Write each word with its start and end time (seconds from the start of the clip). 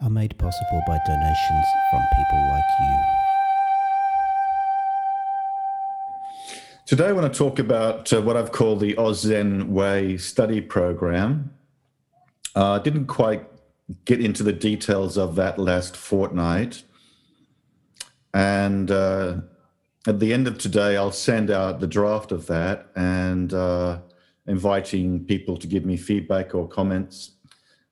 are 0.00 0.10
made 0.10 0.36
possible 0.38 0.82
by 0.86 0.98
donations 1.06 1.66
from 1.90 2.02
people 2.16 2.48
like 2.50 2.64
you. 2.80 2.96
Today, 6.86 7.08
I 7.08 7.12
want 7.12 7.30
to 7.32 7.38
talk 7.38 7.58
about 7.58 8.12
uh, 8.12 8.22
what 8.22 8.36
I've 8.36 8.52
called 8.52 8.80
the 8.80 8.96
Oz 8.96 9.20
Zen 9.20 9.72
Way 9.72 10.16
study 10.16 10.60
program. 10.60 11.52
I 12.54 12.60
uh, 12.60 12.78
didn't 12.78 13.06
quite 13.06 13.46
get 14.04 14.20
into 14.24 14.42
the 14.42 14.52
details 14.52 15.18
of 15.18 15.34
that 15.34 15.58
last 15.58 15.96
fortnight. 15.96 16.82
And 18.32 18.90
uh, 18.90 19.38
at 20.06 20.20
the 20.20 20.32
end 20.32 20.46
of 20.46 20.58
today, 20.58 20.96
I'll 20.96 21.12
send 21.12 21.50
out 21.50 21.80
the 21.80 21.86
draft 21.86 22.32
of 22.32 22.46
that 22.46 22.86
and 22.94 23.52
uh, 23.52 23.98
inviting 24.46 25.24
people 25.24 25.56
to 25.58 25.66
give 25.66 25.84
me 25.84 25.96
feedback 25.96 26.54
or 26.54 26.68
comments 26.68 27.32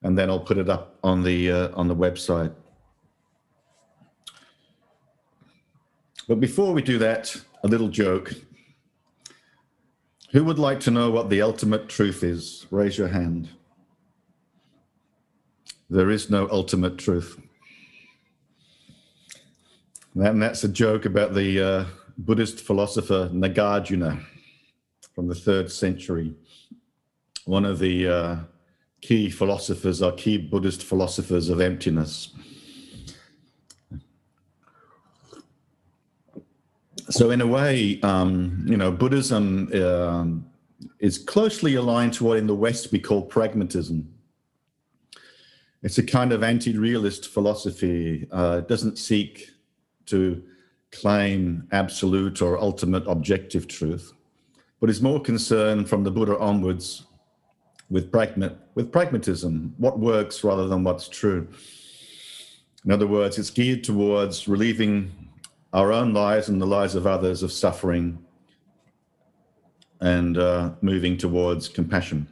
and 0.03 0.17
then 0.17 0.31
I'll 0.31 0.41
put 0.41 0.59
it 0.59 0.69
up 0.69 0.99
on 1.03 1.23
the 1.23 1.51
uh, 1.51 1.69
on 1.75 1.89
the 1.89 1.97
website. 1.97 2.55
But 6.29 6.41
before 6.41 6.73
we 6.73 6.83
do 6.83 6.99
that, 6.99 7.37
a 7.63 7.69
little 7.69 7.88
joke. 7.88 8.33
Who 10.33 10.45
would 10.45 10.59
like 10.59 10.80
to 10.80 10.91
know 10.91 11.11
what 11.11 11.30
the 11.30 11.41
ultimate 11.41 11.88
truth 11.88 12.23
is? 12.25 12.66
Raise 12.71 12.99
your 12.99 13.09
hand. 13.09 13.49
There 15.88 16.10
is 16.10 16.29
no 16.29 16.49
ultimate 16.51 16.99
truth. 16.99 17.41
And 20.16 20.43
that's 20.43 20.65
a 20.65 20.69
joke 20.69 21.05
about 21.05 21.35
the 21.35 21.60
uh, 21.60 21.85
Buddhist 22.19 22.60
philosopher 22.60 23.31
Nagarjuna 23.33 24.25
from 25.15 25.29
the 25.29 25.35
third 25.35 25.71
century. 25.71 26.35
One 27.45 27.65
of 27.65 27.79
the 27.79 28.09
uh, 28.09 28.37
key 29.01 29.30
philosophers 29.30 30.02
are 30.02 30.13
key 30.13 30.39
Buddhist 30.39 30.83
philosophers 30.83 31.49
of 31.49 31.61
emptiness. 31.61 32.35
So, 37.09 37.30
in 37.30 37.41
a 37.41 37.47
way, 37.47 38.01
um, 38.03 38.65
you 38.66 38.77
know, 38.77 38.91
Buddhism 38.91 39.73
um, 39.80 40.47
is 40.99 41.19
closely 41.19 41.77
aligned 41.77 42.15
to 42.15 42.25
what 42.25 42.38
in 42.38 42.49
the 42.49 42.55
West 42.55 42.91
we 42.91 42.99
call 42.99 43.23
pragmatism. 43.23 44.13
It's 45.83 45.99
a 45.99 46.03
kind 46.03 46.33
of 46.33 46.43
anti 46.43 46.77
realist 46.77 47.29
philosophy. 47.29 48.27
Uh, 48.33 48.57
it 48.59 48.69
doesn't 48.69 48.99
seek 48.99 49.51
to 50.07 50.43
claim 50.91 51.69
absolute 51.71 52.43
or 52.43 52.59
ultimate 52.59 53.05
objective 53.07 53.69
truth, 53.69 54.13
but 54.81 54.91
is 54.91 55.01
more 55.01 55.21
concerned 55.21 55.88
from 55.88 56.03
the 56.03 56.10
Buddha 56.10 56.37
onwards 56.38 57.07
with, 57.88 58.10
pragma- 58.10 58.57
with 58.77 58.93
pragmatism, 58.93 59.74
what 59.79 59.99
works 59.99 60.45
rather 60.45 60.69
than 60.69 60.85
what's 60.85 61.09
true. 61.09 61.49
In 62.85 62.93
other 62.93 63.07
words, 63.07 63.38
it's 63.38 63.51
geared 63.51 63.82
towards 63.82 64.47
relieving 64.47 65.10
our 65.72 65.93
own 65.93 66.12
lives 66.12 66.50
and 66.50 66.60
the 66.60 66.66
lives 66.66 66.94
of 66.94 67.06
others 67.06 67.43
of 67.43 67.50
suffering 67.50 68.22
and 70.00 70.37
uh, 70.37 70.72
moving 70.82 71.16
towards 71.16 71.69
compassion. 71.69 72.28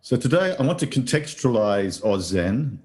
So 0.00 0.16
today 0.16 0.56
I 0.58 0.62
want 0.62 0.78
to 0.78 0.86
contextualize 0.86 2.20
Zen, 2.20 2.80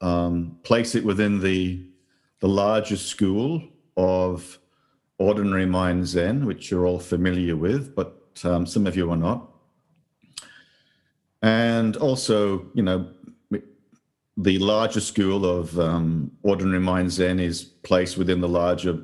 um, 0.00 0.58
place 0.64 0.96
it 0.96 1.04
within 1.04 1.38
the, 1.38 1.80
the 2.40 2.48
larger 2.48 2.96
school 2.96 3.62
of 3.96 4.58
ordinary 5.18 5.66
mind 5.66 6.08
Zen, 6.08 6.44
which 6.44 6.72
you're 6.72 6.86
all 6.86 6.98
familiar 6.98 7.54
with, 7.54 7.94
but 7.94 8.20
um, 8.42 8.66
some 8.66 8.86
of 8.88 8.96
you 8.96 9.10
are 9.12 9.16
not. 9.16 9.52
And 11.42 11.96
also, 11.96 12.66
you 12.74 12.82
know, 12.82 13.08
the 14.36 14.58
larger 14.58 15.00
school 15.00 15.46
of 15.46 15.78
um, 15.78 16.30
ordinary 16.42 16.80
mind 16.80 17.10
Zen 17.10 17.40
is 17.40 17.62
placed 17.62 18.18
within 18.18 18.40
the 18.40 18.48
larger 18.48 19.02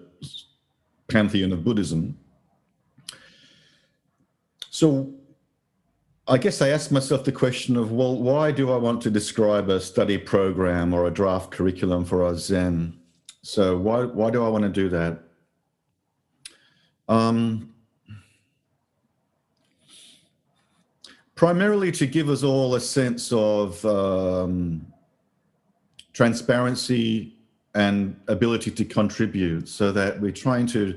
pantheon 1.08 1.52
of 1.52 1.64
Buddhism. 1.64 2.18
So 4.70 5.12
I 6.28 6.38
guess 6.38 6.62
I 6.62 6.68
asked 6.68 6.92
myself 6.92 7.24
the 7.24 7.32
question 7.32 7.76
of, 7.76 7.92
well, 7.92 8.16
why 8.16 8.52
do 8.52 8.70
I 8.70 8.76
want 8.76 9.02
to 9.02 9.10
describe 9.10 9.68
a 9.68 9.80
study 9.80 10.18
program 10.18 10.94
or 10.94 11.06
a 11.06 11.10
draft 11.10 11.50
curriculum 11.50 12.04
for 12.04 12.24
our 12.24 12.36
Zen? 12.36 12.98
So 13.42 13.76
why 13.76 14.04
why 14.04 14.30
do 14.30 14.44
I 14.44 14.48
want 14.48 14.64
to 14.64 14.70
do 14.70 14.88
that? 14.90 15.18
Um, 17.08 17.71
primarily 21.42 21.90
to 21.90 22.06
give 22.06 22.28
us 22.28 22.44
all 22.44 22.76
a 22.76 22.80
sense 22.80 23.32
of 23.32 23.84
um, 23.84 24.86
transparency 26.12 27.36
and 27.74 28.14
ability 28.28 28.70
to 28.70 28.84
contribute 28.84 29.68
so 29.68 29.90
that 29.90 30.20
we're 30.20 30.30
trying 30.30 30.68
to 30.68 30.96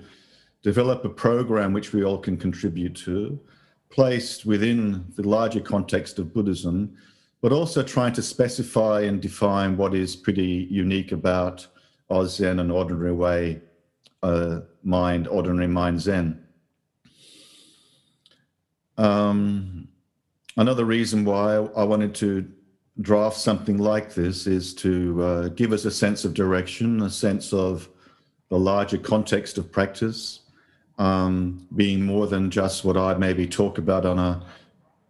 develop 0.62 1.04
a 1.04 1.10
program 1.10 1.74
which 1.74 1.94
we 1.94 2.04
all 2.04 2.20
can 2.20 2.38
contribute 2.38 2.96
to, 2.96 3.40
placed 3.90 4.46
within 4.46 5.04
the 5.16 5.28
larger 5.28 5.60
context 5.60 6.20
of 6.20 6.32
Buddhism, 6.32 6.96
but 7.42 7.52
also 7.52 7.82
trying 7.82 8.14
to 8.14 8.22
specify 8.22 9.02
and 9.02 9.20
define 9.20 9.76
what 9.76 9.96
is 9.96 10.16
pretty 10.16 10.68
unique 10.70 11.12
about 11.12 11.66
Oz 12.12 12.36
Zen 12.36 12.60
and 12.60 12.72
ordinary 12.72 13.14
way 13.14 13.62
uh, 14.22 14.60
mind, 14.84 15.28
ordinary 15.28 15.66
mind 15.66 16.00
Zen. 16.00 16.40
Um, 19.00 19.88
another 20.58 20.86
reason 20.86 21.26
why 21.26 21.56
I 21.56 21.84
wanted 21.84 22.16
to 22.16 22.50
draft 23.02 23.38
something 23.38 23.78
like 23.78 24.14
this 24.14 24.48
is 24.48 24.74
to 24.76 25.24
uh, 25.24 25.48
give 25.50 25.74
us 25.74 25.86
a 25.86 25.92
sense 25.92 26.24
of 26.24 26.34
direction, 26.34 27.02
a 27.02 27.10
sense 27.10 27.52
of 27.54 27.90
the 28.50 28.58
larger 28.58 28.98
context 28.98 29.58
of 29.58 29.72
practice, 29.72 30.42
um, 30.98 31.68
being 31.76 32.02
more 32.06 32.28
than 32.28 32.50
just 32.50 32.86
what 32.86 32.96
I 32.96 33.16
maybe 33.16 33.48
talk 33.48 33.78
about 33.78 34.06
on 34.06 34.18
a 34.18 34.46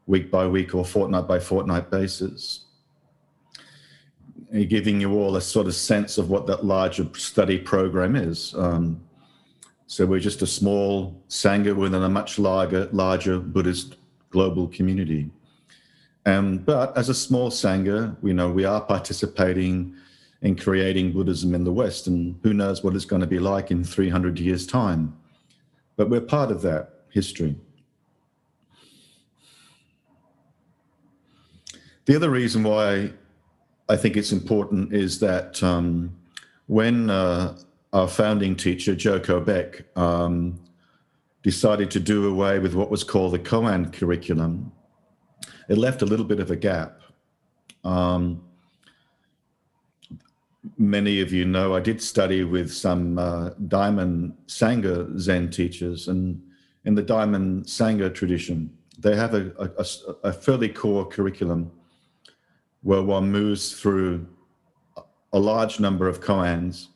week 0.08 0.32
by 0.32 0.48
week 0.48 0.74
or 0.74 0.84
fortnight 0.86 1.28
by 1.28 1.40
fortnight 1.40 1.92
basis. 1.92 2.62
Giving 4.52 5.02
you 5.02 5.14
all 5.14 5.36
a 5.36 5.42
sort 5.42 5.68
of 5.68 5.76
sense 5.76 6.18
of 6.18 6.30
what 6.30 6.48
that 6.48 6.64
larger 6.64 7.08
study 7.16 7.58
program 7.58 8.16
is. 8.16 8.54
Um, 8.56 9.02
so 9.88 10.06
we're 10.06 10.20
just 10.20 10.42
a 10.42 10.48
small 10.48 11.22
Sangha 11.30 11.76
within 11.76 12.04
a 12.04 12.10
much 12.10 12.40
larger, 12.40 12.90
larger 12.92 13.40
Buddhist 13.40 13.96
global 14.38 14.68
community. 14.68 15.30
Um, 16.26 16.58
but 16.58 16.98
as 16.98 17.08
a 17.08 17.14
small 17.14 17.50
Sangha, 17.50 18.18
we 18.22 18.34
know 18.34 18.50
we 18.50 18.66
are 18.66 18.82
participating 18.82 19.96
in 20.42 20.58
creating 20.58 21.14
Buddhism 21.14 21.56
in 21.56 21.64
the 21.64 21.72
West, 21.72 22.08
and 22.08 22.38
who 22.44 22.54
knows 22.54 22.84
what 22.84 22.96
it's 22.96 23.06
going 23.06 23.22
to 23.22 23.34
be 23.38 23.40
like 23.40 23.72
in 23.72 23.84
300 23.84 24.38
years' 24.38 24.68
time. 24.68 25.16
But 25.96 26.10
we're 26.10 26.28
part 26.38 26.52
of 26.52 26.62
that 26.64 26.84
history. 27.10 27.56
The 32.06 32.16
other 32.18 32.30
reason 32.30 32.62
why 32.64 33.14
I 33.88 33.96
think 33.96 34.18
it's 34.18 34.34
important 34.34 34.94
is 34.94 35.20
that 35.20 35.64
um, 35.64 36.14
when 36.68 37.10
uh, 37.10 37.58
our 37.94 38.10
founding 38.10 38.56
teacher, 38.56 38.96
Joko 38.96 39.40
Beck, 39.40 39.86
um, 39.96 40.60
decided 41.46 41.92
to 41.92 42.00
do 42.00 42.28
away 42.28 42.58
with 42.58 42.74
what 42.74 42.90
was 42.90 43.04
called 43.04 43.32
the 43.32 43.38
Koan 43.38 43.94
curriculum, 43.94 44.72
it 45.70 45.78
left 45.78 46.02
a 46.02 46.06
little 46.06 46.26
bit 46.26 46.40
of 46.40 46.50
a 46.50 46.56
gap. 46.56 47.02
Um, 47.84 48.42
many 50.80 51.22
of 51.22 51.32
you 51.32 51.46
know 51.46 51.76
I 51.76 51.82
did 51.82 52.02
study 52.02 52.44
with 52.44 52.74
some 52.74 53.20
uh, 53.20 53.52
Diamond 53.68 54.34
Sangha 54.48 55.20
Zen 55.20 55.52
teachers, 55.52 56.08
and 56.08 56.42
in 56.84 56.96
the 56.96 57.04
Diamond 57.04 57.66
Sangha 57.66 58.12
tradition, 58.12 58.76
they 58.98 59.16
have 59.16 59.36
a, 59.36 59.52
a, 59.60 59.86
a 60.30 60.34
fairly 60.34 60.70
core 60.70 61.06
curriculum 61.06 61.72
where 62.82 63.04
one 63.04 63.32
moves 63.32 63.80
through 63.80 64.26
a 65.32 65.38
large 65.38 65.80
number 65.80 66.08
of 66.08 66.22
koans 66.22 66.88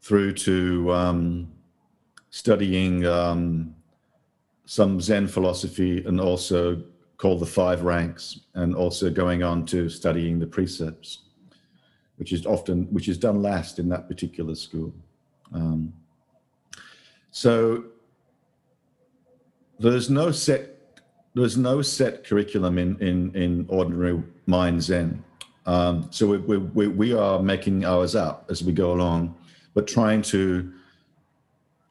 through 0.00 0.32
to 0.32 0.92
um, 0.92 1.52
studying 2.32 3.06
um, 3.06 3.74
some 4.64 5.00
Zen 5.00 5.28
philosophy 5.28 6.02
and 6.04 6.18
also 6.18 6.82
called 7.18 7.40
the 7.40 7.46
five 7.46 7.82
ranks, 7.82 8.40
and 8.54 8.74
also 8.74 9.10
going 9.10 9.44
on 9.44 9.64
to 9.66 9.88
studying 9.88 10.40
the 10.40 10.46
precepts, 10.46 11.20
which 12.16 12.32
is 12.32 12.44
often 12.46 12.86
which 12.92 13.06
is 13.06 13.18
done 13.18 13.40
last 13.42 13.78
in 13.78 13.88
that 13.90 14.08
particular 14.08 14.54
school. 14.54 14.92
Um, 15.52 15.92
so 17.30 17.84
there's 19.78 20.10
no 20.10 20.32
set 20.32 21.00
there's 21.34 21.56
no 21.58 21.82
set 21.82 22.24
curriculum 22.24 22.78
in 22.78 22.98
in 23.00 23.36
in 23.36 23.66
ordinary 23.68 24.20
mind 24.46 24.82
Zen. 24.82 25.22
Um, 25.66 26.08
so 26.10 26.26
we, 26.26 26.56
we, 26.56 26.88
we 26.88 27.12
are 27.12 27.40
making 27.40 27.84
ours 27.84 28.16
up 28.16 28.46
as 28.50 28.64
we 28.64 28.72
go 28.72 28.92
along, 28.92 29.36
but 29.74 29.86
trying 29.86 30.22
to 30.22 30.72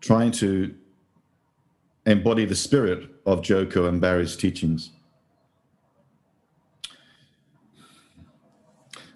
trying 0.01 0.31
to 0.31 0.75
embody 2.05 2.45
the 2.45 2.55
spirit 2.55 3.09
of 3.25 3.41
Joko 3.41 3.87
and 3.87 4.01
Barry's 4.01 4.35
teachings. 4.35 4.91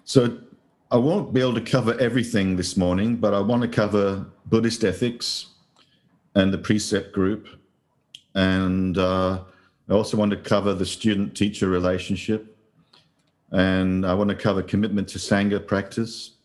So 0.04 0.38
I 0.90 0.96
won't 0.96 1.34
be 1.34 1.40
able 1.40 1.54
to 1.54 1.60
cover 1.60 1.98
everything 1.98 2.54
this 2.54 2.76
morning, 2.76 3.16
but 3.16 3.34
I 3.34 3.40
want 3.40 3.62
to 3.62 3.68
cover 3.68 4.24
Buddhist 4.46 4.84
ethics 4.84 5.46
and 6.36 6.52
the 6.52 6.58
precept 6.58 7.12
group. 7.12 7.48
And 8.36 8.96
uh, 8.96 9.42
I 9.88 9.92
also 9.92 10.16
want 10.16 10.30
to 10.30 10.36
cover 10.36 10.74
the 10.74 10.86
student 10.86 11.36
teacher 11.36 11.68
relationship. 11.68 12.56
And 13.50 14.06
I 14.06 14.14
want 14.14 14.30
to 14.30 14.36
cover 14.36 14.62
commitment 14.62 15.08
to 15.08 15.18
Sangha 15.18 15.66
practice. 15.66 16.35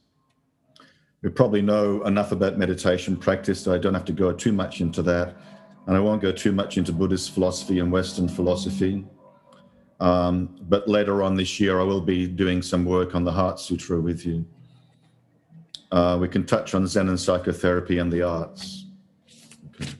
We 1.21 1.29
probably 1.29 1.61
know 1.61 2.03
enough 2.03 2.31
about 2.31 2.57
meditation 2.57 3.15
practice, 3.15 3.61
so 3.61 3.73
I 3.73 3.77
don't 3.77 3.93
have 3.93 4.05
to 4.05 4.11
go 4.11 4.31
too 4.31 4.51
much 4.51 4.81
into 4.81 5.03
that. 5.03 5.35
And 5.85 5.95
I 5.95 5.99
won't 5.99 6.21
go 6.21 6.31
too 6.31 6.51
much 6.51 6.77
into 6.77 6.91
Buddhist 6.91 7.31
philosophy 7.31 7.79
and 7.79 7.91
Western 7.91 8.27
philosophy. 8.27 9.05
Um, 9.99 10.57
but 10.61 10.87
later 10.87 11.21
on 11.21 11.35
this 11.35 11.59
year, 11.59 11.79
I 11.79 11.83
will 11.83 12.01
be 12.01 12.25
doing 12.25 12.63
some 12.63 12.85
work 12.85 13.13
on 13.13 13.23
the 13.23 13.31
Heart 13.31 13.59
Sutra 13.59 14.01
with 14.01 14.25
you. 14.25 14.45
Uh, 15.91 16.17
we 16.19 16.27
can 16.27 16.43
touch 16.45 16.73
on 16.73 16.87
Zen 16.87 17.09
and 17.09 17.19
psychotherapy 17.19 17.99
and 17.99 18.11
the 18.11 18.23
arts. 18.23 18.85
Okay. 19.75 19.91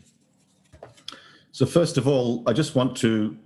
So, 1.51 1.67
first 1.67 1.97
of 1.97 2.07
all, 2.07 2.43
I 2.47 2.53
just 2.53 2.73
want 2.73 2.95
to 2.97 3.37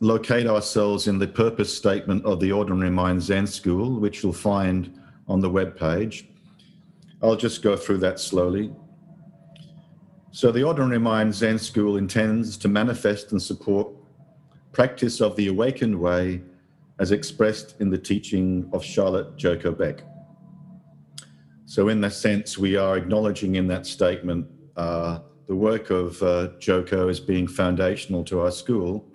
locate 0.00 0.48
ourselves 0.48 1.06
in 1.06 1.20
the 1.20 1.28
purpose 1.28 1.72
statement 1.76 2.24
of 2.24 2.40
the 2.40 2.50
Ordinary 2.50 2.90
Mind 2.90 3.22
Zen 3.22 3.46
School, 3.46 4.00
which 4.00 4.24
you'll 4.24 4.32
find 4.32 4.98
on 5.28 5.40
the 5.40 5.50
web 5.50 5.78
page. 5.78 6.31
I'll 7.22 7.36
just 7.36 7.62
go 7.62 7.76
through 7.76 7.98
that 7.98 8.18
slowly. 8.18 8.72
So, 10.32 10.50
the 10.50 10.64
Ordinary 10.64 10.98
Mind 10.98 11.34
Zen 11.34 11.58
School 11.58 11.96
intends 11.96 12.56
to 12.58 12.68
manifest 12.68 13.32
and 13.32 13.40
support 13.40 13.88
practice 14.72 15.20
of 15.20 15.36
the 15.36 15.48
awakened 15.48 15.98
way 15.98 16.40
as 16.98 17.12
expressed 17.12 17.76
in 17.80 17.90
the 17.90 17.98
teaching 17.98 18.68
of 18.72 18.82
Charlotte 18.82 19.36
Joko 19.36 19.72
Beck. 19.72 20.02
So, 21.66 21.88
in 21.88 22.00
that 22.00 22.14
sense, 22.14 22.58
we 22.58 22.76
are 22.76 22.96
acknowledging 22.96 23.56
in 23.56 23.68
that 23.68 23.86
statement 23.86 24.46
uh, 24.76 25.20
the 25.46 25.54
work 25.54 25.90
of 25.90 26.20
uh, 26.22 26.48
Joko 26.58 27.08
as 27.08 27.20
being 27.20 27.46
foundational 27.46 28.24
to 28.24 28.40
our 28.40 28.50
school. 28.50 29.06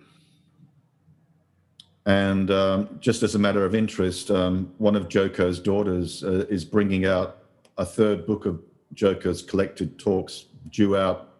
And 2.06 2.52
um, 2.52 3.00
just 3.02 3.22
as 3.24 3.36
a 3.36 3.40
matter 3.40 3.66
of 3.66 3.76
interest, 3.76 4.32
um, 4.32 4.72
one 4.78 4.96
of 4.96 5.10
Joko's 5.10 5.60
daughters 5.60 6.24
uh, 6.24 6.46
is 6.50 6.64
bringing 6.64 7.06
out 7.06 7.47
a 7.78 7.86
third 7.86 8.26
book 8.26 8.46
of 8.46 8.62
Joko's 8.94 9.42
collected 9.42 10.00
talks 10.00 10.46
due 10.70 10.98
out 10.98 11.38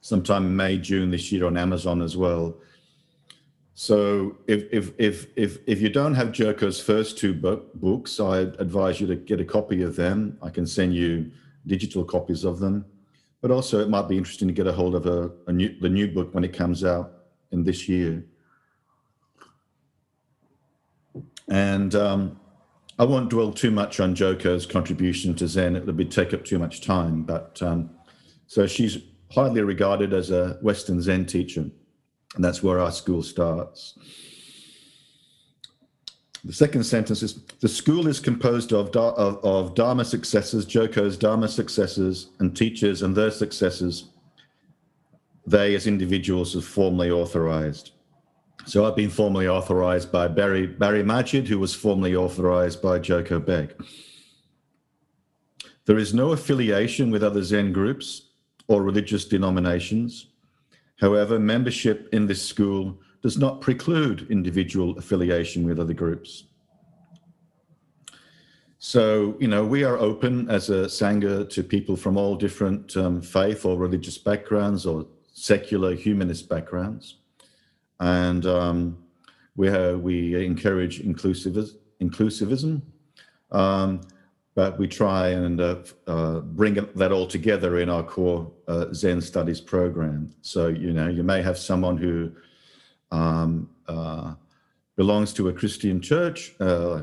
sometime 0.00 0.46
in 0.46 0.56
May, 0.56 0.78
June 0.78 1.10
this 1.10 1.32
year 1.32 1.46
on 1.46 1.56
Amazon 1.56 2.00
as 2.00 2.16
well. 2.16 2.56
So 3.74 4.38
if 4.46 4.64
if 4.72 4.92
if 4.98 5.26
if 5.36 5.58
if 5.66 5.80
you 5.80 5.90
don't 5.90 6.14
have 6.14 6.28
Joko's 6.28 6.80
first 6.80 7.18
two 7.18 7.34
book, 7.34 7.74
books, 7.74 8.20
I 8.20 8.38
advise 8.38 9.00
you 9.00 9.06
to 9.08 9.16
get 9.16 9.40
a 9.40 9.44
copy 9.44 9.82
of 9.82 9.96
them. 9.96 10.38
I 10.42 10.48
can 10.48 10.66
send 10.66 10.94
you 10.94 11.30
digital 11.66 12.04
copies 12.04 12.44
of 12.44 12.58
them, 12.58 12.86
but 13.42 13.50
also 13.50 13.80
it 13.80 13.88
might 13.88 14.08
be 14.08 14.16
interesting 14.16 14.48
to 14.48 14.54
get 14.54 14.66
a 14.66 14.72
hold 14.72 14.94
of 14.94 15.06
a, 15.06 15.30
a 15.46 15.52
new 15.52 15.78
the 15.80 15.90
new 15.90 16.08
book 16.08 16.34
when 16.34 16.44
it 16.44 16.54
comes 16.54 16.84
out 16.84 17.24
in 17.50 17.64
this 17.64 17.88
year. 17.88 18.24
And 21.48 21.94
um, 21.94 22.40
I 22.98 23.04
won't 23.04 23.30
dwell 23.30 23.52
too 23.52 23.70
much 23.70 24.00
on 24.00 24.14
Joko's 24.14 24.64
contribution 24.64 25.34
to 25.34 25.46
Zen. 25.46 25.76
It 25.76 25.84
would 25.84 26.10
take 26.10 26.32
up 26.32 26.44
too 26.44 26.58
much 26.58 26.80
time. 26.80 27.22
But 27.22 27.60
um, 27.62 27.90
so 28.46 28.66
she's 28.66 28.98
highly 29.30 29.60
regarded 29.60 30.14
as 30.14 30.30
a 30.30 30.58
Western 30.62 31.02
Zen 31.02 31.26
teacher. 31.26 31.60
And 32.34 32.44
that's 32.44 32.62
where 32.62 32.80
our 32.80 32.92
school 32.92 33.22
starts. 33.22 33.98
The 36.44 36.52
second 36.52 36.84
sentence 36.84 37.22
is 37.22 37.42
the 37.60 37.68
school 37.68 38.06
is 38.06 38.20
composed 38.20 38.72
of, 38.72 38.94
of, 38.94 39.44
of 39.44 39.74
Dharma 39.74 40.04
successors, 40.04 40.64
Joko's 40.64 41.16
Dharma 41.16 41.48
successors, 41.48 42.28
and 42.38 42.56
teachers 42.56 43.02
and 43.02 43.16
their 43.16 43.32
successors. 43.32 44.10
They, 45.44 45.74
as 45.74 45.86
individuals, 45.86 46.54
have 46.54 46.64
formally 46.64 47.10
authorized. 47.10 47.92
So 48.66 48.84
I've 48.84 48.96
been 48.96 49.10
formally 49.10 49.46
authorized 49.46 50.10
by 50.10 50.26
Barry, 50.26 50.66
Barry 50.66 51.04
Magid, 51.04 51.46
who 51.46 51.60
was 51.60 51.72
formally 51.72 52.16
authorized 52.16 52.82
by 52.82 52.98
Joko 52.98 53.38
Beck. 53.38 53.70
There 55.84 55.98
is 55.98 56.12
no 56.12 56.32
affiliation 56.32 57.12
with 57.12 57.22
other 57.22 57.44
Zen 57.44 57.72
groups 57.72 58.30
or 58.66 58.82
religious 58.82 59.24
denominations. 59.24 60.26
However, 60.98 61.38
membership 61.38 62.08
in 62.12 62.26
this 62.26 62.42
school 62.42 62.98
does 63.22 63.38
not 63.38 63.60
preclude 63.60 64.26
individual 64.30 64.98
affiliation 64.98 65.64
with 65.64 65.78
other 65.78 65.94
groups. 65.94 66.44
So, 68.80 69.36
you 69.38 69.46
know, 69.46 69.64
we 69.64 69.84
are 69.84 69.96
open 69.96 70.50
as 70.50 70.70
a 70.70 70.86
Sangha 70.86 71.48
to 71.50 71.62
people 71.62 71.96
from 71.96 72.16
all 72.16 72.34
different 72.34 72.96
um, 72.96 73.22
faith 73.22 73.64
or 73.64 73.78
religious 73.78 74.18
backgrounds 74.18 74.86
or 74.86 75.06
secular 75.32 75.94
humanist 75.94 76.48
backgrounds. 76.48 77.18
And 78.00 78.46
um, 78.46 78.98
we, 79.56 79.68
have, 79.68 80.00
we 80.00 80.44
encourage 80.44 81.02
inclusivism. 81.02 81.76
inclusivism. 82.00 82.82
Um, 83.50 84.00
but 84.54 84.78
we 84.78 84.88
try 84.88 85.28
and 85.28 85.60
uh, 85.60 85.76
uh, 86.06 86.40
bring 86.40 86.74
that 86.94 87.12
all 87.12 87.26
together 87.26 87.78
in 87.78 87.90
our 87.90 88.02
core 88.02 88.50
uh, 88.66 88.86
Zen 88.92 89.20
studies 89.20 89.60
program. 89.60 90.34
So, 90.40 90.68
you 90.68 90.92
know, 90.94 91.08
you 91.08 91.22
may 91.22 91.42
have 91.42 91.58
someone 91.58 91.98
who 91.98 92.32
um, 93.12 93.68
uh, 93.86 94.32
belongs 94.96 95.34
to 95.34 95.48
a 95.48 95.52
Christian 95.52 96.00
church 96.00 96.54
uh, 96.58 97.02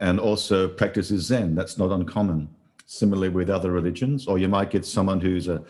and 0.00 0.20
also 0.20 0.68
practices 0.68 1.26
Zen. 1.26 1.56
That's 1.56 1.76
not 1.76 1.90
uncommon. 1.90 2.48
Similarly 2.86 3.30
with 3.30 3.50
other 3.50 3.72
religions, 3.72 4.28
or 4.28 4.38
you 4.38 4.48
might 4.48 4.70
get 4.70 4.84
someone 4.84 5.20
who's 5.20 5.48
a 5.48 5.64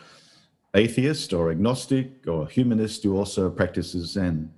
atheist 0.74 1.32
or 1.32 1.50
agnostic 1.50 2.26
or 2.26 2.46
humanist 2.46 3.04
who 3.04 3.16
also 3.16 3.48
practices 3.48 4.12
Zen. 4.12 4.52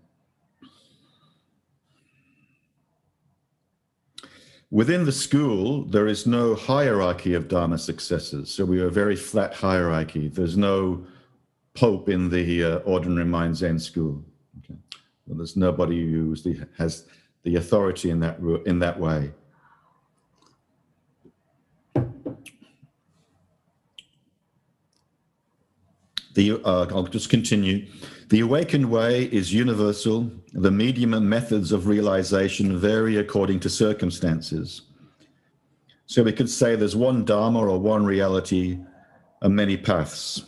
Within 4.74 5.04
the 5.04 5.12
school, 5.12 5.84
there 5.84 6.08
is 6.08 6.26
no 6.26 6.56
hierarchy 6.56 7.34
of 7.34 7.46
Dharma 7.46 7.78
successors. 7.78 8.50
So 8.50 8.64
we 8.64 8.80
are 8.80 8.88
a 8.88 8.90
very 8.90 9.14
flat 9.14 9.54
hierarchy. 9.54 10.26
There's 10.26 10.56
no 10.56 11.06
pope 11.74 12.08
in 12.08 12.28
the 12.28 12.64
uh, 12.64 12.76
ordinary 12.78 13.24
mind 13.24 13.56
Zen 13.56 13.78
school. 13.78 14.24
Okay. 14.58 14.76
Well, 15.26 15.36
there's 15.36 15.56
nobody 15.56 16.10
who 16.10 16.34
has 16.76 17.04
the 17.44 17.54
authority 17.54 18.10
in 18.10 18.18
that 18.18 18.40
in 18.66 18.80
that 18.80 18.98
way. 18.98 19.30
The, 26.34 26.60
uh, 26.64 26.86
I'll 26.90 27.04
just 27.04 27.30
continue. 27.30 27.86
The 28.28 28.40
awakened 28.40 28.90
way 28.90 29.24
is 29.24 29.52
universal. 29.52 30.30
The 30.52 30.70
medium 30.70 31.14
and 31.14 31.28
methods 31.28 31.72
of 31.72 31.86
realization 31.86 32.76
vary 32.78 33.16
according 33.16 33.60
to 33.60 33.70
circumstances. 33.70 34.82
So 36.06 36.22
we 36.22 36.32
could 36.32 36.50
say 36.50 36.76
there's 36.76 36.96
one 36.96 37.24
Dharma 37.24 37.60
or 37.60 37.78
one 37.78 38.04
reality 38.04 38.78
and 39.40 39.54
many 39.54 39.76
paths. 39.76 40.44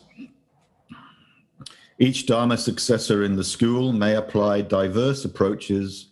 Each 1.98 2.26
Dharma 2.26 2.58
successor 2.58 3.22
in 3.22 3.36
the 3.36 3.44
school 3.44 3.92
may 3.92 4.16
apply 4.16 4.62
diverse 4.62 5.24
approaches 5.24 6.08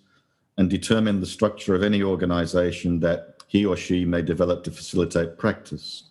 and 0.56 0.70
determine 0.70 1.20
the 1.20 1.26
structure 1.26 1.74
of 1.74 1.82
any 1.82 2.02
organization 2.02 3.00
that 3.00 3.42
he 3.48 3.66
or 3.66 3.76
she 3.76 4.04
may 4.04 4.22
develop 4.22 4.64
to 4.64 4.70
facilitate 4.70 5.36
practice. 5.36 6.04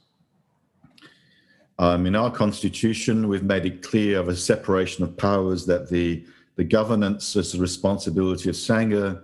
Um, 1.80 2.06
in 2.06 2.16
our 2.16 2.32
constitution, 2.32 3.28
we've 3.28 3.44
made 3.44 3.66
it 3.66 3.82
clear 3.82 4.20
of 4.20 4.30
a 4.30 4.36
separation 4.36 5.04
of 5.04 5.18
powers 5.18 5.66
that 5.66 5.90
the, 5.90 6.24
the 6.56 6.64
governance 6.64 7.36
is 7.36 7.52
the 7.52 7.60
responsibility 7.60 8.50
of 8.50 8.56
Sangha 8.56 9.22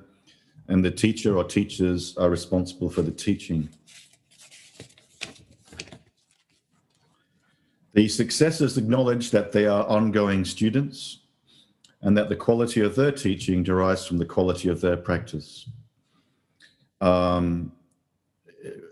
and 0.68 0.84
the 0.84 0.92
teacher 0.92 1.38
or 1.38 1.44
teachers 1.44 2.18
are 2.18 2.30
responsible 2.30 2.90
for 2.90 3.02
the 3.02 3.12
teaching. 3.12 3.70
The 7.94 8.08
successors 8.08 8.78
acknowledge 8.78 9.32
that 9.32 9.52
they 9.52 9.66
are 9.66 9.86
ongoing 9.88 10.46
students 10.46 11.20
and 12.02 12.18
that 12.18 12.30
the 12.30 12.36
quality 12.36 12.82
of 12.82 12.96
their 12.96 13.12
teaching 13.12 13.64
derives 13.64 14.06
from 14.06 14.18
the 14.18 14.26
quality 14.26 14.70
of 14.70 14.80
their 14.80 14.96
practice. 14.96 15.68
Um, 17.02 17.72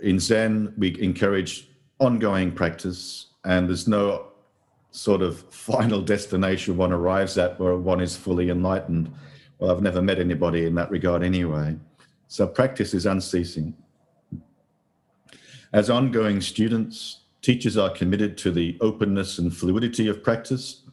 in 0.02 0.20
Zen, 0.20 0.74
we 0.78 1.00
encourage 1.02 1.70
ongoing 2.00 2.52
practice, 2.52 3.28
and 3.48 3.70
there's 3.70 3.88
no 3.88 4.28
sort 4.92 5.22
of 5.22 5.40
final 5.54 6.02
destination 6.02 6.76
one 6.76 6.92
arrives 6.92 7.38
at 7.38 7.58
where 7.60 7.78
one 7.78 8.02
is 8.02 8.16
fully 8.16 8.50
enlightened. 8.50 9.12
Well, 9.58 9.72
I've 9.72 9.82
never 9.82 10.02
met 10.02 10.20
anybody 10.20 10.66
in 10.66 10.76
that 10.76 10.92
regard 10.92 11.24
anyway. 11.24 11.78
So 12.28 12.46
practice 12.46 12.94
is 12.94 13.06
unceasing. 13.06 13.74
As 15.72 15.90
ongoing 15.90 16.42
students, 16.42 17.22
teachers 17.42 17.78
are 17.78 17.90
committed 17.90 18.38
to 18.40 18.52
the 18.52 18.78
openness 18.82 19.40
and 19.40 19.56
fluidity 19.56 20.10
of 20.10 20.24
practice, 20.24 20.84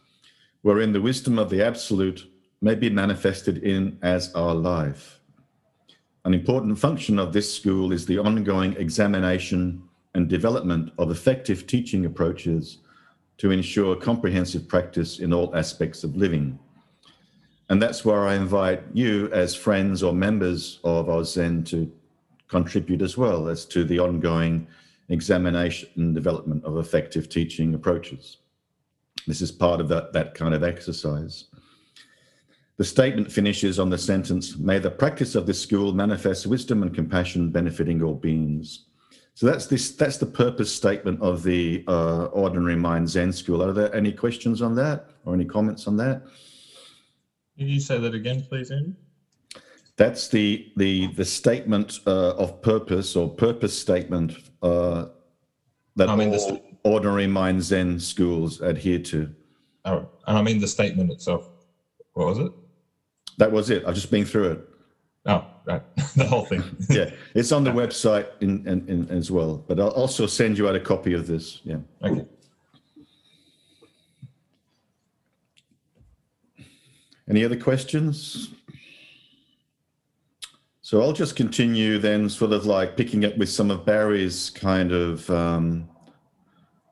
wherein 0.63 0.93
the 0.93 1.03
wisdom 1.03 1.41
of 1.41 1.51
the 1.51 1.63
Absolute 1.63 2.31
may 2.63 2.77
be 2.77 2.89
manifested 2.89 3.59
in 3.65 3.99
as 4.03 4.33
our 4.35 4.55
life. 4.55 5.19
An 6.25 6.35
important 6.35 6.79
function 6.79 7.19
of 7.19 7.33
this 7.33 7.53
school 7.53 7.93
is 7.93 8.07
the 8.07 8.19
ongoing 8.19 8.75
examination 8.77 9.83
and 10.15 10.29
development 10.29 10.93
of 10.99 11.11
effective 11.11 11.67
teaching 11.67 12.07
approaches 12.07 12.79
to 13.39 13.51
ensure 13.51 13.97
comprehensive 13.97 14.69
practice 14.69 15.19
in 15.19 15.33
all 15.33 15.55
aspects 15.57 16.05
of 16.05 16.17
living. 16.17 16.59
And 17.69 17.81
that's 17.83 18.05
where 18.05 18.27
I 18.27 18.35
invite 18.35 18.83
you 18.93 19.31
as 19.33 19.55
friends 19.55 20.03
or 20.03 20.13
members 20.13 20.79
of 20.85 21.09
our 21.09 21.25
Zen 21.25 21.65
to 21.65 21.91
contribute 22.49 23.03
as 23.03 23.17
well 23.17 23.49
as 23.49 23.65
to 23.67 23.85
the 23.85 23.99
ongoing 23.99 24.67
examination 25.09 25.89
and 25.97 26.15
development 26.15 26.65
of 26.65 26.77
effective 26.77 27.29
teaching 27.29 27.75
approaches. 27.75 28.39
This 29.27 29.41
is 29.41 29.51
part 29.51 29.81
of 29.81 29.89
that, 29.89 30.13
that 30.13 30.35
kind 30.35 30.55
of 30.55 30.63
exercise. 30.63 31.47
The 32.77 32.85
statement 32.85 33.31
finishes 33.31 33.79
on 33.79 33.91
the 33.91 33.99
sentence, 33.99 34.57
may 34.57 34.79
the 34.79 34.91
practice 34.91 35.35
of 35.35 35.47
this 35.47 35.61
school 35.61 35.93
manifest 35.93 36.47
wisdom 36.47 36.83
and 36.83 36.95
compassion 36.95 37.51
benefiting 37.51 38.03
all 38.03 38.15
beings. 38.15 38.87
So 39.35 39.47
that's 39.47 39.67
this. 39.67 39.91
That's 39.91 40.17
the 40.17 40.27
purpose 40.27 40.73
statement 40.73 41.21
of 41.21 41.43
the 41.43 41.85
uh, 41.89 42.27
Ordinary 42.27 42.77
Mind 42.77 43.09
Zen 43.09 43.33
School. 43.33 43.63
Are 43.63 43.73
there 43.73 43.93
any 43.95 44.13
questions 44.13 44.63
on 44.63 44.77
that 44.77 45.11
or 45.25 45.35
any 45.35 45.45
comments 45.45 45.89
on 45.89 45.97
that? 45.97 46.23
Can 47.59 47.67
you 47.67 47.81
say 47.81 47.99
that 47.99 48.15
again, 48.15 48.47
please, 48.49 48.71
Andy? 48.71 48.95
That's 49.97 50.29
the 50.29 50.73
the 50.77 51.09
the 51.15 51.25
statement 51.25 51.99
uh, 52.07 52.35
of 52.37 52.63
purpose 52.63 53.17
or 53.17 53.29
purpose 53.29 53.77
statement 53.77 54.37
uh, 54.63 55.07
that 55.97 56.09
I 56.09 56.15
mean, 56.15 56.33
all 56.33 56.53
the, 56.53 56.63
Ordinary 56.85 57.27
Mind 57.27 57.61
Zen 57.63 57.99
schools 57.99 58.61
adhere 58.61 59.01
to. 59.01 59.35
Oh, 59.85 60.09
and 60.29 60.39
I 60.39 60.43
mean 60.43 60.61
the 60.61 60.69
statement 60.69 61.11
itself. 61.11 61.49
What 62.13 62.29
was 62.29 62.39
it? 62.39 62.53
That 63.39 63.51
was 63.51 63.71
it. 63.71 63.85
I've 63.85 63.97
just 63.97 64.13
been 64.13 64.25
through 64.25 64.53
it. 64.53 64.69
Right. 65.67 65.83
the 66.17 66.27
whole 66.27 66.45
thing. 66.45 66.63
yeah, 66.91 67.11
it's 67.35 67.53
on 67.53 67.65
the 67.65 67.71
website 67.71 68.27
in, 68.41 68.67
in, 68.69 68.87
in, 68.89 69.09
as 69.11 69.31
well. 69.31 69.65
But 69.67 69.81
I'll 69.81 69.89
also 69.89 70.27
send 70.27 70.59
you 70.59 70.69
out 70.69 70.75
a 70.75 70.81
copy 70.81 71.15
of 71.15 71.27
this. 71.27 71.61
Yeah. 71.65 71.79
Okay. 72.03 72.27
Any 77.29 77.45
other 77.45 77.59
questions? 77.59 78.51
So 80.83 81.01
I'll 81.01 81.15
just 81.15 81.35
continue 81.35 81.99
then, 81.99 82.29
sort 82.29 82.53
of 82.53 82.67
like 82.67 82.95
picking 82.95 83.25
up 83.25 83.39
with 83.39 83.49
some 83.49 83.71
of 83.71 83.87
Barry's 83.87 84.51
kind 84.51 84.93
of 84.93 85.29
um, 85.31 85.89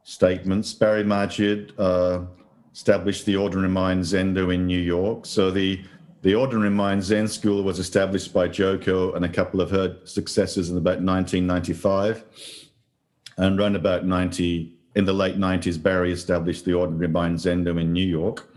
statements. 0.03 0.73
Barry 0.73 1.05
Magid 1.05 1.73
uh, 1.79 2.25
established 2.73 3.27
the 3.27 3.37
Order 3.37 3.59
Ordinary 3.59 3.69
Mind 3.69 4.03
Zendo 4.03 4.55
in 4.55 4.67
New 4.67 4.81
York. 4.81 5.27
So 5.27 5.51
the 5.51 5.85
the 6.23 6.37
Ordinary 6.37 6.71
Mind 6.71 7.03
Zen 7.03 7.27
School 7.27 7.65
was 7.65 7.81
established 7.81 8.33
by 8.33 8.47
Joko 8.47 9.13
and 9.15 9.25
a 9.25 9.29
couple 9.29 9.61
of 9.61 9.71
her 9.71 9.99
successors 10.05 10.71
in 10.71 10.77
about 10.77 11.03
1995. 11.03 12.25
And 13.39 13.59
around 13.59 13.75
about 13.75 14.07
90, 14.07 14.73
in 14.95 15.05
the 15.05 15.13
late 15.13 15.37
90s, 15.37 15.83
Barry 15.83 16.13
established 16.13 16.65
the 16.65 16.75
Ordinary 16.75 17.09
Mind 17.09 17.39
Zendo 17.39 17.81
in 17.81 17.93
New 17.93 18.07
York. 18.07 18.49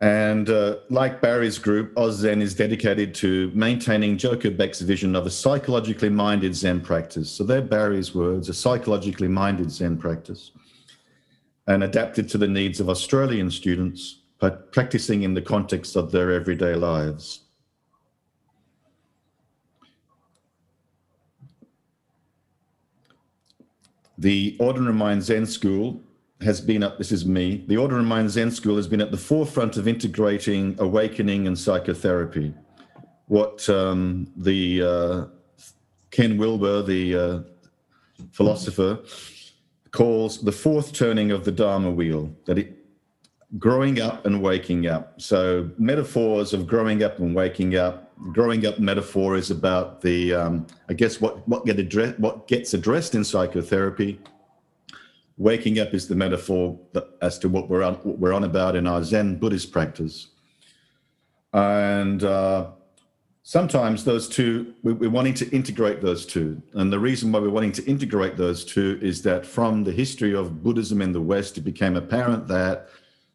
And 0.00 0.48
uh, 0.48 0.76
like 0.88 1.20
Barry's 1.20 1.58
group, 1.58 1.96
Oz 1.98 2.16
Zen 2.16 2.40
is 2.40 2.54
dedicated 2.54 3.14
to 3.16 3.52
maintaining 3.54 4.16
Joko 4.16 4.50
Beck's 4.50 4.80
vision 4.80 5.14
of 5.14 5.26
a 5.26 5.30
psychologically 5.30 6.08
minded 6.08 6.56
Zen 6.56 6.80
practice. 6.80 7.30
So 7.30 7.44
they're 7.44 7.62
Barry's 7.62 8.14
words, 8.14 8.48
a 8.48 8.54
psychologically 8.54 9.28
minded 9.28 9.70
Zen 9.70 9.98
practice, 9.98 10.50
and 11.66 11.84
adapted 11.84 12.28
to 12.30 12.38
the 12.38 12.48
needs 12.48 12.80
of 12.80 12.88
Australian 12.88 13.50
students 13.50 14.21
but 14.42 14.72
practicing 14.72 15.22
in 15.22 15.34
the 15.34 15.40
context 15.40 15.94
of 15.94 16.10
their 16.10 16.32
everyday 16.32 16.74
lives. 16.74 17.44
The 24.18 24.56
Ordinary 24.58 24.94
Mind 24.94 25.22
Zen 25.22 25.46
School 25.46 26.02
has 26.40 26.60
been 26.60 26.82
at, 26.82 26.98
this 26.98 27.12
is 27.12 27.24
me, 27.24 27.64
the 27.68 27.76
Ordinary 27.76 28.04
Mind 28.04 28.30
Zen 28.30 28.50
School 28.50 28.74
has 28.74 28.88
been 28.88 29.00
at 29.00 29.12
the 29.12 29.16
forefront 29.16 29.76
of 29.76 29.86
integrating 29.86 30.74
awakening 30.80 31.46
and 31.46 31.56
psychotherapy. 31.56 32.52
What 33.28 33.68
um, 33.68 34.28
the 34.36 34.82
uh, 34.82 35.24
Ken 36.10 36.36
Wilber, 36.36 36.82
the 36.82 37.14
uh, 37.14 37.40
philosopher, 38.32 38.98
calls 39.92 40.40
the 40.40 40.50
fourth 40.50 40.92
turning 40.92 41.30
of 41.30 41.44
the 41.44 41.52
Dharma 41.52 41.92
wheel, 41.92 42.34
that 42.46 42.58
it, 42.58 42.81
growing 43.58 44.00
up 44.00 44.24
and 44.26 44.42
waking 44.42 44.86
up. 44.86 45.20
So 45.20 45.70
metaphors 45.78 46.52
of 46.52 46.66
growing 46.66 47.02
up 47.02 47.18
and 47.18 47.34
waking 47.34 47.76
up. 47.76 48.08
Growing 48.32 48.66
up 48.66 48.78
metaphor 48.78 49.36
is 49.36 49.50
about 49.50 50.00
the, 50.00 50.32
um, 50.32 50.66
I 50.88 50.94
guess, 50.94 51.20
what 51.20 51.46
what 51.48 51.66
get 51.66 51.78
address, 51.78 52.16
what 52.18 52.46
gets 52.46 52.72
addressed 52.72 53.14
in 53.14 53.24
psychotherapy. 53.24 54.20
Waking 55.38 55.80
up 55.80 55.92
is 55.92 56.06
the 56.06 56.14
metaphor 56.14 56.78
as 57.20 57.38
to 57.40 57.48
what 57.48 57.68
we're 57.68 57.82
on 57.82 57.94
what 57.94 58.18
we're 58.18 58.32
on 58.32 58.44
about 58.44 58.76
in 58.76 58.86
our 58.86 59.02
Zen 59.02 59.38
Buddhist 59.38 59.72
practice. 59.72 60.28
And 61.52 62.22
uh, 62.22 62.70
sometimes 63.42 64.04
those 64.04 64.28
two, 64.28 64.74
we, 64.84 64.92
we're 64.92 65.10
wanting 65.10 65.34
to 65.34 65.50
integrate 65.50 66.00
those 66.00 66.24
two. 66.24 66.62
And 66.74 66.92
the 66.92 67.00
reason 67.00 67.32
why 67.32 67.40
we're 67.40 67.50
wanting 67.50 67.72
to 67.72 67.84
integrate 67.86 68.36
those 68.36 68.64
two 68.64 69.00
is 69.02 69.20
that 69.22 69.44
from 69.44 69.82
the 69.82 69.92
history 69.92 70.34
of 70.34 70.62
Buddhism 70.62 71.02
in 71.02 71.12
the 71.12 71.20
West, 71.20 71.58
it 71.58 71.62
became 71.62 71.96
apparent 71.96 72.46
that 72.48 72.88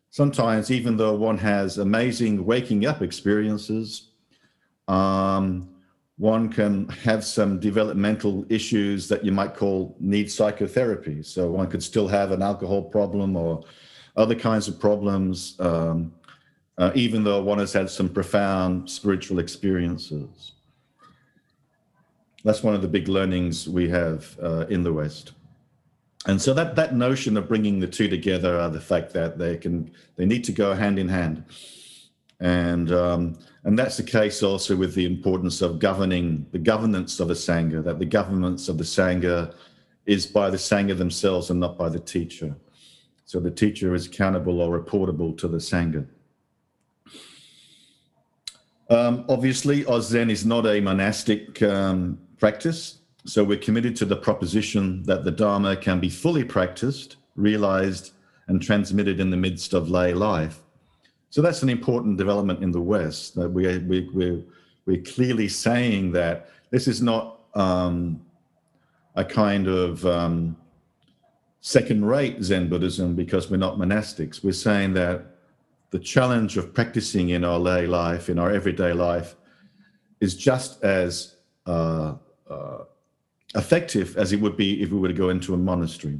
sometimes 0.09 0.71
even 0.71 0.97
though 0.97 1.15
one 1.15 1.37
has 1.37 1.77
amazing 1.77 2.45
waking 2.45 2.85
up 2.85 3.01
experiences, 3.01 4.09
um, 4.87 5.69
one 6.17 6.49
can 6.49 6.87
have 6.89 7.23
some 7.23 7.59
developmental 7.59 8.45
issues 8.49 9.07
that 9.07 9.23
you 9.23 9.31
might 9.31 9.53
call 9.55 9.95
need 9.99 10.31
psychotherapy. 10.31 11.21
So 11.21 11.51
one 11.51 11.69
could 11.69 11.83
still 11.83 12.07
have 12.07 12.31
an 12.31 12.41
alcohol 12.41 12.81
problem 12.81 13.35
or 13.35 13.63
other 14.15 14.33
kinds 14.33 14.67
of 14.67 14.79
problems, 14.79 15.55
um, 15.59 16.11
uh, 16.79 16.91
even 16.95 17.23
though 17.23 17.41
one 17.43 17.59
has 17.59 17.71
had 17.71 17.89
some 17.89 18.09
profound 18.09 18.89
spiritual 18.89 19.37
experiences. 19.37 20.53
That's 22.43 22.63
one 22.63 22.73
of 22.73 22.81
the 22.81 22.87
big 22.87 23.07
learnings 23.07 23.67
we 23.69 23.89
have 23.89 24.37
uh, 24.41 24.65
in 24.69 24.81
the 24.81 24.93
West 24.93 25.33
and 26.27 26.41
so 26.41 26.53
that 26.53 26.75
that 26.75 26.93
notion 26.93 27.37
of 27.37 27.47
bringing 27.47 27.79
the 27.79 27.87
two 27.87 28.09
together 28.09 28.59
are 28.59 28.69
the 28.69 28.81
fact 28.81 29.13
that 29.13 29.37
they 29.37 29.55
can 29.55 29.89
they 30.17 30.25
need 30.25 30.43
to 30.43 30.51
go 30.51 30.73
hand 30.73 30.99
in 30.99 31.07
hand. 31.07 31.45
And 32.41 32.91
um, 32.91 33.39
and 33.63 33.79
that's 33.79 33.95
the 33.97 34.03
case 34.03 34.43
also 34.43 34.75
with 34.75 34.93
the 34.93 35.05
importance 35.05 35.61
of 35.61 35.79
governing 35.79 36.45
the 36.51 36.59
governance 36.59 37.21
of 37.21 37.29
a 37.31 37.33
sangha 37.33 37.81
that 37.83 37.97
the 37.97 38.05
governance 38.05 38.67
of 38.67 38.77
the 38.77 38.83
sangha 38.83 39.55
is 40.05 40.25
by 40.25 40.49
the 40.49 40.57
sangha 40.57 40.97
themselves 40.97 41.49
and 41.49 41.61
not 41.61 41.77
by 41.77 41.87
the 41.87 41.99
teacher. 41.99 42.53
So 43.25 43.39
the 43.39 43.51
teacher 43.51 43.95
is 43.95 44.07
accountable 44.07 44.59
or 44.61 44.77
reportable 44.77 45.37
to 45.37 45.47
the 45.47 45.57
sangha. 45.57 46.05
Um, 48.89 49.25
obviously 49.29 49.85
zen 50.01 50.29
is 50.29 50.45
not 50.45 50.65
a 50.65 50.79
monastic 50.81 51.61
um, 51.61 52.19
practice 52.37 52.96
so 53.27 53.43
we're 53.43 53.57
committed 53.57 53.93
to 53.97 54.05
the 54.05 54.15
proposition 54.15 55.03
that 55.03 55.25
the 55.25 55.31
Dharma 55.31 55.75
can 55.75 55.99
be 55.99 56.09
fully 56.09 56.45
practiced, 56.45 57.17
realized, 57.35 58.11
and 58.47 58.61
transmitted 58.61 59.19
in 59.19 59.29
the 59.29 59.35
midst 59.35 59.73
of 59.73 59.89
lay 59.89 60.13
life. 60.13 60.61
So 61.29 61.41
that's 61.41 61.61
an 61.61 61.67
important 61.67 62.17
development 62.17 62.63
in 62.63 62.71
the 62.71 62.81
West. 62.81 63.35
That 63.35 63.49
we, 63.49 63.79
we, 63.79 64.09
we're, 64.13 64.41
we're 64.85 65.01
clearly 65.01 65.49
saying 65.49 66.13
that 66.13 66.49
this 66.71 66.87
is 66.87 67.01
not 67.01 67.41
um, 67.53 68.21
a 69.15 69.25
kind 69.25 69.67
of 69.67 70.05
um, 70.05 70.55
second 71.59 72.05
rate 72.05 72.41
Zen 72.41 72.69
Buddhism 72.69 73.13
because 73.13 73.51
we're 73.51 73.57
not 73.57 73.77
monastics. 73.77 74.41
We're 74.41 74.53
saying 74.53 74.93
that 74.93 75.25
the 75.89 75.99
challenge 75.99 76.55
of 76.55 76.73
practicing 76.73 77.29
in 77.29 77.43
our 77.43 77.59
lay 77.59 77.87
life, 77.87 78.29
in 78.29 78.39
our 78.39 78.51
everyday 78.51 78.93
life, 78.93 79.35
is 80.21 80.33
just 80.37 80.81
as 80.81 81.35
uh, 81.65 82.15
uh, 82.49 82.83
effective 83.55 84.17
as 84.17 84.33
it 84.33 84.39
would 84.39 84.57
be 84.57 84.81
if 84.81 84.91
we 84.91 84.99
were 84.99 85.07
to 85.07 85.13
go 85.13 85.29
into 85.29 85.53
a 85.53 85.57
monastery. 85.57 86.19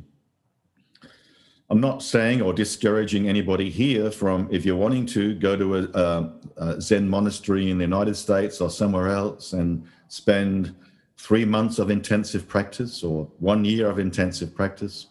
I'm 1.70 1.82
not 1.82 2.02
saying 2.02 2.42
or 2.42 2.54
discouraging 2.54 3.28
anybody 3.28 3.70
here 3.70 4.10
from 4.10 4.48
if 4.50 4.66
you're 4.66 4.78
wanting 4.78 5.06
to 5.08 5.36
go 5.36 5.58
to 5.58 5.78
a, 5.78 5.84
a, 5.94 6.34
a, 6.58 6.82
Zen 6.82 7.10
monastery 7.10 7.70
in 7.70 7.78
the 7.78 7.84
United 7.84 8.16
States 8.16 8.62
or 8.62 8.70
somewhere 8.70 9.10
else 9.10 9.52
and 9.52 9.86
spend 10.08 10.74
three 11.18 11.44
months 11.44 11.78
of 11.78 11.90
intensive 11.90 12.48
practice 12.48 13.04
or 13.04 13.28
one 13.40 13.66
year 13.66 13.90
of 13.90 14.00
intensive 14.00 14.56
practice. 14.56 15.08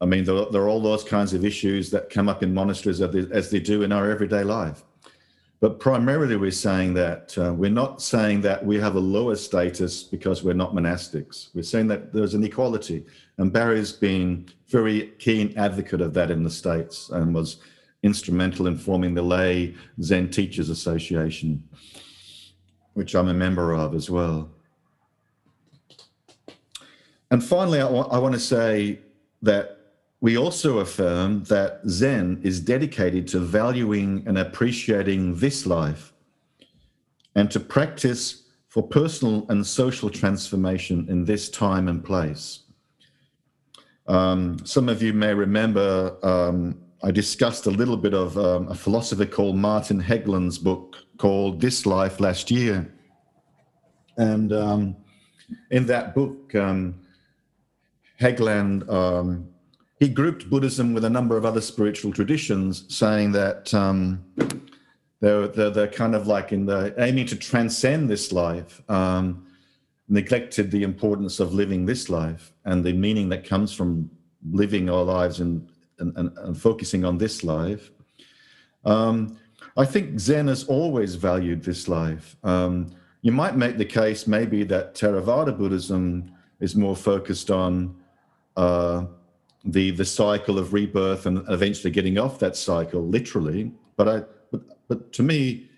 I 0.00 0.06
mean, 0.06 0.24
there, 0.24 0.46
there 0.46 0.62
are 0.62 0.68
all 0.68 0.80
those 0.80 1.04
kinds 1.04 1.34
of 1.34 1.44
issues 1.44 1.90
that 1.90 2.08
come 2.08 2.30
up 2.30 2.42
in 2.42 2.54
monasteries 2.54 3.02
as 3.02 3.12
they, 3.12 3.26
as 3.30 3.50
they 3.50 3.60
do 3.60 3.82
in 3.82 3.92
our 3.92 4.10
everyday 4.10 4.44
life. 4.44 4.84
But 5.60 5.80
primarily, 5.80 6.36
we're 6.36 6.52
saying 6.52 6.94
that 6.94 7.36
uh, 7.36 7.52
we're 7.52 7.70
not 7.70 8.00
saying 8.00 8.42
that 8.42 8.64
we 8.64 8.78
have 8.78 8.94
a 8.94 9.00
lower 9.00 9.34
status 9.34 10.04
because 10.04 10.44
we're 10.44 10.52
not 10.52 10.72
monastics. 10.72 11.48
We're 11.52 11.62
saying 11.62 11.88
that 11.88 12.12
there's 12.12 12.34
an 12.34 12.44
equality. 12.44 13.04
And 13.38 13.52
Barry's 13.52 13.90
been 13.90 14.48
very 14.68 15.12
keen 15.18 15.56
advocate 15.58 16.00
of 16.00 16.14
that 16.14 16.30
in 16.30 16.44
the 16.44 16.50
States 16.50 17.10
and 17.10 17.34
was 17.34 17.56
instrumental 18.04 18.68
in 18.68 18.78
forming 18.78 19.14
the 19.14 19.22
Lay 19.22 19.74
Zen 20.00 20.30
Teachers 20.30 20.70
Association, 20.70 21.64
which 22.94 23.16
I'm 23.16 23.28
a 23.28 23.34
member 23.34 23.74
of 23.74 23.96
as 23.96 24.08
well. 24.08 24.48
And 27.32 27.42
finally, 27.42 27.80
I, 27.80 27.88
I 27.88 28.18
want 28.18 28.34
to 28.34 28.40
say 28.40 29.00
that 29.42 29.77
we 30.20 30.36
also 30.36 30.78
affirm 30.78 31.44
that 31.44 31.80
Zen 31.88 32.40
is 32.42 32.60
dedicated 32.60 33.28
to 33.28 33.38
valuing 33.38 34.24
and 34.26 34.38
appreciating 34.38 35.36
this 35.36 35.64
life 35.64 36.12
and 37.34 37.50
to 37.52 37.60
practice 37.60 38.44
for 38.66 38.82
personal 38.82 39.46
and 39.48 39.64
social 39.64 40.10
transformation 40.10 41.06
in 41.08 41.24
this 41.24 41.48
time 41.48 41.88
and 41.88 42.04
place. 42.04 42.64
Um, 44.08 44.58
some 44.64 44.88
of 44.88 45.02
you 45.02 45.12
may 45.12 45.34
remember 45.34 46.16
um, 46.22 46.80
I 47.02 47.12
discussed 47.12 47.66
a 47.66 47.70
little 47.70 47.96
bit 47.96 48.12
of 48.12 48.36
um, 48.36 48.68
a 48.68 48.74
philosopher 48.74 49.26
called 49.26 49.54
Martin 49.56 50.02
Hägglund's 50.02 50.58
book 50.58 50.96
called 51.16 51.60
This 51.60 51.86
Life 51.86 52.18
last 52.18 52.50
year. 52.50 52.92
And 54.16 54.52
um, 54.52 54.96
in 55.70 55.86
that 55.86 56.14
book, 56.14 56.52
um, 56.56 57.00
Hägglund 58.20 58.88
um, 58.90 59.48
he 59.98 60.08
grouped 60.08 60.48
Buddhism 60.48 60.94
with 60.94 61.04
a 61.04 61.10
number 61.10 61.36
of 61.36 61.44
other 61.44 61.60
spiritual 61.60 62.12
traditions, 62.12 62.84
saying 62.94 63.32
that 63.32 63.72
um, 63.74 64.24
they're, 65.20 65.48
they're, 65.48 65.70
they're, 65.70 65.88
kind 65.88 66.14
of 66.14 66.26
like 66.26 66.52
in 66.52 66.66
the 66.66 66.94
aiming 66.98 67.26
to 67.26 67.36
transcend 67.36 68.08
this 68.08 68.32
life, 68.32 68.82
um, 68.88 69.46
neglected 70.08 70.70
the 70.70 70.84
importance 70.84 71.40
of 71.40 71.52
living 71.52 71.84
this 71.84 72.08
life 72.08 72.52
and 72.64 72.84
the 72.84 72.92
meaning 72.92 73.28
that 73.30 73.44
comes 73.44 73.72
from 73.72 74.10
living 74.52 74.88
our 74.88 75.02
lives 75.02 75.40
and, 75.40 75.68
and, 75.98 76.16
and, 76.16 76.36
and 76.38 76.56
focusing 76.60 77.04
on 77.04 77.18
this 77.18 77.42
life. 77.42 77.90
Um, 78.84 79.36
I 79.76 79.84
think 79.84 80.20
Zen 80.20 80.46
has 80.46 80.64
always 80.64 81.16
valued 81.16 81.62
this 81.62 81.88
life. 81.88 82.36
Um, 82.44 82.92
you 83.22 83.32
might 83.32 83.56
make 83.56 83.78
the 83.78 83.84
case 83.84 84.26
maybe 84.26 84.62
that 84.64 84.94
Theravada 84.94 85.56
Buddhism 85.56 86.32
is 86.60 86.76
more 86.76 86.96
focused 86.96 87.50
on 87.50 87.96
uh, 88.56 89.04
the 89.68 89.90
the 89.90 90.04
cycle 90.04 90.58
of 90.58 90.72
rebirth 90.72 91.26
and 91.26 91.44
eventually 91.48 91.90
getting 91.90 92.18
off 92.18 92.38
that 92.38 92.56
cycle 92.56 93.02
literally. 93.06 93.70
But 93.96 94.08
i 94.08 94.22
but, 94.50 94.62
but 94.88 95.12
to 95.12 95.22
me 95.22 95.68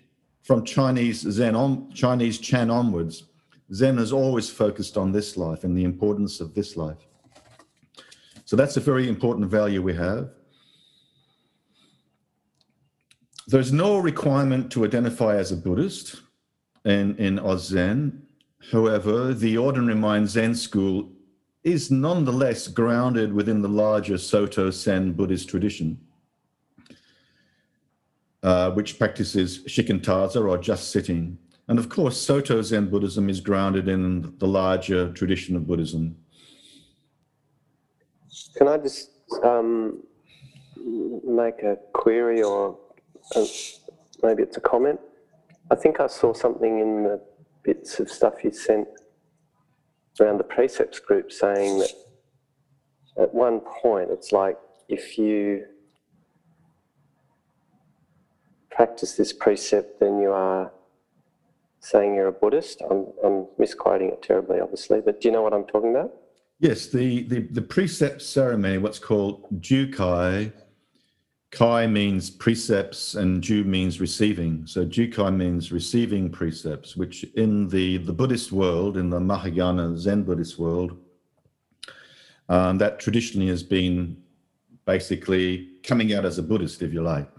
from 0.43 0.63
chinese 0.63 1.19
zen 1.19 1.55
on 1.55 1.91
chinese 1.91 2.39
chan 2.39 2.71
onwards 2.71 3.25
zen 3.73 3.97
has 3.97 4.13
always 4.13 4.49
focused 4.49 4.97
on 4.97 5.11
this 5.11 5.37
life 5.37 5.63
and 5.63 5.77
the 5.77 5.83
importance 5.83 6.39
of 6.39 6.53
this 6.53 6.75
life. 6.75 7.07
So 8.45 8.55
that's 8.55 8.77
a 8.77 8.81
very 8.81 9.07
important 9.07 9.49
value 9.49 9.81
we 9.81 9.95
have. 9.95 10.29
There's 13.47 13.71
no 13.71 13.97
requirement 13.97 14.71
to 14.73 14.85
identify 14.85 15.35
as 15.35 15.51
a 15.51 15.57
buddhist 15.57 16.21
in 16.85 17.17
in 17.17 17.39
oz 17.39 17.67
zen. 17.67 18.23
However 18.71 19.33
the 19.33 19.57
ordinary 19.57 19.95
mind 19.95 20.29
zen 20.29 20.55
school 20.55 21.11
is 21.63 21.91
nonetheless 21.91 22.67
grounded 22.67 23.33
within 23.33 23.61
the 23.61 23.69
larger 23.69 24.17
Soto 24.17 24.71
Zen 24.71 25.13
Buddhist 25.13 25.47
tradition, 25.47 25.99
uh, 28.41 28.71
which 28.71 28.97
practices 28.97 29.63
shikantaza 29.67 30.43
or 30.43 30.57
just 30.57 30.91
sitting. 30.91 31.37
And 31.67 31.77
of 31.77 31.87
course, 31.89 32.17
Soto 32.17 32.61
Zen 32.61 32.89
Buddhism 32.89 33.29
is 33.29 33.39
grounded 33.39 33.87
in 33.87 34.33
the 34.39 34.47
larger 34.47 35.11
tradition 35.13 35.55
of 35.55 35.67
Buddhism. 35.67 36.15
Can 38.57 38.67
I 38.67 38.77
just 38.77 39.11
um, 39.43 40.01
make 41.23 41.61
a 41.63 41.77
query 41.93 42.41
or 42.41 42.77
a, 43.35 43.45
maybe 44.23 44.41
it's 44.43 44.57
a 44.57 44.61
comment? 44.61 44.99
I 45.69 45.75
think 45.75 45.99
I 45.99 46.07
saw 46.07 46.33
something 46.33 46.79
in 46.79 47.03
the 47.03 47.21
bits 47.63 47.99
of 47.99 48.09
stuff 48.09 48.43
you 48.43 48.51
sent 48.51 48.87
around 50.21 50.37
the 50.37 50.43
precepts 50.43 50.99
group 50.99 51.31
saying 51.31 51.79
that 51.79 51.91
at 53.17 53.33
one 53.33 53.59
point 53.81 54.09
it's 54.11 54.31
like 54.31 54.57
if 54.87 55.17
you 55.17 55.65
practice 58.69 59.13
this 59.13 59.33
precept, 59.33 59.99
then 59.99 60.19
you 60.19 60.31
are 60.31 60.71
saying 61.79 62.15
you're 62.15 62.27
a 62.27 62.31
Buddhist. 62.31 62.81
I'm, 62.89 63.07
I'm 63.23 63.47
misquoting 63.57 64.09
it 64.09 64.21
terribly, 64.21 64.59
obviously, 64.59 65.01
but 65.01 65.21
do 65.21 65.27
you 65.27 65.33
know 65.33 65.41
what 65.41 65.53
I'm 65.53 65.65
talking 65.65 65.91
about? 65.91 66.13
Yes, 66.59 66.87
the, 66.87 67.23
the, 67.23 67.39
the 67.39 67.61
precept 67.61 68.21
ceremony, 68.21 68.77
what's 68.77 68.99
called 68.99 69.47
Jukai, 69.61 70.53
Kai 71.51 71.85
means 71.85 72.29
precepts 72.29 73.15
and 73.15 73.43
Ju 73.43 73.65
means 73.65 73.99
receiving. 73.99 74.65
So 74.65 74.85
Jukai 74.85 75.35
means 75.35 75.71
receiving 75.71 76.29
precepts, 76.29 76.95
which 76.95 77.25
in 77.35 77.67
the, 77.67 77.97
the 77.97 78.13
Buddhist 78.13 78.53
world, 78.53 78.95
in 78.95 79.09
the 79.09 79.19
Mahayana 79.19 79.97
Zen 79.97 80.23
Buddhist 80.23 80.57
world, 80.57 80.97
um, 82.47 82.77
that 82.77 82.99
traditionally 82.99 83.49
has 83.49 83.63
been 83.63 84.15
basically 84.85 85.71
coming 85.83 86.13
out 86.13 86.23
as 86.23 86.37
a 86.37 86.43
Buddhist, 86.43 86.81
if 86.81 86.93
you 86.93 87.01
like. 87.01 87.29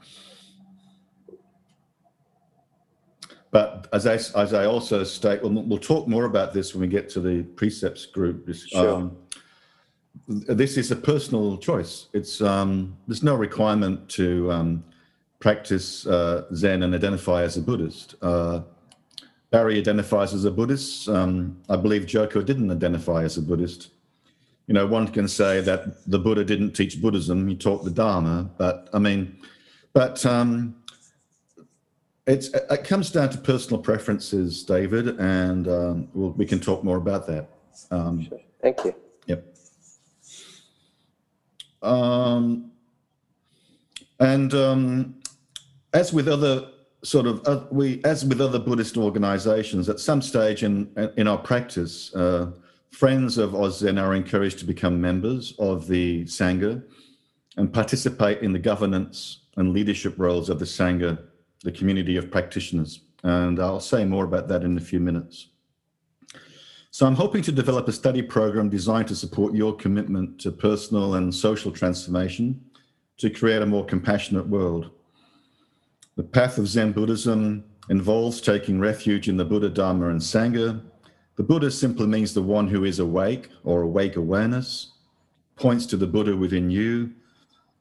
But 3.50 3.88
as 3.94 4.06
I, 4.06 4.14
as 4.14 4.54
I 4.54 4.66
also 4.66 5.04
state, 5.04 5.42
we'll, 5.42 5.52
we'll 5.52 5.78
talk 5.78 6.06
more 6.06 6.26
about 6.26 6.52
this 6.52 6.74
when 6.74 6.82
we 6.82 6.86
get 6.86 7.08
to 7.10 7.20
the 7.20 7.42
precepts 7.42 8.06
group. 8.06 8.48
Sure. 8.54 8.94
Um, 8.94 9.16
this 10.28 10.76
is 10.76 10.90
a 10.90 10.96
personal 10.96 11.56
choice. 11.58 12.08
It's 12.12 12.40
um, 12.40 12.96
there's 13.06 13.22
no 13.22 13.34
requirement 13.34 14.08
to 14.10 14.50
um, 14.52 14.84
practice 15.40 16.06
uh, 16.06 16.44
Zen 16.54 16.82
and 16.82 16.94
identify 16.94 17.42
as 17.42 17.56
a 17.56 17.60
Buddhist. 17.60 18.14
Uh, 18.22 18.62
Barry 19.50 19.78
identifies 19.78 20.32
as 20.32 20.44
a 20.44 20.50
Buddhist. 20.50 21.08
Um, 21.08 21.58
I 21.68 21.76
believe 21.76 22.06
Joko 22.06 22.42
didn't 22.42 22.70
identify 22.70 23.24
as 23.24 23.36
a 23.36 23.42
Buddhist. 23.42 23.90
You 24.66 24.74
know, 24.74 24.86
one 24.86 25.08
can 25.08 25.28
say 25.28 25.60
that 25.60 26.08
the 26.08 26.18
Buddha 26.18 26.44
didn't 26.44 26.72
teach 26.72 27.02
Buddhism; 27.02 27.48
he 27.48 27.56
taught 27.56 27.84
the 27.84 27.90
Dharma. 27.90 28.50
But 28.56 28.88
I 28.94 28.98
mean, 28.98 29.36
but 29.92 30.24
um, 30.24 30.76
it's 32.26 32.48
it 32.48 32.84
comes 32.84 33.10
down 33.10 33.30
to 33.30 33.38
personal 33.38 33.82
preferences, 33.82 34.62
David, 34.62 35.20
and 35.20 35.68
um, 35.68 36.08
we'll, 36.14 36.30
we 36.30 36.46
can 36.46 36.60
talk 36.60 36.84
more 36.84 36.96
about 36.96 37.26
that. 37.26 37.48
Um, 37.90 38.26
sure. 38.26 38.40
Thank 38.62 38.84
you. 38.84 38.94
Um, 41.82 42.70
and 44.20 44.54
um, 44.54 45.14
as 45.92 46.12
with 46.12 46.28
other 46.28 46.68
sort 47.02 47.26
of 47.26 47.46
uh, 47.46 47.64
we 47.70 48.00
as 48.04 48.24
with 48.24 48.40
other 48.40 48.58
Buddhist 48.58 48.96
organizations, 48.96 49.88
at 49.88 50.00
some 50.00 50.22
stage 50.22 50.62
in 50.62 50.88
in 51.16 51.26
our 51.26 51.38
practice, 51.38 52.14
uh, 52.14 52.52
friends 52.90 53.38
of 53.38 53.54
Oz 53.54 53.78
Zen 53.78 53.98
are 53.98 54.14
encouraged 54.14 54.58
to 54.60 54.64
become 54.64 55.00
members 55.00 55.54
of 55.58 55.88
the 55.88 56.24
Sangha 56.24 56.82
and 57.56 57.72
participate 57.72 58.42
in 58.42 58.52
the 58.52 58.58
governance 58.58 59.40
and 59.56 59.72
leadership 59.72 60.14
roles 60.16 60.48
of 60.48 60.58
the 60.58 60.64
Sangha, 60.64 61.18
the 61.62 61.72
community 61.72 62.16
of 62.16 62.30
practitioners. 62.30 63.00
And 63.24 63.60
I'll 63.60 63.80
say 63.80 64.04
more 64.04 64.24
about 64.24 64.48
that 64.48 64.62
in 64.62 64.76
a 64.78 64.80
few 64.80 65.00
minutes. 65.00 65.48
So 66.94 67.06
I'm 67.06 67.14
hoping 67.14 67.40
to 67.44 67.52
develop 67.52 67.88
a 67.88 67.92
study 67.92 68.20
program 68.20 68.68
designed 68.68 69.08
to 69.08 69.16
support 69.16 69.54
your 69.54 69.74
commitment 69.74 70.38
to 70.40 70.52
personal 70.52 71.14
and 71.14 71.34
social 71.34 71.72
transformation 71.72 72.62
to 73.16 73.30
create 73.30 73.62
a 73.62 73.66
more 73.66 73.86
compassionate 73.86 74.46
world. 74.46 74.90
The 76.16 76.22
path 76.22 76.58
of 76.58 76.68
Zen 76.68 76.92
Buddhism 76.92 77.64
involves 77.88 78.42
taking 78.42 78.78
refuge 78.78 79.26
in 79.26 79.38
the 79.38 79.44
Buddha, 79.46 79.70
Dharma, 79.70 80.10
and 80.10 80.20
Sangha. 80.20 80.82
The 81.36 81.42
Buddha 81.42 81.70
simply 81.70 82.06
means 82.06 82.34
the 82.34 82.42
one 82.42 82.68
who 82.68 82.84
is 82.84 82.98
awake 82.98 83.48
or 83.64 83.80
awake 83.80 84.16
awareness, 84.16 84.92
points 85.56 85.86
to 85.86 85.96
the 85.96 86.06
Buddha 86.06 86.36
within 86.36 86.70
you, 86.70 87.10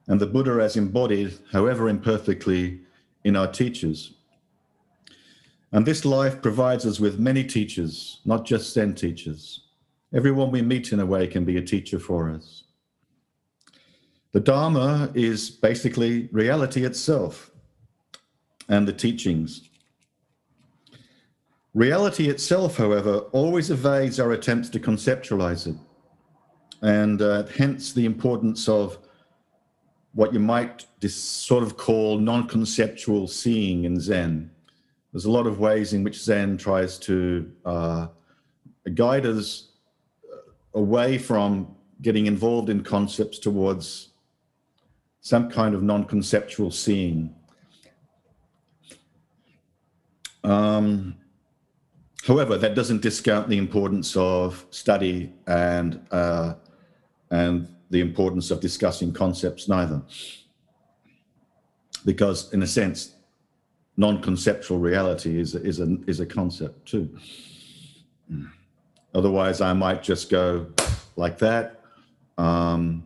and 0.08 0.18
the 0.18 0.26
Buddha 0.26 0.52
as 0.52 0.78
embodied, 0.78 1.38
however 1.52 1.90
imperfectly, 1.90 2.80
in 3.24 3.36
our 3.36 3.46
teachers. 3.46 4.14
And 5.72 5.86
this 5.86 6.04
life 6.04 6.42
provides 6.42 6.84
us 6.84 7.00
with 7.00 7.18
many 7.18 7.44
teachers, 7.44 8.20
not 8.24 8.44
just 8.44 8.74
Zen 8.74 8.94
teachers. 8.94 9.64
Everyone 10.14 10.50
we 10.50 10.60
meet 10.60 10.92
in 10.92 11.00
a 11.00 11.06
way 11.06 11.26
can 11.26 11.44
be 11.44 11.56
a 11.56 11.62
teacher 11.62 11.98
for 11.98 12.30
us. 12.30 12.64
The 14.32 14.40
Dharma 14.40 15.10
is 15.14 15.50
basically 15.50 16.28
reality 16.32 16.84
itself 16.84 17.50
and 18.68 18.86
the 18.86 18.92
teachings. 18.92 19.68
Reality 21.74 22.28
itself, 22.28 22.76
however, 22.76 23.18
always 23.32 23.70
evades 23.70 24.20
our 24.20 24.32
attempts 24.32 24.68
to 24.70 24.80
conceptualize 24.80 25.66
it, 25.66 25.76
and 26.82 27.22
uh, 27.22 27.44
hence 27.46 27.92
the 27.92 28.04
importance 28.04 28.68
of 28.68 28.98
what 30.12 30.34
you 30.34 30.40
might 30.40 30.84
sort 31.08 31.62
of 31.62 31.78
call 31.78 32.18
non 32.18 32.46
conceptual 32.46 33.26
seeing 33.26 33.84
in 33.84 33.98
Zen. 33.98 34.50
There's 35.12 35.26
a 35.26 35.30
lot 35.30 35.46
of 35.46 35.58
ways 35.58 35.92
in 35.92 36.02
which 36.02 36.22
Zen 36.22 36.56
tries 36.56 36.98
to 37.00 37.52
uh, 37.64 38.06
guide 38.94 39.26
us 39.26 39.72
away 40.74 41.18
from 41.18 41.76
getting 42.00 42.26
involved 42.26 42.70
in 42.70 42.82
concepts 42.82 43.38
towards 43.38 44.08
some 45.20 45.50
kind 45.50 45.74
of 45.74 45.82
non 45.82 46.04
conceptual 46.04 46.70
seeing. 46.70 47.34
Um, 50.42 51.16
However, 52.26 52.56
that 52.56 52.76
doesn't 52.76 53.02
discount 53.02 53.48
the 53.48 53.58
importance 53.58 54.16
of 54.16 54.64
study 54.70 55.32
and 55.46 56.00
uh, 56.12 56.54
and 57.30 57.68
the 57.90 58.00
importance 58.00 58.50
of 58.50 58.60
discussing 58.60 59.12
concepts 59.12 59.68
neither, 59.68 60.02
because 62.04 62.52
in 62.52 62.62
a 62.62 62.66
sense, 62.66 63.16
non-conceptual 63.96 64.78
reality 64.78 65.38
is 65.38 65.54
is 65.54 65.80
a 65.80 65.96
is 66.06 66.20
a 66.20 66.26
concept 66.26 66.86
too. 66.86 67.08
Otherwise, 69.14 69.60
I 69.60 69.72
might 69.72 70.02
just 70.02 70.30
go 70.30 70.66
like 71.16 71.38
that. 71.38 71.80
Um, 72.38 73.04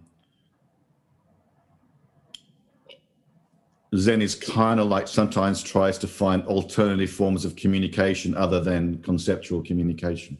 Zen 3.97 4.23
is 4.23 4.35
kind 4.35 4.81
of 4.81 4.89
like 4.89 5.09
sometimes 5.09 5.63
tries 5.63 5.99
to 5.99 6.07
find 6.07 6.45
alternative 6.47 7.11
forms 7.11 7.45
of 7.45 7.57
communication 7.57 8.35
other 8.37 8.61
than 8.61 8.99
conceptual 9.03 9.63
communication. 9.63 10.39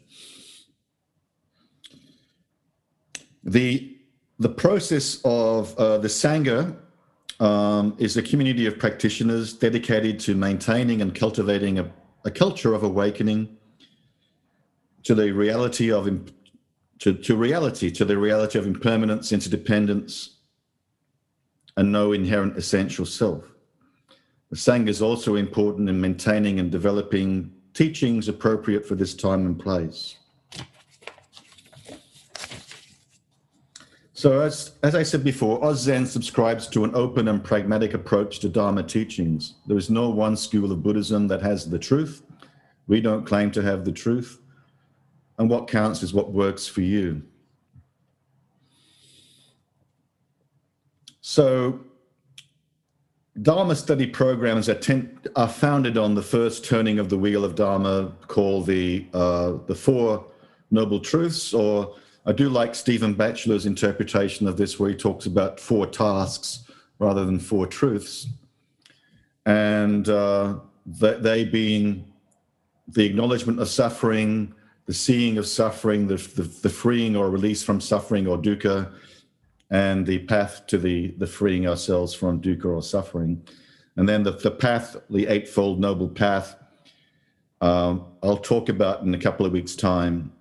The, 3.43 3.97
the 4.39 4.49
process 4.49 5.21
of 5.23 5.75
uh, 5.77 5.97
the 5.99 6.09
Sangha 6.09 6.75
um, 7.39 7.95
is 7.99 8.17
a 8.17 8.21
community 8.21 8.65
of 8.65 8.79
practitioners 8.79 9.53
dedicated 9.53 10.19
to 10.21 10.35
maintaining 10.35 11.01
and 11.01 11.13
cultivating 11.13 11.79
a, 11.79 11.91
a 12.25 12.31
culture 12.31 12.73
of 12.73 12.83
awakening 12.83 13.57
to 15.03 15.15
the 15.15 15.31
reality 15.31 15.91
of 15.91 16.31
to, 16.99 17.13
to 17.13 17.35
reality, 17.35 17.91
to 17.91 18.05
the 18.05 18.17
reality 18.17 18.57
of 18.57 18.65
impermanence, 18.65 19.31
interdependence, 19.31 20.37
and 21.77 21.91
no 21.91 22.11
inherent 22.11 22.57
essential 22.57 23.05
self. 23.05 23.45
The 24.49 24.55
Sangha 24.55 24.89
is 24.89 25.01
also 25.01 25.35
important 25.35 25.89
in 25.89 26.01
maintaining 26.01 26.59
and 26.59 26.71
developing 26.71 27.53
teachings 27.73 28.27
appropriate 28.27 28.85
for 28.85 28.95
this 28.95 29.13
time 29.13 29.45
and 29.45 29.59
place. 29.59 30.17
So 34.17 34.41
as, 34.41 34.71
as 34.81 34.95
I 34.95 35.03
said 35.03 35.23
before, 35.23 35.63
Oz 35.63 35.81
Zen 35.81 36.07
subscribes 36.07 36.65
to 36.69 36.83
an 36.83 36.95
open 36.95 37.27
and 37.27 37.43
pragmatic 37.43 37.93
approach 37.93 38.39
to 38.39 38.49
Dharma 38.49 38.81
teachings. 38.81 39.53
There 39.67 39.77
is 39.77 39.91
no 39.91 40.09
one 40.09 40.35
school 40.35 40.71
of 40.71 40.81
Buddhism 40.81 41.27
that 41.27 41.43
has 41.43 41.69
the 41.69 41.77
truth. 41.77 42.23
We 42.87 42.99
don't 42.99 43.27
claim 43.27 43.51
to 43.51 43.61
have 43.61 43.85
the 43.85 43.91
truth. 43.91 44.41
And 45.37 45.51
what 45.51 45.67
counts 45.67 46.01
is 46.01 46.15
what 46.15 46.31
works 46.31 46.65
for 46.65 46.81
you. 46.81 47.21
So 51.21 51.81
Dharma 53.39 53.75
study 53.75 54.07
programs 54.07 54.67
are, 54.67 54.73
ten, 54.73 55.19
are, 55.35 55.47
founded 55.47 55.95
on 55.95 56.15
the 56.15 56.23
first 56.23 56.65
turning 56.65 56.97
of 56.97 57.09
the 57.09 57.19
wheel 57.19 57.45
of 57.45 57.53
Dharma 57.53 58.13
called 58.25 58.65
the, 58.65 59.05
uh, 59.13 59.57
the 59.67 59.75
Four 59.75 60.25
Noble 60.71 60.99
Truths, 60.99 61.53
or 61.53 61.95
I 62.27 62.33
do 62.33 62.49
like 62.49 62.75
Stephen 62.75 63.13
Batchelor's 63.13 63.65
interpretation 63.65 64.49
of 64.49 64.57
this 64.57 64.77
where 64.77 64.89
he 64.89 64.95
talks 64.97 65.25
about 65.27 65.61
four 65.61 65.87
tasks 65.87 66.65
rather 66.99 67.25
than 67.25 67.39
four 67.39 67.65
truths. 67.65 68.27
And 69.45 70.09
uh, 70.09 70.55
they 70.85 71.45
being 71.45 72.11
the 72.89 73.05
acknowledgement 73.05 73.61
of 73.61 73.69
suffering, 73.69 74.53
the 74.87 74.93
seeing 74.93 75.37
of 75.37 75.47
suffering, 75.47 76.07
the, 76.07 76.17
the, 76.35 76.43
the 76.43 76.69
freeing 76.69 77.15
or 77.15 77.29
release 77.29 77.63
from 77.63 77.79
suffering 77.79 78.27
or 78.27 78.37
dukkha, 78.37 78.91
and 79.69 80.05
the 80.05 80.19
path 80.19 80.67
to 80.67 80.77
the, 80.77 81.11
the 81.17 81.27
freeing 81.27 81.65
ourselves 81.65 82.13
from 82.13 82.41
dukkha 82.41 82.65
or 82.65 82.83
suffering. 82.83 83.41
And 83.95 84.07
then 84.07 84.23
the, 84.23 84.31
the 84.31 84.51
path, 84.51 84.97
the 85.09 85.27
Eightfold 85.27 85.79
Noble 85.79 86.09
Path, 86.09 86.57
um, 87.61 88.05
I'll 88.21 88.37
talk 88.37 88.67
about 88.67 89.01
in 89.03 89.13
a 89.13 89.19
couple 89.19 89.45
of 89.45 89.53
weeks' 89.53 89.77
time. 89.77 90.33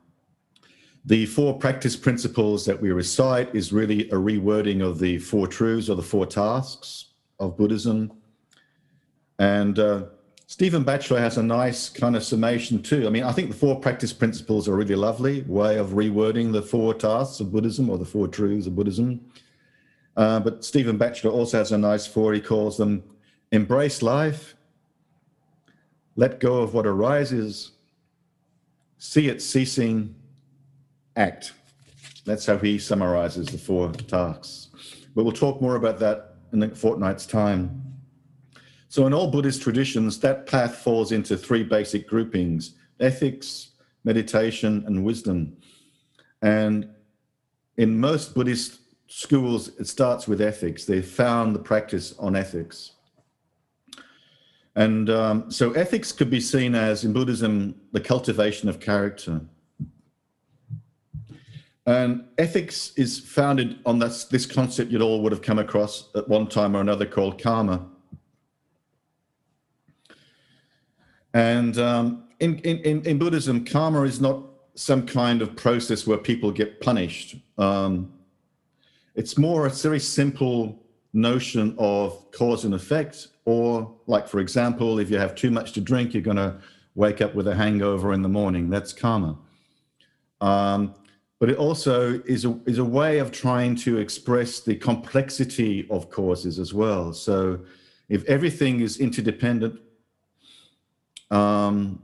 The 1.06 1.26
four 1.26 1.56
practice 1.56 1.94
principles 1.94 2.64
that 2.64 2.82
we 2.82 2.90
recite 2.90 3.54
is 3.54 3.72
really 3.72 4.10
a 4.10 4.14
rewording 4.14 4.84
of 4.84 4.98
the 4.98 5.18
four 5.18 5.46
truths 5.46 5.88
or 5.88 5.94
the 5.94 6.02
four 6.02 6.26
tasks 6.26 7.12
of 7.38 7.56
Buddhism. 7.56 8.12
And 9.38 9.78
uh, 9.78 10.06
Stephen 10.48 10.82
Batchelor 10.82 11.20
has 11.20 11.38
a 11.38 11.44
nice 11.44 11.88
kind 11.88 12.16
of 12.16 12.24
summation 12.24 12.82
too. 12.82 13.06
I 13.06 13.10
mean, 13.10 13.22
I 13.22 13.30
think 13.30 13.50
the 13.50 13.56
four 13.56 13.78
practice 13.78 14.12
principles 14.12 14.66
are 14.66 14.74
a 14.74 14.76
really 14.76 14.96
lovely 14.96 15.42
way 15.42 15.78
of 15.78 15.90
rewording 15.90 16.50
the 16.50 16.62
four 16.62 16.92
tasks 16.92 17.38
of 17.38 17.52
Buddhism 17.52 17.88
or 17.88 17.98
the 17.98 18.04
four 18.04 18.26
truths 18.26 18.66
of 18.66 18.74
Buddhism. 18.74 19.20
Uh, 20.16 20.40
but 20.40 20.64
Stephen 20.64 20.98
Batchelor 20.98 21.30
also 21.30 21.58
has 21.58 21.70
a 21.70 21.78
nice 21.78 22.08
four. 22.08 22.32
He 22.32 22.40
calls 22.40 22.76
them 22.78 23.04
embrace 23.52 24.02
life, 24.02 24.56
let 26.16 26.40
go 26.40 26.62
of 26.62 26.74
what 26.74 26.84
arises, 26.84 27.70
see 28.98 29.28
it 29.28 29.40
ceasing, 29.40 30.16
act. 31.16 31.52
That's 32.24 32.46
how 32.46 32.58
he 32.58 32.78
summarizes 32.78 33.46
the 33.46 33.58
four 33.58 33.92
tasks. 33.92 34.68
But 35.14 35.24
we'll 35.24 35.32
talk 35.32 35.60
more 35.60 35.76
about 35.76 35.98
that 36.00 36.36
in 36.52 36.62
a 36.62 36.74
fortnight's 36.74 37.26
time. 37.26 37.82
So 38.88 39.06
in 39.06 39.12
all 39.12 39.30
Buddhist 39.30 39.62
traditions, 39.62 40.20
that 40.20 40.46
path 40.46 40.76
falls 40.76 41.12
into 41.12 41.36
three 41.36 41.62
basic 41.62 42.08
groupings, 42.08 42.74
ethics, 43.00 43.70
meditation, 44.04 44.84
and 44.86 45.04
wisdom. 45.04 45.56
And 46.42 46.88
in 47.76 47.98
most 47.98 48.34
Buddhist 48.34 48.80
schools, 49.08 49.68
it 49.78 49.86
starts 49.86 50.26
with 50.28 50.40
ethics. 50.40 50.84
They 50.84 51.02
found 51.02 51.54
the 51.54 51.60
practice 51.60 52.14
on 52.18 52.36
ethics. 52.36 52.92
And 54.76 55.08
um, 55.08 55.50
so 55.50 55.72
ethics 55.72 56.12
could 56.12 56.30
be 56.30 56.40
seen 56.40 56.74
as, 56.74 57.04
in 57.04 57.12
Buddhism, 57.12 57.74
the 57.92 58.00
cultivation 58.00 58.68
of 58.68 58.78
character. 58.78 59.40
And 61.86 62.24
ethics 62.36 62.92
is 62.96 63.20
founded 63.20 63.78
on 63.86 64.00
this, 64.00 64.24
this 64.24 64.44
concept 64.44 64.90
you 64.90 65.00
all 65.00 65.22
would 65.22 65.30
have 65.30 65.42
come 65.42 65.60
across 65.60 66.08
at 66.16 66.28
one 66.28 66.48
time 66.48 66.76
or 66.76 66.80
another 66.80 67.06
called 67.06 67.40
karma. 67.40 67.86
And 71.32 71.78
um, 71.78 72.24
in, 72.40 72.58
in, 72.60 73.02
in 73.02 73.18
Buddhism, 73.18 73.64
karma 73.64 74.02
is 74.02 74.20
not 74.20 74.42
some 74.74 75.06
kind 75.06 75.42
of 75.42 75.54
process 75.54 76.06
where 76.06 76.18
people 76.18 76.50
get 76.50 76.80
punished. 76.80 77.36
Um, 77.56 78.12
it's 79.14 79.38
more 79.38 79.66
a 79.66 79.70
very 79.70 80.00
simple 80.00 80.82
notion 81.12 81.74
of 81.78 82.30
cause 82.32 82.64
and 82.64 82.74
effect, 82.74 83.28
or 83.44 83.94
like, 84.06 84.26
for 84.26 84.40
example, 84.40 84.98
if 84.98 85.08
you 85.08 85.18
have 85.18 85.34
too 85.34 85.50
much 85.50 85.72
to 85.72 85.80
drink, 85.80 86.14
you're 86.14 86.22
going 86.22 86.36
to 86.36 86.58
wake 86.94 87.20
up 87.20 87.34
with 87.34 87.46
a 87.46 87.54
hangover 87.54 88.12
in 88.12 88.22
the 88.22 88.28
morning. 88.28 88.68
That's 88.70 88.92
karma. 88.92 89.38
Um, 90.40 90.94
but 91.38 91.50
it 91.50 91.56
also 91.56 92.20
is 92.26 92.44
a, 92.44 92.58
is 92.66 92.78
a 92.78 92.84
way 92.84 93.18
of 93.18 93.30
trying 93.30 93.76
to 93.76 93.98
express 93.98 94.60
the 94.60 94.74
complexity 94.74 95.86
of 95.90 96.10
causes 96.10 96.58
as 96.58 96.72
well. 96.72 97.12
So 97.12 97.60
if 98.08 98.24
everything 98.24 98.80
is 98.80 98.98
interdependent, 98.98 99.80
um, 101.30 102.02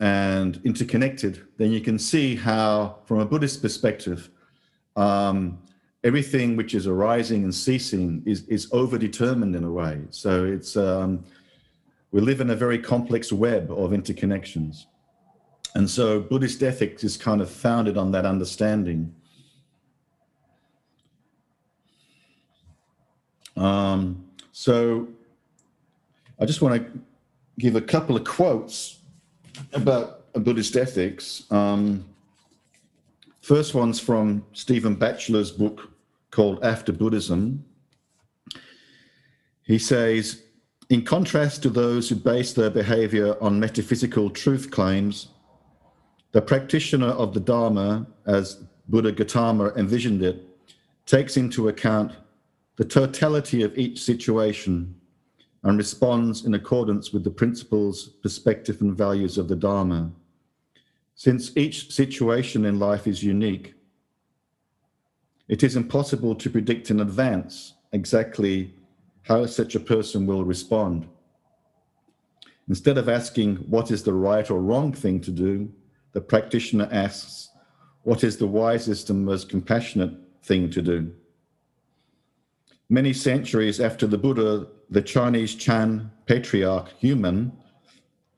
and 0.00 0.60
interconnected, 0.64 1.46
then 1.56 1.72
you 1.72 1.80
can 1.80 1.98
see 1.98 2.36
how, 2.36 2.98
from 3.04 3.18
a 3.18 3.24
Buddhist 3.24 3.60
perspective, 3.60 4.30
um, 4.96 5.58
everything 6.04 6.56
which 6.56 6.74
is 6.74 6.86
arising 6.86 7.42
and 7.42 7.54
ceasing 7.54 8.22
is, 8.24 8.46
is 8.48 8.70
overdetermined 8.70 9.56
in 9.56 9.64
a 9.64 9.70
way. 9.70 10.00
So 10.10 10.44
it's 10.44 10.76
um, 10.76 11.24
we 12.12 12.20
live 12.20 12.40
in 12.40 12.50
a 12.50 12.54
very 12.54 12.78
complex 12.78 13.32
web 13.32 13.70
of 13.72 13.90
interconnections. 13.90 14.86
And 15.74 15.88
so 15.88 16.20
Buddhist 16.20 16.62
ethics 16.62 17.04
is 17.04 17.16
kind 17.16 17.40
of 17.40 17.50
founded 17.50 17.96
on 17.96 18.10
that 18.12 18.24
understanding. 18.24 19.14
Um, 23.56 24.24
so 24.52 25.08
I 26.40 26.46
just 26.46 26.62
want 26.62 26.80
to 26.80 27.00
give 27.58 27.76
a 27.76 27.80
couple 27.80 28.16
of 28.16 28.24
quotes 28.24 28.98
about 29.72 30.32
Buddhist 30.32 30.76
ethics. 30.76 31.44
Um, 31.50 32.04
first 33.40 33.74
one's 33.74 33.98
from 33.98 34.44
Stephen 34.52 34.94
Batchelor's 34.94 35.50
book 35.50 35.90
called 36.30 36.62
After 36.62 36.92
Buddhism. 36.92 37.64
He 39.62 39.78
says, 39.78 40.42
in 40.88 41.04
contrast 41.04 41.62
to 41.64 41.70
those 41.70 42.08
who 42.08 42.14
base 42.14 42.52
their 42.52 42.70
behavior 42.70 43.36
on 43.42 43.60
metaphysical 43.60 44.30
truth 44.30 44.70
claims, 44.70 45.28
the 46.32 46.42
practitioner 46.42 47.08
of 47.08 47.32
the 47.32 47.40
Dharma, 47.40 48.06
as 48.26 48.62
Buddha 48.88 49.12
Gautama 49.12 49.72
envisioned 49.76 50.22
it, 50.22 50.44
takes 51.06 51.36
into 51.36 51.68
account 51.68 52.12
the 52.76 52.84
totality 52.84 53.62
of 53.62 53.76
each 53.76 54.00
situation 54.00 54.94
and 55.64 55.78
responds 55.78 56.44
in 56.44 56.54
accordance 56.54 57.12
with 57.12 57.24
the 57.24 57.30
principles, 57.30 58.08
perspective, 58.22 58.80
and 58.80 58.96
values 58.96 59.38
of 59.38 59.48
the 59.48 59.56
Dharma. 59.56 60.10
Since 61.14 61.56
each 61.56 61.92
situation 61.92 62.64
in 62.64 62.78
life 62.78 63.06
is 63.06 63.22
unique, 63.22 63.74
it 65.48 65.62
is 65.62 65.76
impossible 65.76 66.34
to 66.36 66.50
predict 66.50 66.90
in 66.90 67.00
advance 67.00 67.74
exactly 67.92 68.74
how 69.22 69.46
such 69.46 69.74
a 69.74 69.80
person 69.80 70.26
will 70.26 70.44
respond. 70.44 71.08
Instead 72.68 72.98
of 72.98 73.08
asking 73.08 73.56
what 73.56 73.90
is 73.90 74.02
the 74.02 74.12
right 74.12 74.50
or 74.50 74.60
wrong 74.60 74.92
thing 74.92 75.20
to 75.22 75.30
do, 75.30 75.72
the 76.12 76.20
practitioner 76.20 76.88
asks 76.90 77.50
what 78.02 78.24
is 78.24 78.36
the 78.36 78.46
wisest 78.46 79.10
and 79.10 79.24
most 79.24 79.48
compassionate 79.48 80.14
thing 80.42 80.70
to 80.70 80.82
do. 80.82 81.12
Many 82.88 83.12
centuries 83.12 83.80
after 83.80 84.06
the 84.06 84.16
Buddha, 84.16 84.66
the 84.88 85.02
Chinese 85.02 85.54
Chan 85.54 86.10
patriarch 86.26 86.88
Yunmen, 87.02 87.52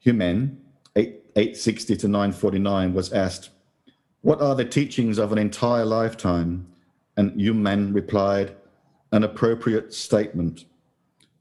Yunmen 0.04 0.56
860 0.96 1.96
to 1.96 2.08
949 2.08 2.92
was 2.92 3.12
asked, 3.12 3.50
What 4.22 4.40
are 4.40 4.54
the 4.54 4.64
teachings 4.64 5.18
of 5.18 5.32
an 5.32 5.38
entire 5.38 5.84
lifetime? 5.84 6.66
And 7.16 7.32
Yunmen 7.40 7.94
replied, 7.94 8.56
An 9.12 9.22
appropriate 9.22 9.94
statement. 9.94 10.64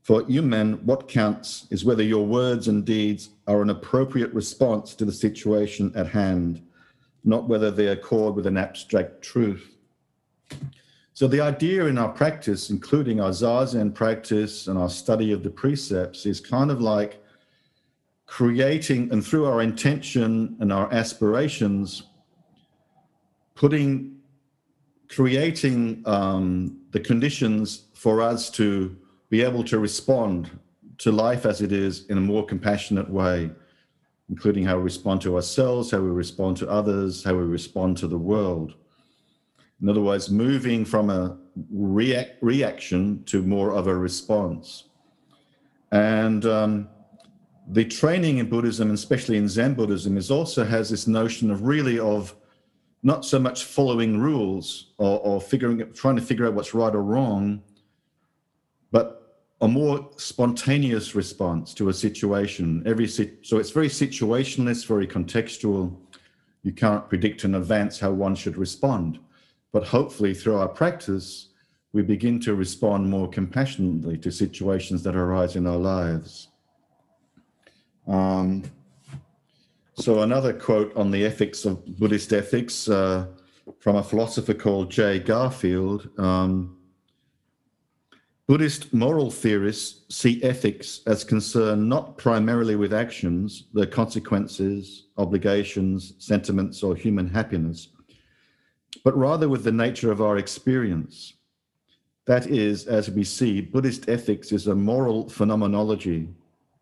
For 0.10 0.24
Yunmen, 0.24 0.82
what 0.86 1.08
counts 1.08 1.68
is 1.70 1.86
whether 1.86 2.02
your 2.02 2.26
words 2.26 2.68
and 2.68 2.84
deeds 2.84 3.30
are 3.46 3.62
an 3.62 3.70
appropriate 3.70 4.34
response 4.34 4.96
to 4.96 5.06
the 5.06 5.12
situation 5.12 5.92
at 5.96 6.08
hand, 6.08 6.66
not 7.24 7.48
whether 7.48 7.70
they 7.70 7.90
accord 7.90 8.34
with 8.34 8.48
an 8.48 8.58
abstract 8.58 9.22
truth. 9.22 9.70
So 11.14 11.28
the 11.28 11.42
idea 11.42 11.86
in 11.86 12.00
our 12.00 12.10
practice, 12.10 12.72
including 12.72 13.22
our 13.22 13.30
Zazen 13.30 13.94
practice 13.94 14.66
and 14.66 14.80
our 14.80 14.90
study 14.90 15.32
of 15.32 15.44
the 15.44 15.52
precepts, 15.52 16.26
is 16.26 16.40
kind 16.40 16.72
of 16.72 16.82
like 16.82 17.24
creating, 18.26 19.12
and 19.12 19.24
through 19.24 19.46
our 19.46 19.62
intention 19.62 20.58
and 20.60 20.74
our 20.74 20.92
aspirations, 20.92 22.02
putting, 23.54 24.18
creating 25.08 26.02
um, 26.08 26.80
the 26.90 27.00
conditions 27.00 27.84
for 27.94 28.24
us 28.24 28.50
to 28.50 28.98
be 29.30 29.42
able 29.42 29.64
to 29.64 29.80
respond 29.80 30.50
to 31.00 31.12
life 31.12 31.46
as 31.46 31.62
it 31.62 31.72
is 31.72 32.06
in 32.08 32.18
a 32.18 32.22
more 32.22 32.46
compassionate 32.46 33.10
way, 33.10 33.50
including 34.30 34.66
how 34.66 34.78
we 34.78 34.84
respond 34.84 35.22
to 35.22 35.36
ourselves, 35.36 35.92
how 35.92 36.00
we 36.00 36.10
respond 36.10 36.58
to 36.58 36.70
others, 36.70 37.24
how 37.24 37.34
we 37.34 37.44
respond 37.44 37.98
to 37.98 38.08
the 38.08 38.18
world. 38.18 38.74
In 39.82 39.88
other 39.88 40.02
words, 40.02 40.30
moving 40.30 40.84
from 40.84 41.10
a 41.10 41.38
react, 41.72 42.42
reaction 42.42 43.24
to 43.26 43.42
more 43.42 43.72
of 43.72 43.88
a 43.88 43.96
response. 43.96 44.86
And 45.92 46.46
um, 46.46 46.90
the 47.70 47.86
training 47.86 48.40
in 48.40 48.50
Buddhism, 48.50 48.92
especially 48.92 49.38
in 49.38 49.48
Zen 49.48 49.76
Buddhism, 49.76 50.18
is 50.18 50.32
also 50.32 50.66
has 50.66 50.90
this 50.90 51.08
notion 51.08 51.50
of 51.50 51.64
really 51.64 51.98
of 51.98 52.36
not 53.04 53.24
so 53.24 53.40
much 53.40 53.64
following 53.64 54.20
rules 54.20 54.92
or, 54.98 55.20
or 55.20 55.40
figuring, 55.40 55.94
trying 55.94 56.18
to 56.18 56.22
figure 56.22 56.46
out 56.46 56.54
what's 56.54 56.74
right 56.74 56.94
or 56.94 57.02
wrong, 57.02 57.62
but 58.92 59.19
a 59.62 59.68
more 59.68 60.10
spontaneous 60.18 61.16
response 61.16 61.74
to 61.74 61.90
a 61.90 61.94
situation. 61.94 62.82
Every 62.86 63.08
so 63.08 63.58
it's 63.58 63.72
very 63.72 63.90
situationless, 63.90 64.86
very 64.86 65.08
contextual. 65.08 65.96
You 66.64 66.72
can't 66.72 67.08
predict 67.10 67.44
in 67.44 67.56
advance 67.56 68.00
how 68.00 68.12
one 68.12 68.36
should 68.36 68.58
respond. 68.58 69.20
But 69.72 69.86
hopefully, 69.86 70.34
through 70.34 70.58
our 70.58 70.68
practice, 70.68 71.50
we 71.94 72.02
begin 72.02 72.40
to 72.42 72.56
respond 72.56 73.10
more 73.10 73.28
compassionately 73.28 74.18
to 74.20 74.32
situations 74.32 75.04
that 75.04 75.16
arise 75.16 75.56
in 75.56 75.68
our 75.68 75.78
lives. 75.78 76.48
Um, 78.08 78.64
so, 79.96 80.22
another 80.22 80.54
quote 80.54 80.96
on 80.96 81.12
the 81.12 81.26
ethics 81.26 81.66
of 81.66 81.86
Buddhist 81.98 82.32
ethics 82.32 82.88
uh, 82.88 83.28
from 83.80 83.98
a 83.98 84.04
philosopher 84.04 84.54
called 84.54 84.90
Jay 84.90 85.20
Garfield. 85.20 86.10
Um, 86.18 86.79
Buddhist 88.50 88.92
moral 88.96 89.30
theorists 89.30 90.02
see 90.10 90.42
ethics 90.42 91.02
as 91.06 91.24
concerned 91.24 91.88
not 91.88 92.18
primarily 92.18 92.76
with 92.76 92.96
actions, 92.96 93.66
their 93.76 93.86
consequences, 93.86 95.06
obligations, 95.20 96.16
sentiments, 96.18 96.82
or 96.82 96.96
human 96.96 97.30
happiness, 97.30 97.90
but 99.04 99.16
rather 99.16 99.48
with 99.48 99.64
the 99.64 99.72
nature 99.72 100.12
of 100.12 100.20
our 100.20 100.40
experience. 100.40 101.36
That 102.26 102.48
is, 102.48 102.88
as 102.88 103.12
we 103.12 103.24
see, 103.24 103.62
Buddhist 103.62 104.10
ethics 104.10 104.52
is 104.52 104.66
a 104.66 104.74
moral 104.74 105.30
phenomenology 105.30 106.28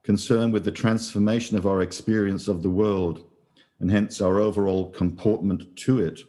concerned 0.04 0.54
with 0.54 0.64
the 0.64 0.72
transformation 0.72 1.58
of 1.58 1.68
our 1.68 1.82
experience 1.82 2.48
of 2.48 2.64
the 2.64 2.70
world 2.70 3.26
and 3.82 3.92
hence 3.92 4.22
our 4.22 4.40
overall 4.40 4.90
comportment 4.92 5.76
to 5.76 6.00
it. 6.00 6.22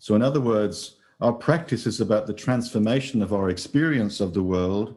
So, 0.00 0.16
in 0.16 0.22
other 0.22 0.40
words, 0.40 0.96
our 1.20 1.32
practice 1.32 1.86
is 1.86 2.00
about 2.00 2.26
the 2.26 2.32
transformation 2.32 3.22
of 3.22 3.32
our 3.32 3.50
experience 3.50 4.20
of 4.20 4.32
the 4.32 4.42
world, 4.42 4.96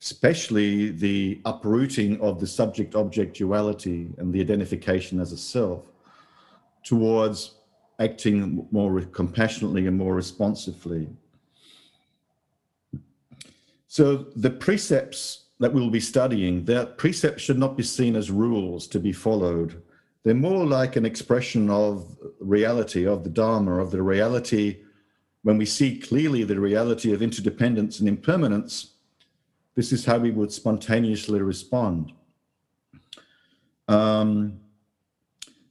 especially 0.00 0.90
the 0.90 1.40
uprooting 1.44 2.20
of 2.20 2.40
the 2.40 2.46
subject 2.46 2.94
object 2.94 3.36
duality 3.36 4.08
and 4.18 4.32
the 4.32 4.40
identification 4.40 5.20
as 5.20 5.32
a 5.32 5.36
self, 5.36 5.92
towards 6.82 7.54
acting 8.00 8.66
more 8.70 9.02
compassionately 9.02 9.86
and 9.86 9.96
more 9.96 10.14
responsively. 10.14 11.08
So 13.86 14.26
the 14.36 14.50
precepts 14.50 15.44
that 15.60 15.72
we'll 15.72 15.90
be 15.90 16.00
studying, 16.00 16.64
their 16.64 16.86
precepts 16.86 17.42
should 17.42 17.58
not 17.58 17.76
be 17.76 17.82
seen 17.82 18.16
as 18.16 18.30
rules 18.30 18.86
to 18.88 18.98
be 18.98 19.12
followed. 19.12 19.82
They're 20.22 20.34
more 20.34 20.66
like 20.66 20.96
an 20.96 21.04
expression 21.04 21.68
of 21.70 22.16
reality, 22.40 23.06
of 23.06 23.22
the 23.24 23.30
Dharma, 23.30 23.78
of 23.78 23.90
the 23.90 24.02
reality. 24.02 24.78
When 25.42 25.56
we 25.56 25.66
see 25.66 25.98
clearly 25.98 26.44
the 26.44 26.60
reality 26.60 27.12
of 27.12 27.22
interdependence 27.22 27.98
and 28.00 28.08
impermanence, 28.08 28.92
this 29.74 29.92
is 29.92 30.04
how 30.04 30.18
we 30.18 30.30
would 30.30 30.52
spontaneously 30.52 31.40
respond. 31.40 32.12
Um, 33.88 34.60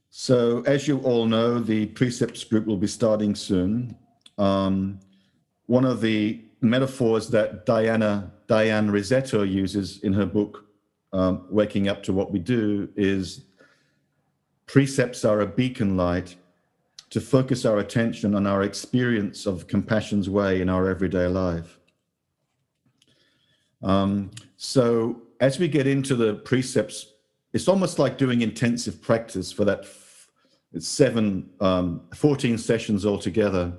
so, 0.09 0.63
as 0.65 0.87
you 0.87 0.99
all 0.99 1.25
know, 1.25 1.59
the 1.59 1.85
precepts 1.87 2.43
group 2.43 2.65
will 2.65 2.77
be 2.77 2.87
starting 2.87 3.35
soon. 3.35 3.95
Um, 4.37 4.99
one 5.67 5.85
of 5.85 6.01
the 6.01 6.41
metaphors 6.61 7.29
that 7.29 7.65
Diana 7.65 8.31
Diane 8.47 8.89
Rizzetto 8.89 9.49
uses 9.49 9.99
in 9.99 10.13
her 10.13 10.25
book 10.25 10.65
um, 11.13 11.45
"Waking 11.49 11.87
Up 11.87 12.01
to 12.03 12.13
What 12.13 12.31
We 12.31 12.39
Do" 12.39 12.89
is 12.95 13.45
precepts 14.65 15.23
are 15.23 15.41
a 15.41 15.47
beacon 15.47 15.95
light 15.95 16.35
to 17.09 17.19
focus 17.19 17.65
our 17.65 17.79
attention 17.79 18.35
on 18.35 18.45
our 18.45 18.63
experience 18.63 19.45
of 19.45 19.67
compassion's 19.67 20.29
way 20.29 20.61
in 20.61 20.69
our 20.69 20.89
everyday 20.89 21.27
life. 21.27 21.79
Um, 23.81 24.31
so, 24.57 25.21
as 25.39 25.57
we 25.57 25.67
get 25.67 25.87
into 25.87 26.15
the 26.15 26.35
precepts, 26.35 27.13
it's 27.53 27.67
almost 27.67 27.97
like 27.97 28.17
doing 28.17 28.41
intensive 28.41 29.01
practice 29.01 29.51
for 29.51 29.65
that 29.65 29.85
it's 30.73 30.87
seven, 30.87 31.49
um, 31.61 32.01
14 32.13 32.57
sessions 32.57 33.05
altogether. 33.05 33.73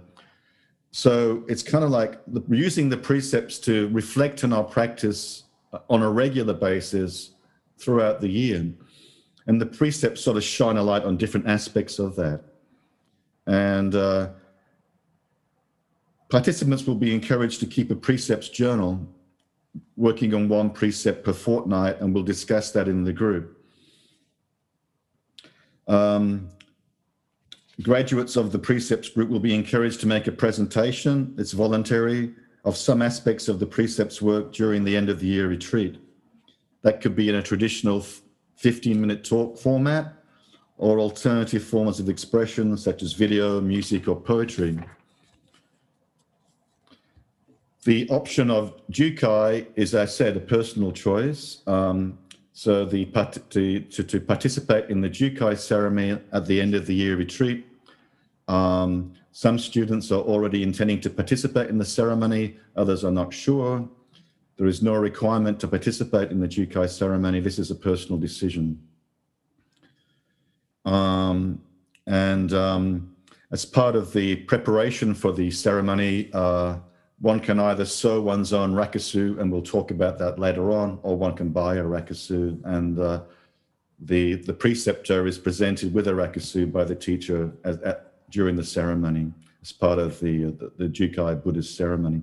So 0.90 1.44
it's 1.48 1.62
kind 1.62 1.84
of 1.84 1.90
like 1.90 2.20
the, 2.26 2.42
using 2.48 2.88
the 2.88 2.96
precepts 2.96 3.58
to 3.60 3.88
reflect 3.88 4.42
on 4.42 4.52
our 4.52 4.64
practice 4.64 5.44
uh, 5.72 5.78
on 5.88 6.02
a 6.02 6.10
regular 6.10 6.54
basis 6.54 7.30
throughout 7.78 8.20
the 8.20 8.28
year. 8.28 8.66
And 9.46 9.60
the 9.60 9.66
precepts 9.66 10.20
sort 10.20 10.36
of 10.36 10.42
shine 10.42 10.76
a 10.76 10.82
light 10.82 11.04
on 11.04 11.16
different 11.16 11.46
aspects 11.46 11.98
of 12.00 12.16
that. 12.16 12.42
And 13.46 13.94
uh, 13.94 14.31
participants 16.29 16.87
will 16.87 16.94
be 16.94 17.14
encouraged 17.14 17.61
to 17.61 17.66
keep 17.66 17.90
a 17.90 17.96
precepts 17.96 18.48
journal, 18.48 19.07
working 19.96 20.35
on 20.35 20.48
one 20.48 20.70
precept 20.70 21.24
per 21.24 21.33
fortnight, 21.33 22.00
and 22.00 22.14
we'll 22.14 22.24
discuss 22.24 22.70
that 22.72 22.88
in 22.88 23.05
the 23.05 23.12
group. 23.12 23.57
Um, 25.88 26.50
Graduates 27.83 28.37
of 28.37 28.53
the 28.53 28.59
precepts 28.59 29.09
group 29.09 29.31
will 29.31 29.40
be 29.40 29.55
encouraged 29.55 30.00
to 30.00 30.07
make 30.07 30.26
a 30.26 30.33
presentation, 30.33 31.35
it's 31.38 31.53
voluntary, 31.53 32.35
of 32.64 32.76
some 32.76 33.00
aspects 33.00 33.48
of 33.48 33.59
the 33.59 33.66
precepts 33.66 34.20
work 34.20 34.53
during 34.53 34.85
the 34.85 34.94
end 34.94 35.09
of 35.09 35.18
the 35.18 35.26
year 35.26 35.48
retreat. 35.48 35.98
That 36.83 37.00
could 37.00 37.16
be 37.16 37.31
in 37.31 37.37
a 37.37 37.42
traditional 37.42 38.05
15 38.57 39.00
minute 39.00 39.24
talk 39.24 39.57
format 39.59 40.19
or 40.80 40.98
alternative 40.98 41.62
forms 41.62 42.00
of 42.00 42.08
expression 42.08 42.74
such 42.74 43.02
as 43.02 43.12
video, 43.12 43.60
music, 43.60 44.08
or 44.08 44.16
poetry. 44.16 44.78
the 47.84 48.08
option 48.08 48.50
of 48.50 48.74
Jukai 48.90 49.66
is, 49.74 49.94
as 49.94 50.08
I 50.08 50.12
said, 50.12 50.36
a 50.36 50.40
personal 50.40 50.90
choice. 50.92 51.62
Um, 51.66 52.18
so 52.52 52.84
the 52.84 53.04
to, 53.50 53.80
to, 53.80 54.02
to, 54.02 54.20
participate 54.20 54.90
in 54.90 55.00
the 55.00 55.08
Jukai 55.08 55.58
ceremony 55.58 56.18
at 56.32 56.46
the 56.46 56.60
end 56.60 56.74
of 56.74 56.86
the 56.86 56.94
year 56.94 57.16
retreat, 57.16 57.66
um, 58.48 59.12
some 59.32 59.58
students 59.58 60.10
are 60.10 60.20
already 60.20 60.62
intending 60.62 61.00
to 61.02 61.10
participate 61.10 61.68
in 61.68 61.78
the 61.78 61.84
ceremony, 61.84 62.56
others 62.76 63.04
are 63.04 63.12
not 63.12 63.32
sure. 63.32 63.86
There 64.56 64.66
is 64.66 64.82
no 64.82 64.94
requirement 64.94 65.58
to 65.60 65.68
participate 65.68 66.30
in 66.30 66.40
the 66.40 66.48
Jukai 66.48 66.88
ceremony. 66.88 67.40
This 67.40 67.58
is 67.58 67.70
a 67.70 67.74
personal 67.74 68.18
decision. 68.18 68.78
Um, 70.90 71.62
and 72.07 72.53
um, 72.53 73.14
as 73.53 73.64
part 73.64 73.94
of 73.94 74.12
the 74.12 74.37
preparation 74.37 75.14
for 75.14 75.33
the 75.33 75.50
ceremony, 75.50 76.31
uh, 76.33 76.79
one 77.20 77.38
can 77.38 77.61
either 77.61 77.85
sew 77.85 78.20
one's 78.20 78.53
own 78.53 78.74
rakusu, 78.74 79.38
and 79.38 79.53
we'll 79.53 79.62
talk 79.62 79.90
about 79.90 80.18
that 80.18 80.38
later 80.38 80.72
on, 80.72 80.98
or 81.03 81.16
one 81.16 81.35
can 81.37 81.50
buy 81.50 81.76
a 81.76 81.85
rakusu. 81.85 82.59
And 82.64 82.98
uh, 82.98 83.22
the, 84.00 84.35
the 84.35 84.55
preceptor 84.55 85.26
is 85.26 85.38
presented 85.38 85.94
with 85.94 86.09
a 86.09 86.12
rakusu 86.12 86.72
by 86.72 86.85
the 86.85 86.94
teacher 86.94 87.53
as, 87.64 87.79
at, 87.83 88.31
during 88.31 88.57
the 88.57 88.64
ceremony 88.64 89.33
as 89.62 89.72
part 89.72 89.98
of 89.98 90.18
the, 90.20 90.44
the, 90.44 90.72
the 90.79 90.88
Jukai 90.88 91.42
Buddhist 91.42 91.76
ceremony. 91.76 92.22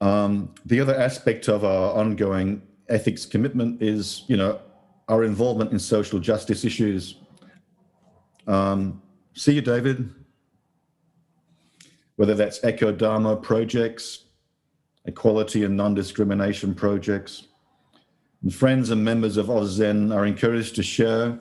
Um, 0.00 0.54
the 0.66 0.80
other 0.80 0.94
aspect 0.94 1.48
of 1.48 1.64
our 1.64 1.94
ongoing 1.94 2.62
ethics 2.88 3.24
commitment 3.24 3.80
is, 3.80 4.24
you 4.26 4.36
know, 4.36 4.60
our 5.08 5.24
involvement 5.24 5.72
in 5.72 5.78
social 5.78 6.18
justice 6.18 6.64
issues. 6.64 7.16
Um, 8.46 9.02
see 9.34 9.52
you, 9.52 9.60
David. 9.60 10.12
Whether 12.16 12.34
that's 12.34 12.64
Eco 12.64 12.92
Dharma 12.92 13.36
projects, 13.36 14.24
equality 15.04 15.64
and 15.64 15.76
non-discrimination 15.76 16.74
projects. 16.74 17.48
And 18.42 18.54
friends 18.54 18.90
and 18.90 19.04
members 19.04 19.36
of 19.36 19.46
AusZen 19.46 20.14
are 20.14 20.26
encouraged 20.26 20.74
to 20.76 20.82
share 20.82 21.38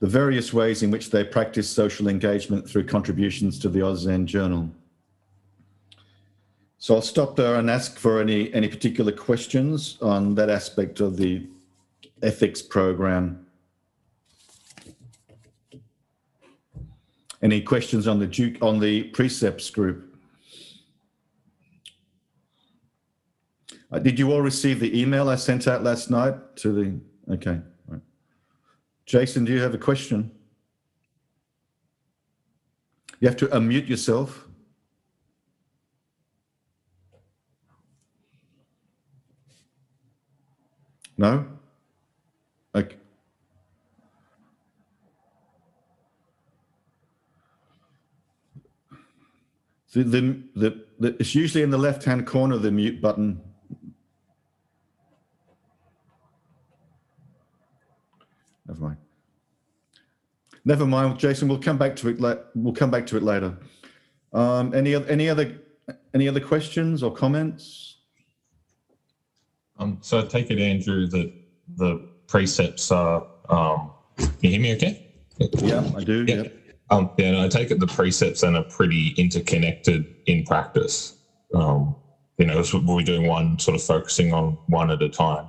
the 0.00 0.06
various 0.08 0.52
ways 0.52 0.82
in 0.82 0.90
which 0.90 1.10
they 1.10 1.22
practice 1.22 1.70
social 1.70 2.08
engagement 2.08 2.68
through 2.68 2.84
contributions 2.84 3.58
to 3.60 3.68
the 3.68 3.80
AusZen 3.80 4.26
Journal. 4.26 4.68
So 6.78 6.96
I'll 6.96 7.02
stop 7.02 7.36
there 7.36 7.54
and 7.54 7.70
ask 7.70 7.96
for 7.96 8.20
any, 8.20 8.52
any 8.52 8.66
particular 8.66 9.12
questions 9.12 9.98
on 10.02 10.34
that 10.34 10.50
aspect 10.50 10.98
of 10.98 11.16
the 11.16 11.46
ethics 12.22 12.62
program. 12.62 13.46
Any 17.42 17.60
questions 17.60 18.06
on 18.06 18.20
the 18.20 18.26
Duke 18.26 18.62
on 18.62 18.78
the 18.78 19.04
precepts 19.04 19.68
group? 19.70 20.12
Uh, 23.90 23.98
did 23.98 24.18
you 24.18 24.32
all 24.32 24.40
receive 24.40 24.80
the 24.80 24.98
email 24.98 25.28
I 25.28 25.34
sent 25.36 25.68
out 25.68 25.82
last 25.82 26.08
night 26.08 26.34
to 26.56 26.72
the, 26.72 27.34
okay. 27.34 27.60
Right. 27.86 28.00
Jason, 29.04 29.44
do 29.44 29.52
you 29.52 29.60
have 29.60 29.74
a 29.74 29.78
question? 29.78 30.30
You 33.20 33.28
have 33.28 33.36
to 33.36 33.48
unmute 33.48 33.88
yourself. 33.88 34.46
No? 41.18 41.46
Okay. 42.74 42.96
So 49.86 50.02
the, 50.02 50.42
the, 50.56 50.84
the, 50.98 51.16
it's 51.20 51.34
usually 51.34 51.62
in 51.62 51.68
the 51.68 51.76
left-hand 51.76 52.26
corner, 52.26 52.56
the 52.56 52.70
mute 52.70 53.02
button. 53.02 53.42
Never 58.66 58.80
mind. 58.80 58.96
Never 60.64 60.86
mind, 60.86 61.18
Jason. 61.18 61.46
We'll 61.48 61.58
come 61.58 61.76
back 61.76 61.94
to 61.96 62.08
it. 62.08 62.46
We'll 62.54 62.72
come 62.72 62.90
back 62.90 63.06
to 63.08 63.18
it 63.18 63.22
later. 63.22 63.58
Um, 64.32 64.72
any 64.72 64.94
any 64.94 65.28
other 65.28 65.60
any 66.14 66.26
other 66.26 66.40
questions 66.40 67.02
or 67.02 67.12
comments? 67.12 67.98
Um, 69.78 69.98
so 70.00 70.24
take 70.24 70.50
it, 70.50 70.58
Andrew, 70.58 71.06
that 71.08 71.32
the 71.76 72.08
precepts 72.32 72.90
are. 72.90 73.26
Um, 73.50 73.90
can 74.16 74.32
you 74.40 74.50
hear 74.50 74.60
me? 74.60 74.72
Okay. 74.72 75.06
Yeah, 75.58 75.88
I 75.94 76.02
do. 76.02 76.24
Yeah. 76.26 76.44
Um, 76.90 77.10
yeah, 77.18 77.26
and 77.26 77.36
I 77.36 77.48
take 77.48 77.70
it 77.70 77.78
the 77.78 77.86
precepts 77.86 78.42
and 78.42 78.56
are 78.56 78.64
pretty 78.64 79.08
interconnected 79.18 80.06
in 80.26 80.42
practice. 80.44 81.14
Um, 81.54 81.94
you 82.38 82.46
know, 82.46 82.62
so 82.62 82.80
we're 82.84 83.02
doing 83.02 83.26
one 83.26 83.58
sort 83.58 83.74
of 83.74 83.82
focusing 83.82 84.32
on 84.32 84.56
one 84.66 84.90
at 84.90 85.02
a 85.02 85.10
time. 85.10 85.48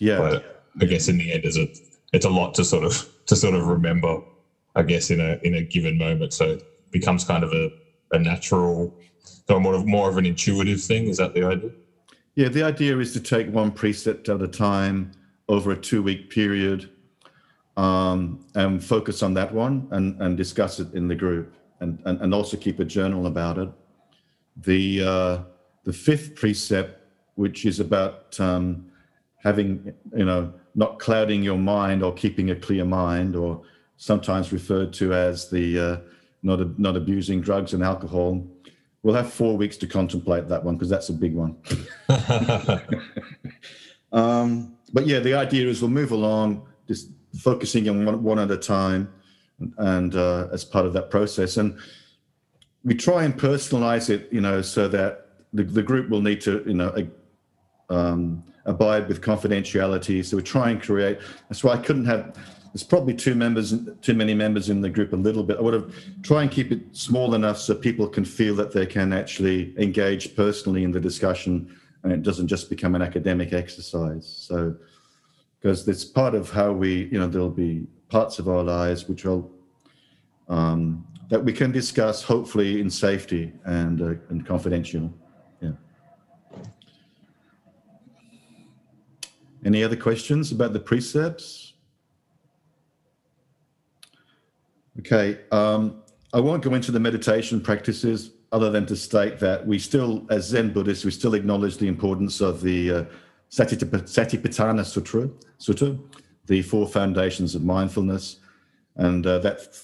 Yeah. 0.00 0.18
But 0.18 0.66
I 0.80 0.86
guess 0.86 1.08
in 1.08 1.18
the 1.18 1.30
end, 1.30 1.44
is 1.44 1.58
it 1.58 1.78
it's 2.14 2.24
a 2.24 2.30
lot 2.30 2.54
to 2.54 2.64
sort 2.64 2.84
of 2.84 3.06
to 3.26 3.36
sort 3.36 3.54
of 3.54 3.66
remember. 3.66 4.20
I 4.76 4.82
guess 4.82 5.10
in 5.10 5.20
a 5.20 5.38
in 5.44 5.54
a 5.54 5.62
given 5.62 5.98
moment, 5.98 6.32
so 6.32 6.46
it 6.46 6.62
becomes 6.90 7.22
kind 7.22 7.44
of 7.44 7.52
a, 7.52 7.70
a 8.10 8.18
natural, 8.18 8.92
so 9.46 9.60
more 9.60 9.74
of 9.74 9.86
more 9.86 10.08
of 10.08 10.16
an 10.16 10.26
intuitive 10.26 10.82
thing. 10.82 11.06
Is 11.06 11.18
that 11.18 11.34
the 11.34 11.44
idea? 11.44 11.70
Yeah, 12.34 12.48
the 12.48 12.64
idea 12.64 12.98
is 12.98 13.12
to 13.12 13.20
take 13.20 13.48
one 13.48 13.70
precept 13.70 14.28
at 14.28 14.42
a 14.42 14.48
time 14.48 15.12
over 15.48 15.72
a 15.72 15.76
two 15.76 16.02
week 16.02 16.30
period 16.30 16.90
um, 17.76 18.44
and 18.54 18.82
focus 18.82 19.22
on 19.22 19.34
that 19.34 19.52
one 19.52 19.88
and, 19.90 20.20
and 20.20 20.36
discuss 20.36 20.80
it 20.80 20.92
in 20.94 21.08
the 21.08 21.14
group 21.14 21.52
and, 21.80 22.00
and, 22.04 22.20
and 22.20 22.34
also 22.34 22.56
keep 22.56 22.78
a 22.78 22.84
journal 22.84 23.26
about 23.26 23.58
it. 23.58 23.68
The, 24.56 25.02
uh, 25.02 25.38
the 25.84 25.92
fifth 25.92 26.34
precept, 26.34 27.00
which 27.34 27.66
is 27.66 27.80
about 27.80 28.38
um, 28.40 28.86
having, 29.42 29.92
you 30.16 30.24
know, 30.24 30.52
not 30.74 30.98
clouding 30.98 31.42
your 31.42 31.58
mind 31.58 32.02
or 32.02 32.12
keeping 32.12 32.50
a 32.50 32.56
clear 32.56 32.84
mind, 32.84 33.36
or 33.36 33.62
sometimes 33.96 34.52
referred 34.52 34.92
to 34.94 35.12
as 35.12 35.50
the 35.50 35.78
uh, 35.78 35.96
not, 36.42 36.78
not 36.78 36.96
abusing 36.96 37.40
drugs 37.40 37.74
and 37.74 37.82
alcohol, 37.82 38.44
we'll 39.02 39.14
have 39.14 39.32
four 39.32 39.56
weeks 39.56 39.76
to 39.76 39.86
contemplate 39.86 40.48
that 40.48 40.62
one 40.64 40.74
because 40.74 40.88
that's 40.88 41.08
a 41.08 41.12
big 41.12 41.34
one. 41.34 41.56
um, 44.12 44.76
but 44.94 45.06
yeah, 45.08 45.18
the 45.18 45.34
idea 45.34 45.68
is 45.68 45.82
we'll 45.82 45.90
move 45.90 46.12
along, 46.12 46.66
just 46.86 47.10
focusing 47.40 47.88
on 47.88 48.06
one, 48.06 48.22
one 48.22 48.38
at 48.38 48.50
a 48.50 48.56
time, 48.56 49.12
and 49.78 50.14
uh, 50.14 50.48
as 50.52 50.64
part 50.64 50.86
of 50.86 50.92
that 50.92 51.10
process, 51.10 51.56
and 51.56 51.76
we 52.84 52.94
try 52.94 53.24
and 53.24 53.36
personalize 53.36 54.08
it, 54.08 54.28
you 54.32 54.40
know, 54.40 54.62
so 54.62 54.86
that 54.88 55.26
the, 55.52 55.64
the 55.64 55.82
group 55.82 56.08
will 56.10 56.20
need 56.22 56.40
to, 56.42 56.62
you 56.66 56.74
know, 56.74 56.94
um, 57.90 58.42
abide 58.66 59.08
with 59.08 59.20
confidentiality. 59.20 60.24
So 60.24 60.36
we 60.36 60.42
try 60.42 60.70
and 60.70 60.80
create. 60.80 61.18
That's 61.48 61.64
why 61.64 61.72
I 61.72 61.78
couldn't 61.78 62.06
have 62.06 62.38
there's 62.72 62.82
probably 62.82 63.14
two 63.14 63.36
members, 63.36 63.72
too 64.02 64.14
many 64.14 64.34
members 64.34 64.68
in 64.68 64.80
the 64.80 64.90
group 64.90 65.12
a 65.12 65.16
little 65.16 65.44
bit. 65.44 65.58
I 65.58 65.60
would 65.60 65.74
have 65.74 65.94
try 66.22 66.42
and 66.42 66.50
keep 66.50 66.72
it 66.72 66.80
small 66.90 67.34
enough 67.34 67.56
so 67.56 67.72
people 67.72 68.08
can 68.08 68.24
feel 68.24 68.56
that 68.56 68.72
they 68.72 68.84
can 68.84 69.12
actually 69.12 69.72
engage 69.78 70.34
personally 70.34 70.82
in 70.82 70.90
the 70.90 70.98
discussion 70.98 71.72
and 72.04 72.12
it 72.12 72.22
doesn't 72.22 72.48
just 72.48 72.68
become 72.68 72.94
an 72.94 73.02
academic 73.02 73.52
exercise. 73.52 74.26
So, 74.26 74.76
because 75.58 75.88
it's 75.88 76.04
part 76.04 76.34
of 76.34 76.50
how 76.50 76.70
we, 76.70 77.04
you 77.06 77.18
know, 77.18 77.26
there'll 77.26 77.48
be 77.48 77.86
parts 78.10 78.38
of 78.38 78.48
our 78.48 78.62
lives 78.62 79.08
which 79.08 79.24
will, 79.24 79.50
um, 80.48 81.06
that 81.30 81.42
we 81.42 81.52
can 81.52 81.72
discuss 81.72 82.22
hopefully 82.22 82.80
in 82.80 82.90
safety 82.90 83.52
and, 83.64 84.02
uh, 84.02 84.14
and 84.28 84.44
confidential. 84.46 85.10
Yeah. 85.62 85.70
Any 89.64 89.82
other 89.82 89.96
questions 89.96 90.52
about 90.52 90.74
the 90.74 90.80
precepts? 90.80 91.72
Okay, 94.98 95.40
um, 95.50 96.02
I 96.34 96.40
won't 96.40 96.62
go 96.62 96.74
into 96.74 96.92
the 96.92 97.00
meditation 97.00 97.60
practices 97.60 98.32
other 98.54 98.70
than 98.70 98.86
to 98.86 98.94
state 98.96 99.38
that 99.40 99.66
we 99.66 99.78
still, 99.78 100.24
as 100.30 100.46
Zen 100.46 100.72
Buddhists, 100.72 101.04
we 101.04 101.10
still 101.10 101.34
acknowledge 101.34 101.76
the 101.76 101.88
importance 101.88 102.40
of 102.40 102.60
the 102.60 102.90
uh, 102.90 103.04
Satipatthana 103.50 104.84
Sutra, 104.84 105.28
Sutta, 105.58 105.98
the 106.46 106.62
four 106.62 106.86
foundations 106.86 107.54
of 107.54 107.64
mindfulness, 107.64 108.36
and 108.96 109.26
uh, 109.26 109.40
that 109.40 109.76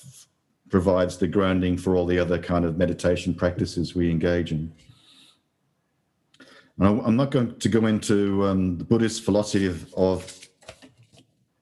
provides 0.69 1.17
the 1.17 1.27
grounding 1.27 1.77
for 1.77 1.97
all 1.97 2.07
the 2.07 2.19
other 2.19 2.39
kind 2.39 2.65
of 2.65 2.79
meditation 2.79 3.35
practices 3.35 3.97
we 3.97 4.09
engage 4.09 4.53
in. 4.53 4.73
And 6.79 7.03
I'm 7.05 7.17
not 7.17 7.33
going 7.33 7.59
to 7.59 7.69
go 7.69 7.87
into 7.87 8.47
um, 8.47 8.79
the 8.79 8.85
Buddhist 8.85 9.25
philosophy 9.25 9.67
of, 9.67 9.93
of, 9.95 10.37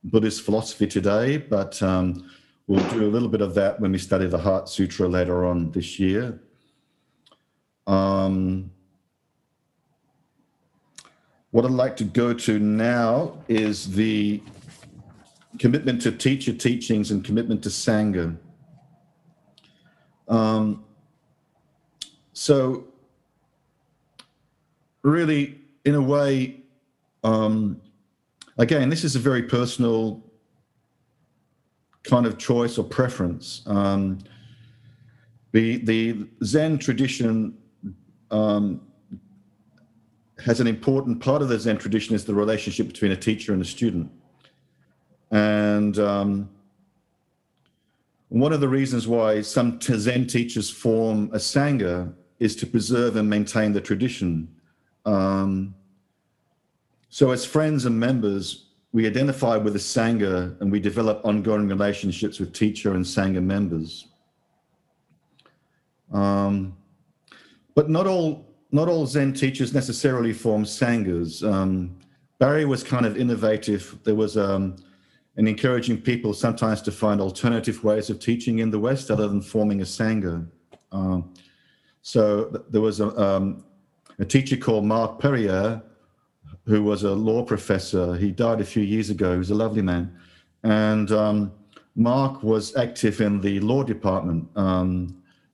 Buddhist 0.04 0.42
philosophy 0.42 0.86
today, 0.86 1.38
but 1.38 1.82
um, 1.82 2.30
We'll 2.68 2.86
do 2.90 3.06
a 3.06 3.08
little 3.08 3.28
bit 3.28 3.40
of 3.40 3.54
that 3.54 3.80
when 3.80 3.92
we 3.92 3.98
study 3.98 4.26
the 4.26 4.36
Heart 4.36 4.68
Sutra 4.68 5.08
later 5.08 5.46
on 5.46 5.70
this 5.70 5.98
year. 5.98 6.38
Um, 7.88 8.70
what 11.50 11.64
I'd 11.64 11.70
like 11.70 11.96
to 11.96 12.04
go 12.04 12.34
to 12.34 12.58
now 12.58 13.38
is 13.48 13.90
the 13.92 14.42
commitment 15.58 16.02
to 16.02 16.12
teacher 16.12 16.52
teachings 16.52 17.10
and 17.10 17.24
commitment 17.24 17.62
to 17.62 17.70
Sangha. 17.70 18.36
Um, 20.28 20.84
so 22.34 22.84
really, 25.02 25.58
in 25.86 25.94
a 25.94 26.02
way, 26.02 26.60
um, 27.24 27.80
again, 28.58 28.90
this 28.90 29.02
is 29.02 29.16
a 29.16 29.18
very 29.18 29.42
personal 29.42 30.22
kind 32.04 32.26
of 32.26 32.36
choice 32.36 32.76
or 32.76 32.84
preference. 32.84 33.62
Um, 33.66 34.18
the, 35.52 35.78
the 35.78 36.26
Zen 36.44 36.78
tradition 36.78 37.56
um, 38.30 38.80
has 40.44 40.60
an 40.60 40.66
important 40.66 41.20
part 41.20 41.42
of 41.42 41.48
the 41.48 41.58
Zen 41.58 41.78
tradition 41.78 42.14
is 42.14 42.24
the 42.24 42.34
relationship 42.34 42.86
between 42.86 43.12
a 43.12 43.16
teacher 43.16 43.52
and 43.52 43.60
a 43.60 43.64
student. 43.64 44.10
And 45.30 45.98
um, 45.98 46.48
one 48.28 48.52
of 48.52 48.60
the 48.60 48.68
reasons 48.68 49.08
why 49.08 49.40
some 49.42 49.80
Zen 49.80 50.26
teachers 50.26 50.70
form 50.70 51.30
a 51.32 51.38
Sangha 51.38 52.12
is 52.38 52.54
to 52.56 52.66
preserve 52.66 53.16
and 53.16 53.28
maintain 53.28 53.72
the 53.72 53.80
tradition. 53.80 54.48
Um, 55.04 55.74
so 57.08 57.30
as 57.30 57.44
friends 57.44 57.84
and 57.84 57.98
members, 57.98 58.66
we 58.92 59.06
identify 59.06 59.56
with 59.56 59.72
the 59.72 59.78
Sangha 59.78 60.58
and 60.60 60.70
we 60.70 60.80
develop 60.80 61.24
ongoing 61.24 61.68
relationships 61.68 62.38
with 62.38 62.52
teacher 62.52 62.94
and 62.94 63.04
Sangha 63.04 63.42
members. 63.42 64.06
Um, 66.12 66.77
but 67.78 67.88
not 67.88 68.08
all 68.08 68.44
not 68.72 68.88
all 68.88 69.06
Zen 69.06 69.32
teachers 69.32 69.72
necessarily 69.72 70.32
form 70.32 70.64
Sanghas. 70.64 71.48
Um, 71.48 71.96
Barry 72.40 72.64
was 72.64 72.82
kind 72.82 73.06
of 73.06 73.16
innovative. 73.16 73.96
There 74.02 74.16
was 74.16 74.36
um, 74.36 74.74
an 75.36 75.46
encouraging 75.46 76.00
people 76.00 76.34
sometimes 76.34 76.82
to 76.82 76.90
find 76.90 77.20
alternative 77.20 77.84
ways 77.84 78.10
of 78.10 78.18
teaching 78.18 78.58
in 78.58 78.72
the 78.72 78.80
West 78.80 79.12
other 79.12 79.28
than 79.28 79.40
forming 79.40 79.80
a 79.80 79.84
Sangha. 79.84 80.44
Um, 80.90 81.32
so 82.02 82.22
th 82.52 82.62
there 82.72 82.84
was 82.88 82.98
a, 82.98 83.08
um, 83.26 83.44
a, 84.24 84.26
teacher 84.34 84.58
called 84.64 84.84
Mark 84.84 85.10
Perrier 85.22 85.80
who 86.70 86.80
was 86.90 87.04
a 87.04 87.14
law 87.28 87.42
professor. 87.52 88.06
He 88.24 88.30
died 88.44 88.60
a 88.60 88.68
few 88.74 88.84
years 88.94 89.08
ago. 89.14 89.28
He 89.36 89.42
was 89.44 89.52
a 89.56 89.60
lovely 89.64 89.84
man. 89.92 90.04
And 90.64 91.08
um, 91.12 91.52
Mark 91.94 92.42
was 92.42 92.64
active 92.84 93.20
in 93.26 93.40
the 93.46 93.54
law 93.70 93.82
department 93.94 94.42
um, 94.66 94.90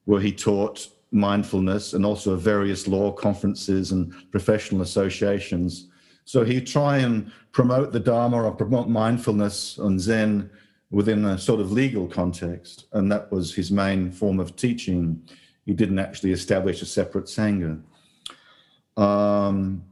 where 0.07 0.22
he 0.27 0.33
taught 0.33 0.89
mindfulness 1.14 1.94
and 1.94 2.04
also 2.04 2.36
various 2.36 2.86
law 2.88 3.12
conferences 3.12 3.92
and 3.92 4.12
professional 4.30 4.82
associations. 4.82 5.88
So 6.24 6.44
he'd 6.44 6.66
try 6.66 6.98
and 6.98 7.30
promote 7.52 7.92
the 7.92 8.00
Dharma 8.00 8.42
or 8.42 8.52
promote 8.52 8.88
mindfulness 8.88 9.78
and 9.78 10.00
Zen 10.00 10.50
within 10.90 11.24
a 11.24 11.38
sort 11.38 11.60
of 11.60 11.72
legal 11.72 12.06
context. 12.06 12.86
And 12.92 13.10
that 13.12 13.30
was 13.30 13.54
his 13.54 13.70
main 13.70 14.10
form 14.10 14.40
of 14.40 14.56
teaching. 14.56 15.22
He 15.66 15.72
didn't 15.72 15.98
actually 15.98 16.32
establish 16.32 16.82
a 16.82 16.86
separate 16.86 17.26
Sangha. 17.26 17.80
Um, 18.96 19.84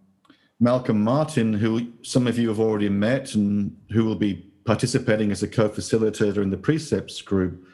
Malcolm 0.60 1.02
Martin, 1.02 1.52
who 1.52 1.88
some 2.02 2.26
of 2.26 2.38
you 2.38 2.48
have 2.48 2.60
already 2.60 2.88
met 2.88 3.34
and 3.34 3.76
who 3.90 4.04
will 4.04 4.16
be 4.16 4.46
participating 4.64 5.32
as 5.32 5.42
a 5.42 5.48
co-facilitator 5.48 6.38
in 6.38 6.50
the 6.50 6.56
precepts 6.56 7.20
group, 7.20 7.66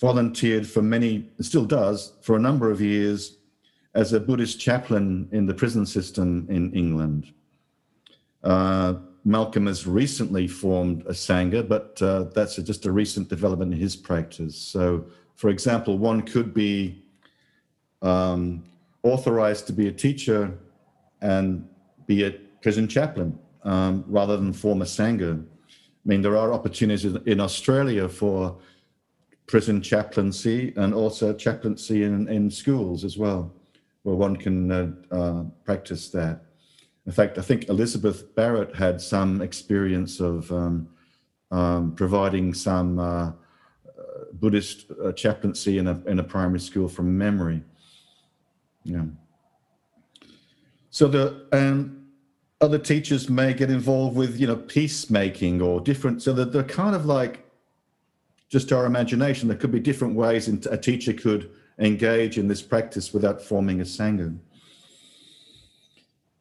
volunteered 0.00 0.66
for 0.66 0.82
many, 0.82 1.28
still 1.40 1.64
does, 1.64 2.14
for 2.22 2.36
a 2.36 2.40
number 2.40 2.70
of 2.70 2.80
years 2.80 3.36
as 3.94 4.12
a 4.12 4.20
Buddhist 4.20 4.58
chaplain 4.58 5.28
in 5.32 5.46
the 5.46 5.54
prison 5.54 5.84
system 5.84 6.46
in 6.48 6.72
England. 6.72 7.32
Uh, 8.42 8.94
Malcolm 9.24 9.66
has 9.66 9.86
recently 9.86 10.48
formed 10.48 11.02
a 11.02 11.12
Sangha, 11.12 11.68
but 11.68 12.00
uh, 12.00 12.24
that's 12.34 12.56
a, 12.56 12.62
just 12.62 12.86
a 12.86 12.92
recent 12.92 13.28
development 13.28 13.74
in 13.74 13.78
his 13.78 13.94
practice. 13.94 14.56
So, 14.56 15.04
for 15.36 15.50
example, 15.50 15.98
one 15.98 16.22
could 16.22 16.54
be 16.54 17.04
um, 18.00 18.64
authorized 19.02 19.66
to 19.66 19.74
be 19.74 19.88
a 19.88 19.92
teacher 19.92 20.56
and 21.20 21.68
be 22.06 22.24
a 22.24 22.30
prison 22.62 22.88
chaplain 22.88 23.38
um, 23.64 24.04
rather 24.08 24.38
than 24.38 24.54
form 24.54 24.80
a 24.80 24.86
Sangha. 24.86 25.42
I 25.42 26.08
mean, 26.08 26.22
there 26.22 26.36
are 26.36 26.54
opportunities 26.54 27.14
in 27.26 27.40
Australia 27.40 28.08
for 28.08 28.56
prison 29.50 29.82
chaplaincy 29.82 30.72
and 30.76 30.94
also 30.94 31.34
chaplaincy 31.34 32.04
in, 32.04 32.28
in 32.28 32.48
schools 32.48 33.02
as 33.02 33.18
well, 33.18 33.52
where 34.04 34.14
one 34.14 34.36
can 34.36 34.70
uh, 34.70 34.92
uh, 35.10 35.42
practice 35.64 36.08
that. 36.08 36.42
In 37.04 37.10
fact, 37.10 37.36
I 37.36 37.42
think 37.42 37.68
Elizabeth 37.68 38.32
Barrett 38.36 38.76
had 38.76 39.00
some 39.00 39.42
experience 39.42 40.20
of 40.20 40.52
um, 40.52 40.88
um, 41.50 41.96
providing 41.96 42.54
some 42.54 43.00
uh, 43.00 43.32
Buddhist 44.34 44.86
uh, 45.04 45.10
chaplaincy 45.10 45.78
in 45.78 45.88
a, 45.88 46.00
in 46.06 46.20
a 46.20 46.22
primary 46.22 46.60
school 46.60 46.86
from 46.86 47.18
memory. 47.18 47.64
Yeah. 48.84 49.06
So 50.90 51.08
the 51.08 51.48
and 51.50 52.06
other 52.60 52.78
teachers 52.78 53.28
may 53.28 53.52
get 53.52 53.68
involved 53.68 54.16
with 54.16 54.38
you 54.38 54.46
know 54.46 54.56
peacemaking 54.56 55.60
or 55.60 55.80
different. 55.80 56.22
So 56.22 56.32
that 56.34 56.52
they're 56.52 56.62
kind 56.62 56.94
of 56.94 57.04
like 57.04 57.49
just 58.50 58.68
to 58.68 58.76
our 58.76 58.84
imagination. 58.84 59.48
There 59.48 59.56
could 59.56 59.70
be 59.70 59.80
different 59.80 60.14
ways 60.14 60.48
a 60.48 60.76
teacher 60.76 61.12
could 61.14 61.50
engage 61.78 62.36
in 62.36 62.48
this 62.48 62.60
practice 62.60 63.14
without 63.14 63.40
forming 63.40 63.80
a 63.80 63.84
sangha. 63.84 64.36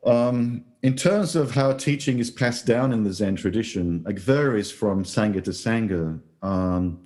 Um, 0.06 0.66
in 0.82 0.96
terms 0.96 1.36
of 1.36 1.52
how 1.52 1.74
teaching 1.74 2.20
is 2.20 2.32
passed 2.32 2.66
down 2.66 2.92
in 2.92 3.04
the 3.04 3.14
Zen 3.14 3.36
tradition, 3.36 4.04
it 4.08 4.20
varies 4.20 4.72
from 4.72 5.04
sangha 5.04 5.44
to 5.44 5.52
sangha. 5.52 6.20
Um, 6.42 7.06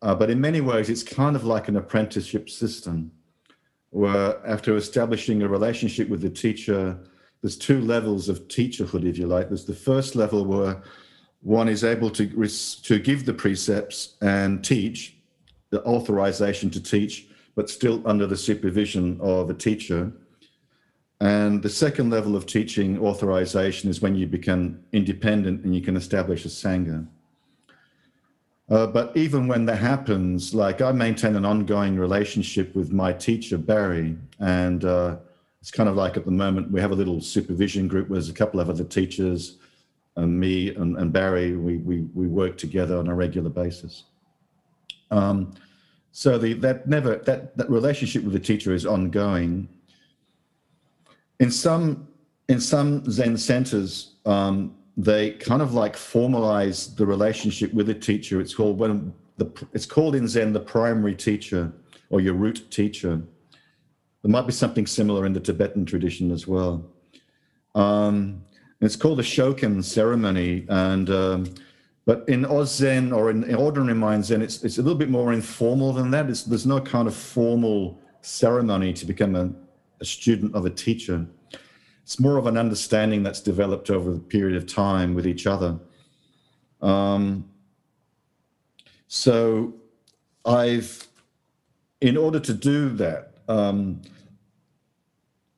uh, 0.00 0.14
but 0.14 0.30
in 0.30 0.40
many 0.40 0.60
ways, 0.60 0.88
it's 0.88 1.02
kind 1.02 1.36
of 1.36 1.44
like 1.44 1.68
an 1.68 1.76
apprenticeship 1.76 2.48
system 2.48 3.12
where 3.90 4.44
after 4.46 4.76
establishing 4.76 5.42
a 5.42 5.48
relationship 5.48 6.08
with 6.08 6.20
the 6.20 6.30
teacher, 6.30 6.98
there's 7.42 7.56
two 7.56 7.80
levels 7.80 8.28
of 8.28 8.48
teacherhood, 8.48 9.04
if 9.04 9.18
you 9.18 9.26
like. 9.26 9.48
There's 9.48 9.66
the 9.66 9.74
first 9.74 10.16
level 10.16 10.44
where 10.44 10.82
one 11.44 11.68
is 11.68 11.84
able 11.84 12.10
to, 12.10 12.48
to 12.48 12.98
give 12.98 13.26
the 13.26 13.34
precepts 13.34 14.14
and 14.22 14.64
teach, 14.64 15.14
the 15.68 15.84
authorization 15.84 16.70
to 16.70 16.82
teach, 16.82 17.26
but 17.54 17.68
still 17.68 18.02
under 18.06 18.26
the 18.26 18.36
supervision 18.36 19.20
of 19.20 19.50
a 19.50 19.54
teacher. 19.54 20.10
And 21.20 21.62
the 21.62 21.68
second 21.68 22.10
level 22.10 22.34
of 22.34 22.46
teaching 22.46 22.98
authorization 22.98 23.90
is 23.90 24.00
when 24.00 24.14
you 24.14 24.26
become 24.26 24.80
independent 24.92 25.64
and 25.64 25.74
you 25.74 25.82
can 25.82 25.96
establish 25.96 26.46
a 26.46 26.48
Sangha. 26.48 27.06
Uh, 28.70 28.86
but 28.86 29.14
even 29.14 29.46
when 29.46 29.66
that 29.66 29.76
happens, 29.76 30.54
like 30.54 30.80
I 30.80 30.92
maintain 30.92 31.36
an 31.36 31.44
ongoing 31.44 31.98
relationship 31.98 32.74
with 32.74 32.90
my 32.90 33.12
teacher, 33.12 33.58
Barry, 33.58 34.16
and 34.40 34.82
uh, 34.86 35.16
it's 35.60 35.70
kind 35.70 35.90
of 35.90 35.96
like 35.96 36.16
at 36.16 36.24
the 36.24 36.30
moment 36.30 36.70
we 36.70 36.80
have 36.80 36.90
a 36.90 36.94
little 36.94 37.20
supervision 37.20 37.86
group 37.86 38.08
where 38.08 38.18
there's 38.18 38.30
a 38.30 38.34
couple 38.34 38.60
of 38.60 38.70
other 38.70 38.84
teachers 38.84 39.58
and 40.16 40.38
me 40.38 40.74
and, 40.74 40.96
and 40.96 41.12
Barry, 41.12 41.56
we, 41.56 41.78
we, 41.78 42.02
we 42.14 42.26
work 42.26 42.56
together 42.56 42.96
on 42.98 43.08
a 43.08 43.14
regular 43.14 43.50
basis. 43.50 44.04
Um, 45.10 45.54
so 46.12 46.38
the, 46.38 46.52
that 46.54 46.86
never, 46.88 47.16
that, 47.16 47.56
that 47.56 47.68
relationship 47.68 48.22
with 48.22 48.32
the 48.32 48.38
teacher 48.38 48.72
is 48.72 48.86
ongoing. 48.86 49.68
In 51.40 51.50
some, 51.50 52.06
in 52.48 52.60
some 52.60 53.10
Zen 53.10 53.36
centers, 53.36 54.14
um, 54.24 54.74
they 54.96 55.32
kind 55.32 55.60
of 55.60 55.74
like 55.74 55.96
formalize 55.96 56.94
the 56.94 57.04
relationship 57.04 57.72
with 57.74 57.86
the 57.86 57.94
teacher. 57.94 58.40
It's 58.40 58.54
called 58.54 58.78
when 58.78 59.12
the 59.36 59.50
it's 59.72 59.86
called 59.86 60.14
in 60.14 60.28
Zen 60.28 60.52
the 60.52 60.60
primary 60.60 61.16
teacher 61.16 61.72
or 62.10 62.20
your 62.20 62.34
root 62.34 62.70
teacher. 62.70 63.20
There 64.22 64.30
might 64.30 64.46
be 64.46 64.52
something 64.52 64.86
similar 64.86 65.26
in 65.26 65.32
the 65.32 65.40
Tibetan 65.40 65.84
tradition 65.84 66.30
as 66.30 66.46
well. 66.46 66.84
Um, 67.74 68.44
it's 68.80 68.96
called 68.96 69.18
the 69.18 69.22
Shoken 69.22 69.82
ceremony, 69.82 70.66
and 70.68 71.08
um, 71.10 71.54
but 72.06 72.28
in 72.28 72.42
AusZen 72.42 73.16
or 73.16 73.30
in, 73.30 73.44
in, 73.44 73.54
ordinary 73.54 73.94
mind 73.94 74.24
Zen, 74.24 74.42
it's 74.42 74.62
it's 74.62 74.78
a 74.78 74.82
little 74.82 74.98
bit 74.98 75.10
more 75.10 75.32
informal 75.32 75.92
than 75.92 76.10
that. 76.10 76.28
It's, 76.28 76.44
there's 76.44 76.66
no 76.66 76.80
kind 76.80 77.08
of 77.08 77.14
formal 77.14 78.00
ceremony 78.20 78.92
to 78.94 79.06
become 79.06 79.36
a, 79.36 79.50
a 80.00 80.04
student 80.04 80.54
of 80.54 80.66
a 80.66 80.70
teacher 80.70 81.26
it's 82.04 82.20
more 82.20 82.36
of 82.36 82.46
an 82.46 82.58
understanding 82.58 83.22
that's 83.22 83.40
developed 83.40 83.88
over 83.88 84.14
a 84.14 84.18
period 84.18 84.58
of 84.58 84.66
time 84.66 85.14
with 85.14 85.26
each 85.26 85.46
other. 85.46 85.78
Um, 86.82 87.48
so 89.08 89.72
I've, 90.44 91.08
in 92.02 92.18
order 92.18 92.38
to 92.40 92.52
do 92.52 92.90
that, 92.90 93.38
um, 93.48 94.02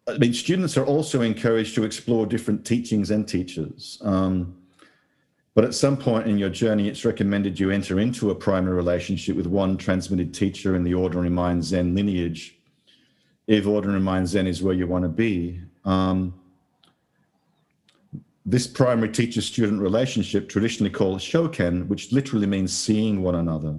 I 0.08 0.18
mean, 0.18 0.32
students 0.32 0.76
are 0.76 0.84
also 0.84 1.22
encouraged 1.22 1.74
to 1.74 1.84
explore 1.84 2.26
different 2.26 2.64
teachings 2.64 3.10
and 3.10 3.26
teachers. 3.26 3.98
Um, 4.02 4.56
but 5.54 5.64
at 5.64 5.74
some 5.74 5.96
point 5.96 6.28
in 6.28 6.38
your 6.38 6.50
journey, 6.50 6.88
it's 6.88 7.04
recommended 7.04 7.58
you 7.58 7.70
enter 7.70 7.98
into 7.98 8.30
a 8.30 8.34
primary 8.34 8.76
relationship 8.76 9.36
with 9.36 9.46
one 9.46 9.76
transmitted 9.76 10.32
teacher 10.32 10.76
in 10.76 10.84
the 10.84 10.94
ordinary 10.94 11.30
mind 11.30 11.64
Zen 11.64 11.94
lineage, 11.94 12.58
if 13.46 13.66
ordinary 13.66 14.00
mind 14.00 14.28
Zen 14.28 14.46
is 14.46 14.62
where 14.62 14.74
you 14.74 14.86
want 14.86 15.04
to 15.04 15.08
be. 15.08 15.60
Um, 15.84 16.34
this 18.44 18.66
primary 18.68 19.08
teacher-student 19.08 19.80
relationship, 19.80 20.48
traditionally 20.48 20.90
called 20.90 21.20
shoken, 21.20 21.88
which 21.88 22.12
literally 22.12 22.46
means 22.46 22.76
seeing 22.76 23.22
one 23.22 23.34
another, 23.34 23.76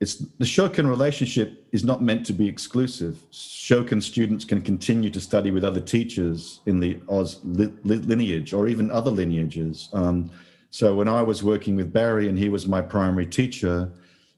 it's 0.00 0.14
the 0.14 0.46
Shoken 0.46 0.88
relationship 0.88 1.66
is 1.72 1.84
not 1.84 2.02
meant 2.02 2.24
to 2.26 2.32
be 2.32 2.48
exclusive. 2.48 3.18
Shoken 3.30 4.02
students 4.02 4.46
can 4.46 4.62
continue 4.62 5.10
to 5.10 5.20
study 5.20 5.50
with 5.50 5.62
other 5.62 5.80
teachers 5.80 6.60
in 6.64 6.80
the 6.80 6.98
Oz 7.10 7.40
li- 7.44 7.72
lineage 7.84 8.54
or 8.54 8.66
even 8.66 8.90
other 8.90 9.10
lineages. 9.10 9.90
Um, 9.92 10.30
so 10.70 10.94
when 10.94 11.06
I 11.06 11.20
was 11.20 11.42
working 11.42 11.76
with 11.76 11.92
Barry 11.92 12.28
and 12.28 12.38
he 12.38 12.48
was 12.48 12.66
my 12.66 12.80
primary 12.80 13.26
teacher, 13.26 13.92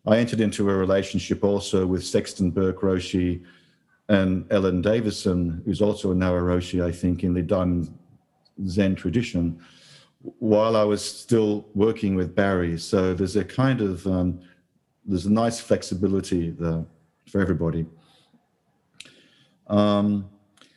I 0.05 0.19
entered 0.19 0.41
into 0.41 0.69
a 0.69 0.75
relationship 0.75 1.45
also 1.45 1.87
with 1.87 2.05
Sexton 2.05 2.51
Burke 2.51 2.81
Roshi 2.81 3.45
and 4.09 4.45
Ellen 4.51 4.83
Davison, 4.83 5.63
who's 5.65 5.81
also 5.81 6.11
a 6.11 6.15
Nawa 6.15 6.43
Roshi, 6.43 6.85
I 6.85 6.91
think, 6.91 7.23
in 7.23 7.35
the 7.35 7.43
Diamond 7.43 7.97
Zen 8.67 8.97
tradition, 8.97 9.61
while 10.39 10.75
I 10.77 10.83
was 10.83 11.05
still 11.05 11.69
working 11.75 12.17
with 12.17 12.35
Barry. 12.35 12.79
So 12.79 13.15
there's 13.15 13.37
a 13.37 13.45
kind 13.45 13.81
of 13.81 14.05
um, 14.09 14.41
there's 15.05 15.27
a 15.27 15.33
nice 15.33 15.61
flexibility 15.61 16.51
there 16.51 16.85
for 17.29 17.41
everybody. 17.41 17.87
Um, 19.69 20.29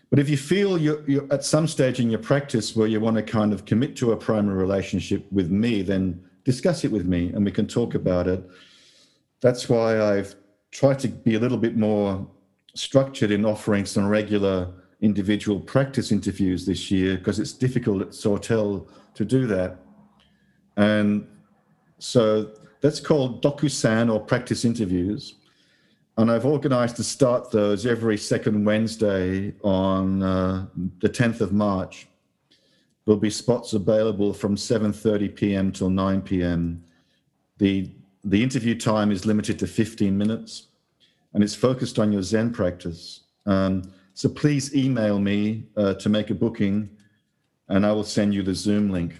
but 0.09 0.19
if 0.19 0.29
you 0.29 0.37
feel 0.37 0.77
you're, 0.77 1.03
you're, 1.09 1.33
at 1.33 1.43
some 1.43 1.67
stage 1.67 1.99
in 1.99 2.09
your 2.09 2.19
practice 2.19 2.75
where 2.75 2.87
you 2.87 2.99
want 2.99 3.17
to 3.17 3.23
kind 3.23 3.51
of 3.51 3.65
commit 3.65 3.95
to 3.97 4.11
a 4.13 4.17
primary 4.17 4.57
relationship 4.57 5.25
with 5.31 5.49
me, 5.51 5.81
then 5.81 6.23
discuss 6.43 6.83
it 6.83 6.91
with 6.91 7.05
me 7.05 7.31
and 7.33 7.43
we 7.43 7.51
can 7.51 7.67
talk 7.67 7.95
about 7.95 8.27
it. 8.27 8.47
That's 9.41 9.67
why 9.67 10.01
I've 10.01 10.35
tried 10.71 10.99
to 10.99 11.07
be 11.07 11.35
a 11.35 11.39
little 11.39 11.57
bit 11.57 11.75
more 11.75 12.27
structured 12.75 13.31
in 13.31 13.45
offering 13.45 13.85
some 13.85 14.07
regular 14.07 14.71
individual 15.01 15.59
practice 15.59 16.11
interviews 16.11 16.65
this 16.65 16.89
year 16.89 17.17
because 17.17 17.39
it's 17.39 17.53
difficult 17.53 18.01
at 18.01 18.13
Sawtell 18.13 18.87
to 19.15 19.25
do 19.25 19.47
that. 19.47 19.77
And 20.77 21.27
so 21.99 22.53
that's 22.81 22.99
called 22.99 23.41
Dokusan 23.41 24.13
or 24.13 24.19
practice 24.19 24.65
interviews. 24.65 25.35
And 26.17 26.31
I've 26.31 26.45
organized 26.45 26.95
to 26.97 27.03
start 27.03 27.51
those 27.51 27.85
every 27.85 28.17
second 28.17 28.63
Wednesday 28.63 29.53
on 29.63 30.23
uh, 30.23 30.67
the 30.99 31.09
10th 31.09 31.41
of 31.41 31.51
March. 31.51 32.07
There'll 33.05 33.19
be 33.19 33.29
spots 33.29 33.73
available 33.73 34.33
from 34.33 34.55
7.30 34.55 35.35
p.m. 35.35 35.71
till 35.71 35.89
9 35.89 36.21
p.m. 36.21 36.83
The, 37.57 37.91
the 38.23 38.41
interview 38.41 38.75
time 38.79 39.11
is 39.11 39.25
limited 39.25 39.59
to 39.59 39.67
15 39.67 40.17
minutes 40.17 40.67
and 41.33 41.43
it's 41.43 41.53
focused 41.53 41.99
on 41.99 42.13
your 42.13 42.23
Zen 42.23 42.51
practice. 42.51 43.21
Um, 43.45 43.83
so 44.13 44.29
please 44.29 44.73
email 44.73 45.19
me 45.19 45.65
uh, 45.75 45.95
to 45.95 46.07
make 46.07 46.29
a 46.29 46.33
booking 46.33 46.89
and 47.67 47.85
I 47.85 47.91
will 47.91 48.05
send 48.05 48.33
you 48.33 48.41
the 48.41 48.55
Zoom 48.55 48.89
link. 48.89 49.19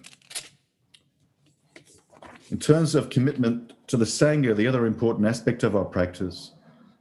In 2.52 2.60
terms 2.60 2.94
of 2.94 3.10
commitment 3.10 3.74
to 3.88 3.98
the 3.98 4.06
Sangha, 4.06 4.56
the 4.56 4.68
other 4.68 4.86
important 4.86 5.28
aspect 5.28 5.64
of 5.64 5.76
our 5.76 5.86
practice, 5.86 6.52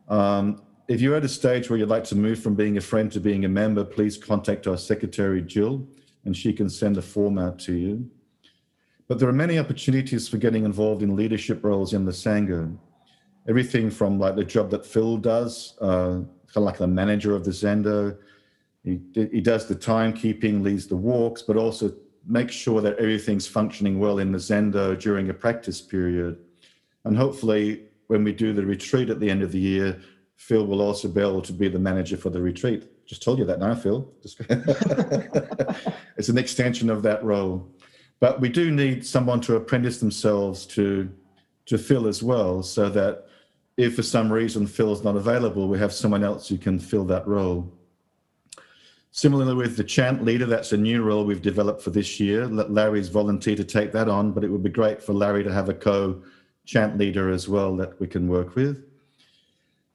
um, 0.08 0.62
if 0.88 1.00
you're 1.00 1.16
at 1.16 1.24
a 1.24 1.28
stage 1.28 1.68
where 1.68 1.78
you'd 1.78 1.88
like 1.88 2.04
to 2.04 2.16
move 2.16 2.38
from 2.38 2.54
being 2.54 2.78
a 2.78 2.80
friend 2.80 3.12
to 3.12 3.20
being 3.20 3.44
a 3.44 3.48
member, 3.48 3.84
please 3.84 4.16
contact 4.16 4.66
our 4.66 4.78
secretary, 4.78 5.42
Jill, 5.42 5.86
and 6.24 6.34
she 6.34 6.52
can 6.52 6.70
send 6.70 6.96
a 6.96 7.02
form 7.02 7.38
out 7.38 7.58
to 7.60 7.74
you. 7.74 8.10
But 9.06 9.18
there 9.18 9.28
are 9.28 9.34
many 9.34 9.58
opportunities 9.58 10.28
for 10.28 10.38
getting 10.38 10.64
involved 10.64 11.02
in 11.02 11.14
leadership 11.14 11.62
roles 11.62 11.92
in 11.92 12.06
the 12.06 12.12
Sangha. 12.12 12.74
Everything 13.46 13.90
from 13.90 14.18
like 14.18 14.36
the 14.36 14.44
job 14.44 14.70
that 14.70 14.86
Phil 14.86 15.18
does, 15.18 15.74
uh, 15.82 16.22
kind 16.22 16.56
of 16.56 16.62
like 16.62 16.78
the 16.78 16.86
manager 16.86 17.34
of 17.34 17.44
the 17.44 17.50
Zendo. 17.50 18.16
He, 18.82 19.00
he 19.14 19.40
does 19.42 19.66
the 19.66 19.74
timekeeping, 19.74 20.62
leads 20.62 20.86
the 20.86 20.96
walks, 20.96 21.42
but 21.42 21.58
also 21.58 21.94
make 22.26 22.50
sure 22.50 22.80
that 22.80 22.98
everything's 22.98 23.46
functioning 23.46 23.98
well 23.98 24.18
in 24.18 24.32
the 24.32 24.38
Zendo 24.38 24.98
during 24.98 25.30
a 25.30 25.34
practice 25.34 25.80
period. 25.80 26.38
And 27.04 27.16
hopefully, 27.16 27.82
when 28.06 28.24
we 28.24 28.32
do 28.32 28.52
the 28.52 28.64
retreat 28.64 29.10
at 29.10 29.20
the 29.20 29.30
end 29.30 29.42
of 29.42 29.52
the 29.52 29.58
year, 29.58 30.00
Phil 30.36 30.66
will 30.66 30.80
also 30.80 31.08
be 31.08 31.20
able 31.20 31.42
to 31.42 31.52
be 31.52 31.68
the 31.68 31.78
manager 31.78 32.16
for 32.16 32.30
the 32.30 32.40
retreat. 32.40 32.90
Just 33.06 33.22
told 33.22 33.38
you 33.38 33.44
that 33.44 33.60
now, 33.60 33.74
Phil. 33.74 34.10
it's 36.16 36.28
an 36.28 36.38
extension 36.38 36.90
of 36.90 37.02
that 37.02 37.22
role. 37.22 37.68
But 38.20 38.40
we 38.40 38.48
do 38.48 38.70
need 38.70 39.04
someone 39.04 39.40
to 39.42 39.56
apprentice 39.56 40.00
themselves 40.00 40.64
to, 40.66 41.10
to 41.66 41.76
Phil 41.76 42.06
as 42.06 42.22
well, 42.22 42.62
so 42.62 42.88
that 42.90 43.26
if 43.76 43.96
for 43.96 44.02
some 44.02 44.32
reason 44.32 44.66
Phil's 44.66 45.04
not 45.04 45.16
available, 45.16 45.68
we 45.68 45.78
have 45.78 45.92
someone 45.92 46.24
else 46.24 46.48
who 46.48 46.56
can 46.56 46.78
fill 46.78 47.04
that 47.06 47.26
role. 47.26 47.70
Similarly 49.16 49.54
with 49.54 49.76
the 49.76 49.84
chant 49.84 50.24
leader, 50.24 50.44
that's 50.44 50.72
a 50.72 50.76
new 50.76 51.04
role 51.04 51.24
we've 51.24 51.40
developed 51.40 51.80
for 51.80 51.90
this 51.90 52.18
year. 52.18 52.48
Larry's 52.48 53.06
volunteered 53.06 53.58
to 53.58 53.64
take 53.64 53.92
that 53.92 54.08
on, 54.08 54.32
but 54.32 54.42
it 54.42 54.48
would 54.48 54.64
be 54.64 54.70
great 54.70 55.00
for 55.00 55.12
Larry 55.12 55.44
to 55.44 55.52
have 55.52 55.68
a 55.68 55.72
co-chant 55.72 56.98
leader 56.98 57.30
as 57.30 57.48
well 57.48 57.76
that 57.76 58.00
we 58.00 58.08
can 58.08 58.26
work 58.26 58.56
with. 58.56 58.84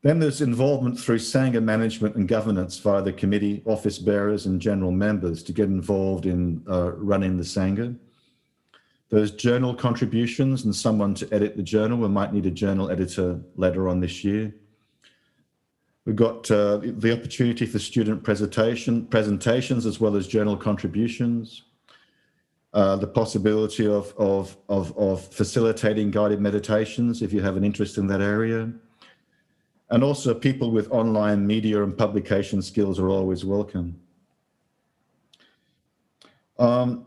Then 0.03 0.19
there's 0.19 0.39
involvement 0.39 0.97
through 0.97 1.17
Sangha 1.17 1.61
management 1.61 2.15
and 2.15 2.29
governance 2.29 2.79
via 2.79 3.01
the 3.01 3.11
committee, 3.11 3.61
office 3.65 3.99
bearers 3.99 4.45
and 4.45 4.61
general 4.61 4.91
members 4.91 5.43
to 5.43 5.51
get 5.51 5.67
involved 5.67 6.25
in 6.25 6.63
uh, 6.69 6.93
running 6.93 7.35
the 7.35 7.43
Sangha. 7.43 7.93
There's 9.09 9.31
journal 9.31 9.75
contributions 9.75 10.63
and 10.63 10.73
someone 10.73 11.13
to 11.15 11.27
edit 11.33 11.57
the 11.57 11.63
journal. 11.63 11.97
We 11.97 12.07
might 12.07 12.31
need 12.31 12.45
a 12.45 12.51
journal 12.51 12.89
editor 12.89 13.41
later 13.57 13.89
on 13.89 13.99
this 13.99 14.23
year. 14.23 14.55
We've 16.09 16.15
got 16.15 16.49
uh, 16.49 16.77
the 16.81 17.13
opportunity 17.13 17.67
for 17.67 17.77
student 17.77 18.23
presentation, 18.23 19.05
presentations 19.05 19.85
as 19.85 19.99
well 19.99 20.15
as 20.15 20.25
journal 20.27 20.57
contributions. 20.57 21.65
Uh, 22.73 22.95
the 22.95 23.05
possibility 23.05 23.85
of, 23.85 24.11
of, 24.17 24.57
of, 24.69 24.97
of, 24.97 25.23
facilitating 25.27 26.09
guided 26.09 26.41
meditations 26.41 27.21
if 27.21 27.31
you 27.31 27.43
have 27.43 27.57
an 27.57 27.63
interest 27.63 27.99
in 27.99 28.07
that 28.07 28.21
area. 28.21 28.73
And 29.91 30.03
also 30.03 30.33
people 30.33 30.71
with 30.71 30.89
online 30.89 31.45
media 31.45 31.83
and 31.83 31.95
publication 31.95 32.63
skills 32.63 32.99
are 32.99 33.09
always 33.09 33.45
welcome. 33.45 33.95
Um, 36.57 37.05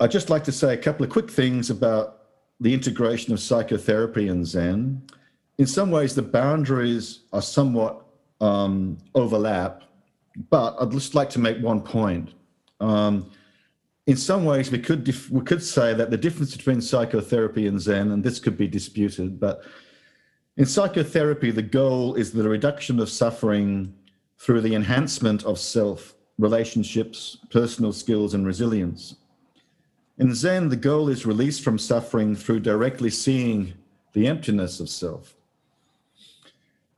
I'd 0.00 0.10
just 0.10 0.28
like 0.28 0.42
to 0.42 0.52
say 0.52 0.74
a 0.74 0.76
couple 0.76 1.04
of 1.04 1.12
quick 1.12 1.30
things 1.30 1.70
about 1.70 2.24
the 2.58 2.74
integration 2.74 3.32
of 3.32 3.38
psychotherapy 3.38 4.26
and 4.26 4.44
Zen 4.44 5.02
in 5.58 5.66
some 5.66 5.90
ways 5.90 6.14
the 6.14 6.22
boundaries 6.22 7.20
are 7.32 7.42
somewhat 7.42 8.04
um, 8.40 8.98
overlap, 9.14 9.82
but 10.50 10.76
I'd 10.80 10.90
just 10.90 11.14
like 11.14 11.30
to 11.30 11.38
make 11.38 11.58
one 11.62 11.80
point. 11.80 12.34
Um, 12.80 13.30
in 14.06 14.16
some 14.16 14.44
ways, 14.44 14.70
we 14.70 14.78
could 14.78 15.06
we 15.30 15.40
could 15.40 15.62
say 15.62 15.94
that 15.94 16.10
the 16.10 16.16
difference 16.16 16.56
between 16.56 16.80
psychotherapy 16.80 17.66
and 17.66 17.80
Zen, 17.80 18.12
and 18.12 18.22
this 18.22 18.38
could 18.38 18.56
be 18.56 18.68
disputed, 18.68 19.40
but 19.40 19.64
in 20.56 20.66
psychotherapy, 20.66 21.50
the 21.50 21.62
goal 21.62 22.14
is 22.14 22.32
the 22.32 22.48
reduction 22.48 23.00
of 23.00 23.08
suffering 23.08 23.94
through 24.38 24.60
the 24.60 24.74
enhancement 24.74 25.44
of 25.44 25.58
self, 25.58 26.14
relationships, 26.38 27.38
personal 27.50 27.92
skills, 27.92 28.34
and 28.34 28.46
resilience. 28.46 29.16
In 30.18 30.34
Zen, 30.34 30.68
the 30.68 30.76
goal 30.76 31.08
is 31.08 31.26
release 31.26 31.58
from 31.58 31.78
suffering 31.78 32.36
through 32.36 32.60
directly 32.60 33.10
seeing 33.10 33.74
the 34.12 34.26
emptiness 34.26 34.80
of 34.80 34.88
self 34.88 35.35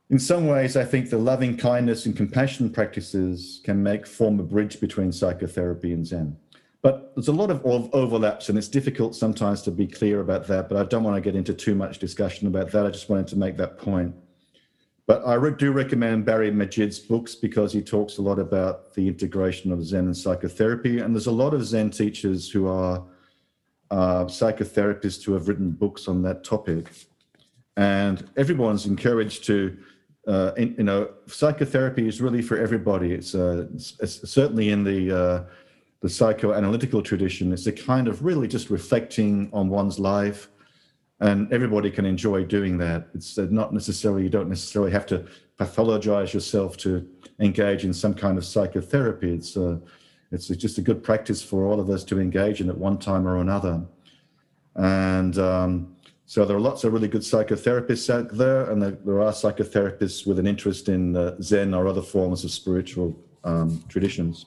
in 0.09 0.17
some 0.17 0.47
ways, 0.47 0.75
I 0.75 0.85
think 0.85 1.09
the 1.09 1.19
loving 1.19 1.55
kindness 1.55 2.05
and 2.05 2.17
compassion 2.17 2.71
practices 2.71 3.61
can 3.63 3.83
make 3.83 4.07
form 4.07 4.39
a 4.39 4.43
bridge 4.43 4.79
between 4.79 5.11
psychotherapy 5.11 5.93
and 5.93 6.05
Zen. 6.05 6.35
But 6.81 7.13
there's 7.15 7.27
a 7.27 7.33
lot 7.33 7.51
of 7.51 7.63
overlaps, 7.65 8.49
and 8.49 8.57
it's 8.57 8.69
difficult 8.69 9.15
sometimes 9.15 9.61
to 9.63 9.71
be 9.71 9.85
clear 9.85 10.21
about 10.21 10.47
that. 10.47 10.67
But 10.67 10.77
I 10.77 10.83
don't 10.85 11.03
want 11.03 11.15
to 11.15 11.21
get 11.21 11.35
into 11.35 11.53
too 11.53 11.75
much 11.75 11.99
discussion 11.99 12.47
about 12.47 12.71
that. 12.71 12.85
I 12.85 12.89
just 12.89 13.09
wanted 13.09 13.27
to 13.27 13.37
make 13.37 13.57
that 13.57 13.77
point. 13.77 14.15
But 15.05 15.25
I 15.25 15.37
do 15.49 15.71
recommend 15.71 16.25
Barry 16.25 16.51
Magid's 16.51 16.99
books 16.99 17.35
because 17.35 17.73
he 17.73 17.81
talks 17.81 18.17
a 18.17 18.21
lot 18.21 18.39
about 18.39 18.93
the 18.93 19.07
integration 19.07 19.71
of 19.71 19.83
Zen 19.83 20.05
and 20.05 20.15
psychotherapy. 20.15 20.99
And 20.99 21.13
there's 21.13 21.27
a 21.27 21.31
lot 21.31 21.53
of 21.53 21.65
Zen 21.65 21.89
teachers 21.91 22.49
who 22.49 22.67
are 22.67 23.03
uh, 23.91 24.25
psychotherapists 24.25 25.23
who 25.23 25.33
have 25.33 25.47
written 25.47 25.71
books 25.71 26.07
on 26.07 26.21
that 26.23 26.43
topic. 26.43 26.89
And 27.75 28.27
everyone's 28.37 28.85
encouraged 28.85 29.45
to 29.45 29.77
uh, 30.29 30.53
in, 30.57 30.75
you 30.77 30.83
know, 30.83 31.09
psychotherapy 31.25 32.07
is 32.07 32.21
really 32.21 32.41
for 32.41 32.57
everybody. 32.57 33.11
It's, 33.13 33.33
uh, 33.33 33.65
it's, 33.73 33.95
it's 33.99 34.29
certainly 34.29 34.69
in 34.69 34.83
the 34.83 35.11
uh, 35.11 35.43
the 36.01 36.07
psychoanalytical 36.07 37.03
tradition. 37.03 37.51
It's 37.51 37.67
a 37.67 37.73
kind 37.73 38.07
of 38.07 38.23
really 38.23 38.47
just 38.47 38.69
reflecting 38.69 39.49
on 39.51 39.69
one's 39.69 39.99
life, 39.99 40.49
and 41.19 41.51
everybody 41.51 41.91
can 41.91 42.05
enjoy 42.05 42.45
doing 42.45 42.77
that. 42.77 43.07
It's 43.13 43.37
uh, 43.37 43.47
not 43.49 43.73
necessarily 43.73 44.23
you 44.23 44.29
don't 44.29 44.49
necessarily 44.49 44.91
have 44.91 45.05
to 45.07 45.25
pathologize 45.59 46.31
yourself 46.33 46.77
to 46.77 47.05
engage 47.39 47.83
in 47.83 47.93
some 47.93 48.13
kind 48.13 48.37
of 48.37 48.45
psychotherapy. 48.45 49.33
It's 49.33 49.57
uh, 49.57 49.79
it's 50.31 50.47
just 50.47 50.77
a 50.77 50.81
good 50.81 51.03
practice 51.03 51.41
for 51.41 51.65
all 51.65 51.79
of 51.79 51.89
us 51.89 52.03
to 52.05 52.19
engage 52.19 52.61
in 52.61 52.69
at 52.69 52.77
one 52.77 52.99
time 52.99 53.27
or 53.27 53.39
another, 53.39 53.83
and 54.75 55.37
um, 55.39 55.95
so 56.29 56.45
there 56.45 56.55
are 56.55 56.59
lots 56.59 56.83
of 56.83 56.93
really 56.93 57.07
good 57.07 57.23
psychotherapists 57.23 58.07
out 58.13 58.29
there, 58.29 58.69
and 58.69 58.79
there, 58.79 59.19
are 59.19 59.31
psychotherapists 59.31 60.27
with 60.27 60.37
an 60.37 60.45
interest 60.45 60.87
in 60.87 61.15
uh, 61.15 61.35
Zen 61.41 61.73
or 61.73 61.87
other 61.87 62.03
forms 62.03 62.43
of 62.43 62.51
spiritual 62.51 63.19
um, 63.43 63.83
traditions. 63.89 64.45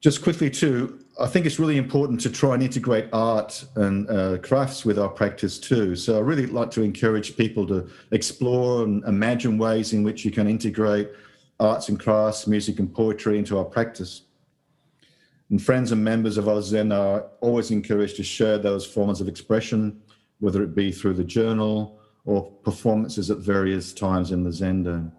Just 0.00 0.22
quickly, 0.22 0.48
too, 0.48 1.04
I 1.20 1.26
think 1.26 1.44
it's 1.44 1.58
really 1.58 1.76
important 1.76 2.18
to 2.22 2.30
try 2.30 2.54
and 2.54 2.62
integrate 2.62 3.10
art 3.12 3.62
and 3.76 4.08
uh, 4.08 4.38
crafts 4.38 4.86
with 4.86 4.98
our 4.98 5.10
practice 5.10 5.58
too. 5.58 5.96
So 5.96 6.16
I 6.16 6.20
really 6.20 6.46
like 6.46 6.70
to 6.70 6.82
encourage 6.82 7.36
people 7.36 7.66
to 7.66 7.90
explore 8.10 8.84
and 8.84 9.04
imagine 9.04 9.58
ways 9.58 9.92
in 9.92 10.02
which 10.02 10.24
you 10.24 10.30
can 10.30 10.48
integrate 10.48 11.10
arts 11.60 11.90
and 11.90 12.00
crafts, 12.00 12.46
music 12.46 12.78
and 12.78 12.90
poetry 12.90 13.36
into 13.36 13.58
our 13.58 13.66
practice. 13.66 14.22
And 15.52 15.62
friends 15.62 15.92
and 15.92 16.02
members 16.02 16.38
of 16.38 16.46
AusZen 16.46 16.98
are 16.98 17.26
always 17.42 17.70
encouraged 17.70 18.16
to 18.16 18.22
share 18.22 18.56
those 18.56 18.86
forms 18.86 19.20
of 19.20 19.28
expression, 19.28 20.00
whether 20.40 20.62
it 20.62 20.74
be 20.74 20.90
through 20.90 21.12
the 21.12 21.24
journal 21.24 22.00
or 22.24 22.50
performances 22.64 23.30
at 23.30 23.36
various 23.36 23.92
times 23.92 24.32
in 24.32 24.44
the 24.44 24.48
Zendo. 24.48 25.12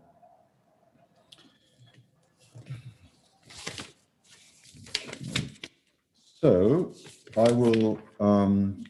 So 6.41 6.95
I 7.37 7.51
will 7.51 7.99
um, 8.19 8.85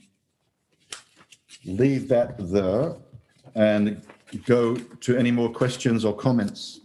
leave 1.66 2.08
that 2.08 2.38
there 2.39 2.96
and 3.54 4.02
go 4.46 4.78
to 4.78 5.18
any 5.18 5.32
more 5.32 5.50
questions 5.52 6.06
or 6.06 6.16
comments. 6.16 6.80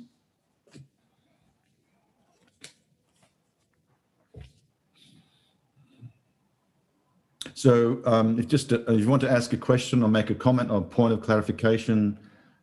So 7.59 8.01
um, 8.05 8.39
if 8.39 8.47
just 8.47 8.73
uh, 8.73 8.83
if 8.87 9.01
you 9.01 9.09
want 9.09 9.23
to 9.23 9.29
ask 9.29 9.53
a 9.53 9.57
question 9.57 10.05
or 10.05 10.09
make 10.09 10.31
a 10.31 10.35
comment 10.37 10.71
or 10.71 10.81
point 10.81 11.13
of 11.13 11.21
clarification, 11.21 12.17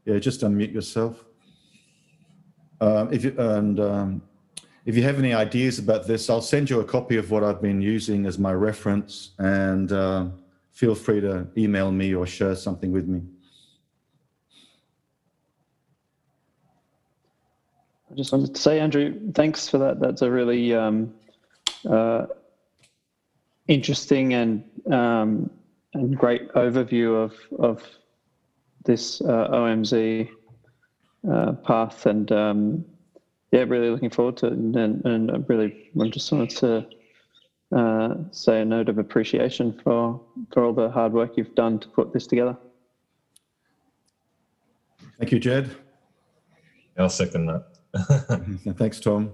yeah, 0.06 0.20
just 0.20 0.40
unmute 0.40 0.74
yourself. 0.74 1.26
Um, 2.80 3.12
if 3.12 3.26
you, 3.26 3.36
and 3.38 3.78
um, 3.82 4.22
if 4.86 4.96
you 4.96 5.04
have 5.04 5.20
any 5.20 5.34
ideas 5.34 5.80
about 5.80 6.08
this, 6.08 6.30
I'll 6.30 6.42
send 6.42 6.70
you 6.70 6.80
a 6.80 6.86
copy 6.86 7.18
of 7.18 7.30
what 7.30 7.44
I've 7.44 7.62
been 7.62 7.82
using 7.82 8.26
as 8.26 8.40
my 8.40 8.54
reference, 8.54 9.32
and 9.38 9.92
uh, 9.92 10.28
feel 10.72 10.96
free 10.96 11.20
to 11.20 11.46
email 11.58 11.92
me 11.92 12.16
or 12.16 12.26
share 12.26 12.56
something 12.56 12.94
with 12.94 13.06
me. 13.06 13.22
I 18.10 18.16
just 18.16 18.32
wanted 18.32 18.56
to 18.56 18.62
say, 18.62 18.80
Andrew, 18.80 19.14
thanks 19.34 19.68
for 19.68 19.78
that. 19.78 20.00
That's 20.00 20.22
a 20.22 20.32
really 20.32 20.74
um, 20.74 21.14
uh, 21.86 22.28
interesting 23.68 24.34
and 24.34 24.64
um, 24.92 25.50
and 25.94 26.18
great 26.18 26.52
overview 26.54 27.16
of 27.16 27.34
of 27.60 27.84
this 28.86 29.22
uh, 29.22 29.48
OMZ 29.50 30.30
uh, 31.32 31.54
path, 31.54 32.06
and 32.06 32.32
um, 32.32 32.86
yeah, 33.52 33.64
really 33.68 33.90
looking 33.90 34.10
forward 34.10 34.38
to 34.38 34.48
it. 34.48 34.54
And 34.54 34.76
and, 34.76 35.06
and 35.06 35.32
I 35.32 35.38
really 35.48 35.92
I 36.00 36.08
just 36.10 36.32
wanted 36.32 36.50
to 36.58 36.88
uh, 37.76 38.16
say 38.32 38.62
a 38.62 38.66
note 38.66 38.90
of 38.90 38.98
appreciation 38.98 39.80
for 39.84 40.22
for 40.54 40.64
all 40.64 40.74
the 40.74 40.90
hard 40.90 41.14
work 41.14 41.38
you've 41.38 41.56
done 41.56 41.80
to 41.80 41.88
put 41.88 42.14
this 42.14 42.28
together. 42.28 42.58
Thank 45.18 45.32
you, 45.32 45.40
Jed. 45.40 45.76
I'll 46.98 47.10
second 47.10 47.48
that. 47.48 48.76
Thanks, 48.78 49.00
Tom. 49.00 49.32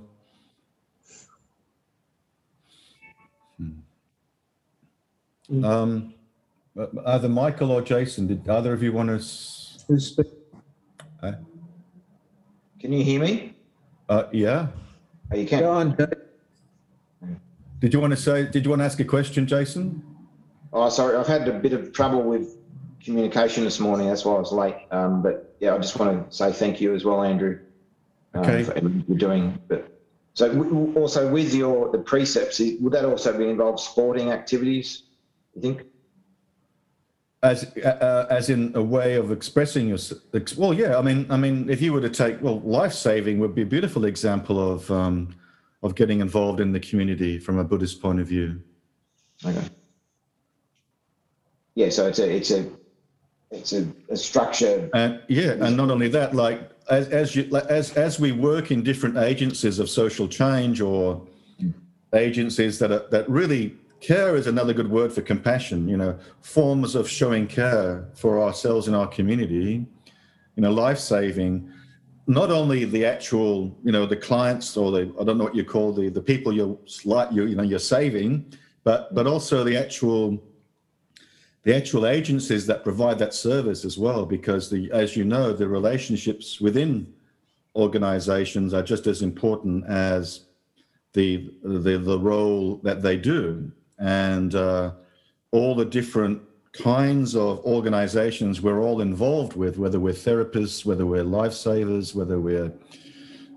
Um, 5.62 6.14
either 7.06 7.28
Michael 7.28 7.72
or 7.72 7.82
Jason, 7.82 8.28
did 8.28 8.48
either 8.48 8.74
of 8.74 8.82
you 8.82 8.94
want 8.94 9.10
to? 9.10 9.16
s- 9.16 9.84
Who's 9.88 10.08
speaking? 10.08 10.32
Uh, 11.22 11.34
Can 12.80 12.94
you 12.94 13.04
hear 13.04 13.20
me? 13.20 13.54
uh, 14.10 14.24
yeah. 14.32 14.68
Oh, 15.32 15.36
you 15.36 15.46
can. 15.48 15.60
Go 15.60 15.72
on, 15.72 15.98
Did 17.80 17.94
you 17.94 18.00
want 18.00 18.12
to 18.12 18.18
say? 18.18 18.46
Did 18.48 18.64
you 18.64 18.70
want 18.70 18.80
to 18.82 18.86
ask 18.86 19.00
a 19.00 19.06
question, 19.06 19.46
Jason? 19.46 20.04
Oh, 20.72 20.88
sorry. 20.90 21.18
I've 21.18 21.28
had 21.28 21.48
a 21.48 21.60
bit 21.60 21.74
of 21.74 21.92
trouble 21.92 22.22
with 22.24 22.58
communication 23.04 23.64
this 23.66 23.80
morning. 23.80 24.08
That's 24.08 24.24
why 24.24 24.36
I 24.36 24.40
was 24.40 24.52
late. 24.54 24.76
Um, 24.92 25.22
but 25.22 25.54
yeah, 25.60 25.74
I 25.76 25.78
just 25.80 26.00
want 26.00 26.30
to 26.30 26.36
say 26.36 26.52
thank 26.54 26.80
you 26.80 26.94
as 26.96 27.04
well, 27.04 27.24
Andrew, 27.24 27.60
um, 28.34 28.42
Okay. 28.44 28.64
for 28.64 28.74
everything 28.78 29.04
you're 29.08 29.18
doing. 29.18 29.60
But 29.68 30.00
so 30.34 30.48
w- 30.48 30.70
w- 30.70 30.94
also 30.98 31.30
with 31.32 31.54
your 31.54 31.92
the 31.92 31.98
precepts, 31.98 32.60
would 32.80 32.94
that 32.94 33.04
also 33.04 33.38
be 33.38 33.50
involved 33.50 33.80
sporting 33.82 34.32
activities? 34.32 35.04
You 35.56 35.62
think? 35.62 35.86
As 37.44 37.66
uh, 37.84 37.88
uh, 37.88 38.28
as 38.30 38.50
in 38.50 38.72
a 38.76 38.84
way 38.84 39.16
of 39.16 39.32
expressing 39.32 39.88
your. 39.88 39.98
Well, 40.58 40.74
yeah. 40.74 40.98
I 40.98 41.02
mean, 41.02 41.26
I 41.30 41.38
mean, 41.38 41.70
if 41.70 41.82
you 41.82 41.92
were 41.92 42.02
to 42.02 42.10
take 42.10 42.42
well, 42.42 42.60
life 42.60 42.94
saving 42.94 43.40
would 43.40 43.56
be 43.56 43.64
a 43.64 43.66
beautiful 43.66 44.06
example 44.06 44.74
of 44.74 44.90
um, 44.92 45.36
of 45.82 45.96
getting 45.96 46.20
involved 46.20 46.60
in 46.60 46.72
the 46.72 46.80
community 46.80 47.40
from 47.40 47.58
a 47.58 47.64
Buddhist 47.64 48.02
point 48.02 48.20
of 48.20 48.28
view. 48.28 48.62
Okay. 49.44 49.64
Yeah. 51.74 51.90
So 51.90 52.08
it's 52.08 52.20
a 52.20 52.30
it's 52.30 52.52
a 52.52 52.70
it's 53.50 53.74
a, 53.74 53.88
a 54.10 54.18
structure. 54.18 54.90
And 54.94 55.22
yeah, 55.28 55.52
and 55.60 55.76
not 55.76 55.90
only 55.90 56.10
that, 56.10 56.36
like 56.36 56.70
as 56.90 57.10
as 57.10 57.36
you 57.36 57.50
as 57.70 57.94
as 57.98 58.20
we 58.20 58.32
work 58.32 58.72
in 58.72 58.84
different 58.84 59.18
agencies 59.18 59.80
of 59.80 59.90
social 59.90 60.28
change 60.28 60.80
or 60.80 61.26
agencies 62.14 62.80
that 62.80 62.92
are 62.92 63.08
that 63.10 63.30
really 63.30 63.76
care 64.02 64.36
is 64.36 64.48
another 64.48 64.74
good 64.74 64.90
word 64.90 65.14
for 65.14 65.22
compassion. 65.22 65.88
You 65.88 65.98
know, 65.98 66.20
forms 66.42 66.96
of 66.96 67.10
showing 67.10 67.48
care 67.48 68.06
for 68.14 68.42
ourselves 68.42 68.88
and 68.88 68.96
our 68.96 69.08
community. 69.08 69.86
You 70.56 70.64
know, 70.64 70.72
life 70.72 71.00
saving. 71.00 71.72
Not 72.28 72.52
only 72.52 72.86
the 72.86 73.06
actual, 73.06 73.76
you 73.84 73.92
know, 73.92 74.06
the 74.06 74.18
clients 74.18 74.78
or 74.78 74.92
the 74.92 75.14
I 75.20 75.24
don't 75.24 75.38
know 75.38 75.46
what 75.46 75.56
you 75.56 75.64
call 75.64 75.94
the 75.94 76.10
the 76.10 76.22
people 76.22 76.52
you're 76.54 76.78
you 77.32 77.46
you 77.46 77.56
know 77.56 77.64
you're 77.64 77.80
saving, 77.80 78.54
but 78.84 79.14
but 79.16 79.28
also 79.28 79.64
the 79.64 79.78
actual 79.78 80.42
the 81.64 81.76
actual 81.76 82.08
agencies 82.08 82.66
that 82.66 82.84
provide 82.84 83.20
that 83.20 83.34
service 83.34 83.86
as 83.86 83.98
well, 83.98 84.26
because 84.26 84.70
the, 84.70 84.90
as 84.92 85.16
you 85.16 85.24
know, 85.24 85.54
the 85.54 85.68
relationships 85.68 86.60
within 86.60 87.14
organizations 87.76 88.74
are 88.74 88.82
just 88.82 89.06
as 89.06 89.22
important 89.22 89.86
as 89.86 90.46
the 91.14 91.54
the, 91.64 91.98
the 91.98 92.20
role 92.20 92.78
that 92.84 93.02
they 93.02 93.18
do, 93.18 93.72
and 94.02 94.56
uh, 94.56 94.92
all 95.52 95.76
the 95.76 95.86
different 95.86 96.42
kinds 96.74 97.36
of 97.36 97.60
organizations 97.66 98.62
we're 98.62 98.82
all 98.82 99.02
involved 99.02 99.56
with, 99.56 99.78
whether 99.78 100.00
we're 100.00 100.14
therapists, 100.14 100.84
whether 100.86 101.06
we're 101.06 101.24
lifesavers, 101.24 102.16
whether 102.16 102.40
we're 102.40 102.72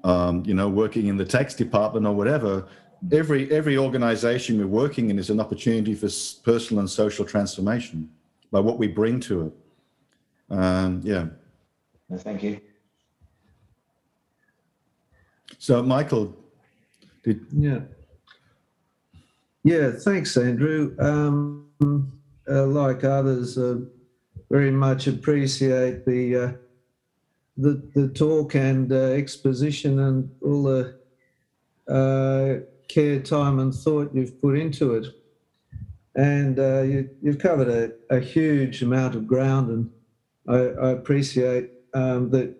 um, 0.05 0.45
you 0.47 0.55
know 0.55 0.69
working 0.69 1.07
in 1.07 1.17
the 1.17 1.25
tax 1.25 1.55
department 1.55 2.07
or 2.07 2.15
whatever. 2.15 2.67
Every 3.11 3.51
every 3.51 3.77
organization 3.77 4.59
we're 4.59 4.67
working 4.67 5.11
in 5.11 5.19
is 5.19 5.31
an 5.31 5.41
opportunity 5.41 5.95
for 5.95 6.09
personal 6.45 6.81
and 6.81 6.91
social 6.91 7.25
transformation 7.25 8.11
by 8.51 8.61
what 8.61 8.79
we 8.79 8.87
bring 8.87 9.21
to 9.21 9.47
it. 9.47 9.53
Um, 10.51 11.01
yeah. 11.03 11.27
Thank 12.19 12.43
you. 12.43 12.61
So, 15.59 15.83
Michael, 15.83 16.37
did 17.23 17.47
Yeah. 17.51 17.81
Yeah, 19.65 19.93
thanks, 19.93 20.37
Andrew. 20.37 20.95
Um, 20.99 22.13
uh, 22.49 22.67
like 22.67 23.03
others, 23.03 23.57
uh, 23.57 23.81
very 24.51 24.71
much 24.71 25.07
appreciate 25.07 26.05
the 26.05 26.37
uh, 26.37 26.53
the 27.57 27.83
the 27.95 28.09
talk 28.09 28.55
and 28.55 28.93
uh, 28.93 28.97
exposition 28.97 29.99
and 30.01 30.31
all 30.43 30.65
the 30.65 30.99
uh, 31.89 32.61
care, 32.89 33.21
time, 33.21 33.59
and 33.59 33.75
thought 33.75 34.15
you've 34.15 34.41
put 34.43 34.59
into 34.59 34.95
it. 34.95 35.07
And 36.15 36.59
uh, 36.59 36.83
you, 36.83 37.09
you've 37.23 37.39
covered 37.39 37.69
a, 37.69 38.15
a 38.15 38.21
huge 38.21 38.83
amount 38.83 39.15
of 39.15 39.27
ground, 39.27 39.71
and 39.71 39.91
I, 40.47 40.89
I 40.89 40.91
appreciate 40.91 41.71
um, 41.95 42.31
that 42.31 42.55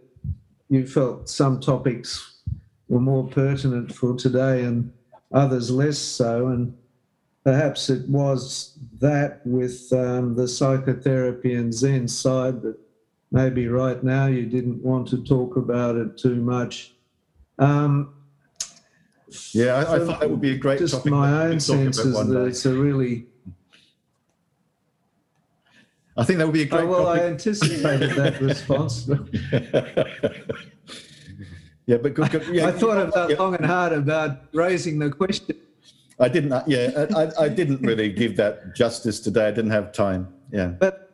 you 0.71 0.87
felt 0.87 1.29
some 1.29 1.61
topics 1.61 2.41
were 2.89 3.01
more 3.01 3.29
pertinent 3.29 3.95
for 3.95 4.17
today 4.17 4.63
and 4.63 4.91
others 5.33 5.71
less 5.71 5.99
so. 5.99 6.49
And 6.49 6.75
perhaps 7.45 7.91
it 7.91 8.09
was 8.09 8.79
that 8.99 9.47
with 9.47 9.93
um, 9.93 10.35
the 10.35 10.49
psychotherapy 10.49 11.55
and 11.55 11.73
Zen 11.73 12.09
side 12.09 12.63
that 12.63 12.77
maybe 13.31 13.69
right 13.69 14.03
now 14.03 14.27
you 14.27 14.47
didn't 14.47 14.83
want 14.83 15.09
to 15.09 15.23
talk 15.23 15.57
about 15.57 15.97
it 15.97 16.17
too 16.17 16.37
much. 16.37 16.95
Um, 17.59 18.15
yeah, 19.53 19.75
I, 19.75 19.97
I 19.97 19.99
thought 19.99 20.21
that 20.21 20.31
would 20.31 20.41
be 20.41 20.53
a 20.53 20.59
great 20.59 20.79
just 20.79 20.95
topic. 20.95 21.13
my 21.13 21.45
own 21.45 21.61
sense 21.61 21.99
is 21.99 22.15
that 22.15 22.33
day. 22.33 22.49
it's 22.49 22.65
a 22.65 22.75
really 22.75 23.27
I 26.17 26.25
think 26.25 26.39
that 26.39 26.47
would 26.47 26.53
be 26.53 26.63
a 26.63 26.67
great 26.67 26.85
oh, 26.85 26.87
well, 26.87 27.09
I 27.09 27.19
anticipated 27.19 28.11
that 28.13 28.41
response. 28.41 29.09
yeah, 31.87 31.97
but 31.97 32.15
good. 32.15 32.31
good 32.31 32.47
yeah, 32.55 32.69
I 32.69 32.71
thought 32.71 32.99
about 32.99 33.31
yeah, 33.31 33.37
long 33.37 33.57
and 33.57 33.67
hard 33.67 33.93
about 33.93 34.43
raising 34.53 35.01
the 35.01 35.11
question. 35.11 35.57
I 36.21 36.29
didn't. 36.29 36.53
uh, 36.53 36.65
Yeah, 36.67 37.07
I, 37.17 37.23
I- 37.25 37.45
I 37.45 37.49
didn't 37.49 37.81
really 37.83 38.11
give 38.13 38.37
that 38.37 38.75
justice 38.77 39.21
today. 39.21 39.49
I 39.49 39.51
didn't 39.51 39.73
have 39.73 39.93
time. 39.93 40.29
Yeah. 40.53 40.69
But 40.69 41.11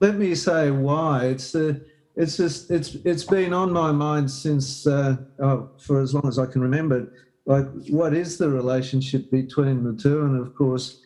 let 0.00 0.16
me 0.16 0.34
say 0.34 0.70
why. 0.70 1.26
It's 1.26 1.54
uh, 1.54 1.74
it's 2.16 2.36
just 2.36 2.70
it's 2.70 2.94
it's 3.04 3.24
been 3.24 3.52
on 3.52 3.72
my 3.72 3.90
mind 3.92 4.30
since 4.30 4.86
uh, 4.86 5.16
oh, 5.40 5.70
for 5.78 6.00
as 6.00 6.14
long 6.14 6.26
as 6.28 6.38
I 6.38 6.46
can 6.46 6.60
remember. 6.60 7.12
like 7.46 7.66
what 7.90 8.14
is 8.14 8.38
the 8.38 8.48
relationship 8.48 9.30
between 9.30 9.82
the 9.84 9.94
two? 9.94 10.20
And 10.22 10.40
of 10.40 10.54
course, 10.54 11.02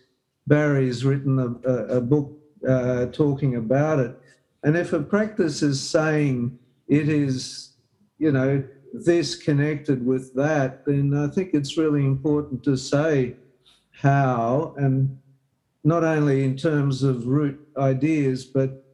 Barry's 0.47 1.05
written 1.05 1.39
a, 1.39 1.69
a, 1.69 1.77
a 1.99 2.01
book 2.01 2.33
uh, 2.69 3.07
talking 3.07 3.57
about 3.57 3.99
it. 4.01 4.13
And 4.65 4.77
if 4.77 4.93
a 4.93 5.01
practice 5.01 5.63
is 5.63 5.81
saying 5.81 6.59
it 6.89 7.09
is, 7.09 7.73
you 8.19 8.33
know, 8.33 8.63
this 8.93 9.35
connected 9.35 10.05
with 10.05 10.35
that, 10.35 10.85
then 10.85 11.15
I 11.15 11.29
think 11.29 11.51
it's 11.53 11.77
really 11.77 12.05
important 12.05 12.63
to 12.65 12.77
say 12.77 13.37
how 13.91 14.75
and 14.77 15.19
not 15.85 16.05
only 16.05 16.45
in 16.45 16.57
terms 16.57 17.03
of 17.03 17.27
root 17.27 17.59
ideas, 17.77 18.45
but 18.45 18.85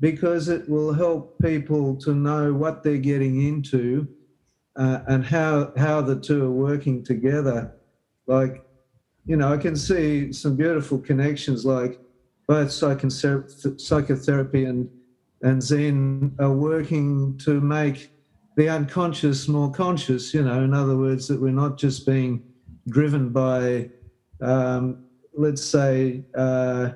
because 0.00 0.48
it 0.48 0.68
will 0.68 0.92
help 0.92 1.38
people 1.40 1.96
to 1.96 2.14
know 2.14 2.52
what 2.52 2.82
they're 2.82 2.98
getting 2.98 3.42
into 3.42 4.06
uh, 4.76 5.00
and 5.08 5.24
how 5.24 5.72
how 5.76 6.00
the 6.00 6.16
two 6.16 6.44
are 6.44 6.50
working 6.50 7.02
together. 7.02 7.74
Like, 8.26 8.64
you 9.26 9.36
know, 9.36 9.52
I 9.52 9.56
can 9.56 9.76
see 9.76 10.32
some 10.32 10.56
beautiful 10.56 10.98
connections, 10.98 11.64
like 11.64 12.00
both 12.46 12.70
psychotherapy 12.70 14.64
and 14.64 14.90
and 15.42 15.62
Zen 15.62 16.34
are 16.38 16.52
working 16.52 17.36
to 17.38 17.60
make 17.60 18.10
the 18.56 18.68
unconscious 18.68 19.48
more 19.48 19.70
conscious. 19.70 20.32
You 20.34 20.42
know, 20.44 20.62
in 20.62 20.74
other 20.74 20.96
words, 20.96 21.28
that 21.28 21.40
we're 21.40 21.50
not 21.50 21.78
just 21.78 22.06
being 22.06 22.42
driven 22.88 23.30
by, 23.30 23.90
um, 24.40 25.04
let's 25.32 25.64
say, 25.64 26.24
uh, 26.34 26.90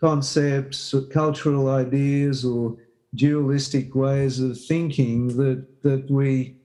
concepts, 0.00 0.94
cultural 1.12 1.70
ideas, 1.70 2.44
or 2.44 2.76
dualistic 3.14 3.94
ways 3.94 4.40
of 4.40 4.60
thinking. 4.60 5.28
That 5.36 5.82
that 5.82 6.10
we 6.10 6.56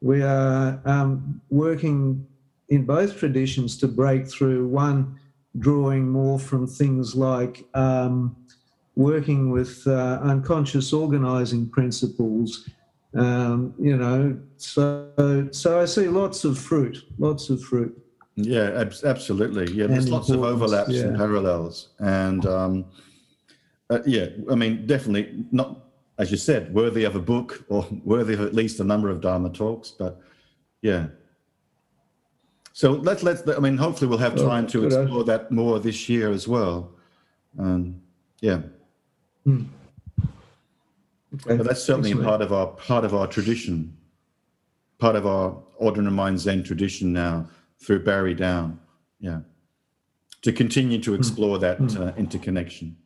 we 0.00 0.22
are 0.22 0.80
um, 0.84 1.40
working 1.50 2.26
in 2.68 2.84
both 2.84 3.18
traditions 3.18 3.76
to 3.78 3.88
break 3.88 4.26
through. 4.26 4.66
One 4.68 5.18
drawing 5.58 6.08
more 6.08 6.38
from 6.38 6.66
things 6.66 7.14
like 7.14 7.64
um, 7.74 8.34
working 8.96 9.50
with 9.50 9.86
uh, 9.86 10.18
unconscious 10.22 10.92
organizing 10.92 11.68
principles. 11.68 12.68
Um, 13.14 13.74
you 13.78 13.96
know, 13.96 14.38
so 14.56 15.48
so 15.52 15.80
I 15.80 15.84
see 15.84 16.08
lots 16.08 16.44
of 16.44 16.58
fruit, 16.58 17.04
lots 17.18 17.50
of 17.50 17.62
fruit. 17.62 17.96
Yeah, 18.36 18.70
ab- 18.80 18.94
absolutely. 19.04 19.70
Yeah, 19.72 19.86
there's 19.86 20.04
And 20.04 20.12
lots 20.12 20.30
of 20.30 20.42
overlaps 20.42 20.96
and 20.98 21.16
parallels, 21.16 21.90
and 21.98 22.46
um, 22.46 22.84
uh, 23.90 23.98
yeah, 24.06 24.28
I 24.50 24.54
mean, 24.54 24.86
definitely 24.86 25.44
not, 25.52 25.84
as 26.18 26.30
you 26.30 26.38
said, 26.38 26.72
worthy 26.72 27.04
of 27.04 27.14
a 27.14 27.20
book 27.20 27.62
or 27.68 27.86
worthy 28.04 28.32
of 28.32 28.40
at 28.40 28.54
least 28.54 28.80
a 28.80 28.84
number 28.84 29.10
of 29.10 29.20
Dharma 29.20 29.50
talks. 29.50 29.90
But 29.90 30.18
yeah, 30.80 31.08
so 32.72 32.92
let's 32.92 33.22
let's. 33.22 33.46
I 33.46 33.58
mean, 33.58 33.76
hopefully, 33.76 34.08
we'll 34.08 34.18
have 34.18 34.36
time 34.36 34.66
to 34.68 34.86
explore 34.86 35.24
that 35.24 35.50
more 35.50 35.78
this 35.78 36.08
year 36.08 36.30
as 36.30 36.48
well. 36.48 36.92
Um, 37.58 38.00
yeah, 38.40 38.60
Okay. 41.34 41.56
but 41.56 41.66
that's 41.66 41.82
certainly 41.82 42.12
mate. 42.12 42.24
part 42.24 42.42
of 42.42 42.52
our 42.52 42.66
part 42.68 43.04
of 43.04 43.14
our 43.14 43.26
tradition, 43.26 43.96
part 44.98 45.16
of 45.16 45.26
our 45.26 45.62
ordinary 45.76 46.14
mind 46.14 46.40
Zen 46.40 46.62
tradition 46.62 47.12
now 47.12 47.48
through 47.78 48.04
Barry 48.04 48.34
Down. 48.34 48.78
Yeah, 49.18 49.40
to 50.42 50.52
continue 50.52 51.00
to 51.00 51.14
explore 51.14 51.58
that 51.58 51.80
uh, 51.96 52.12
interconnection. 52.16 52.96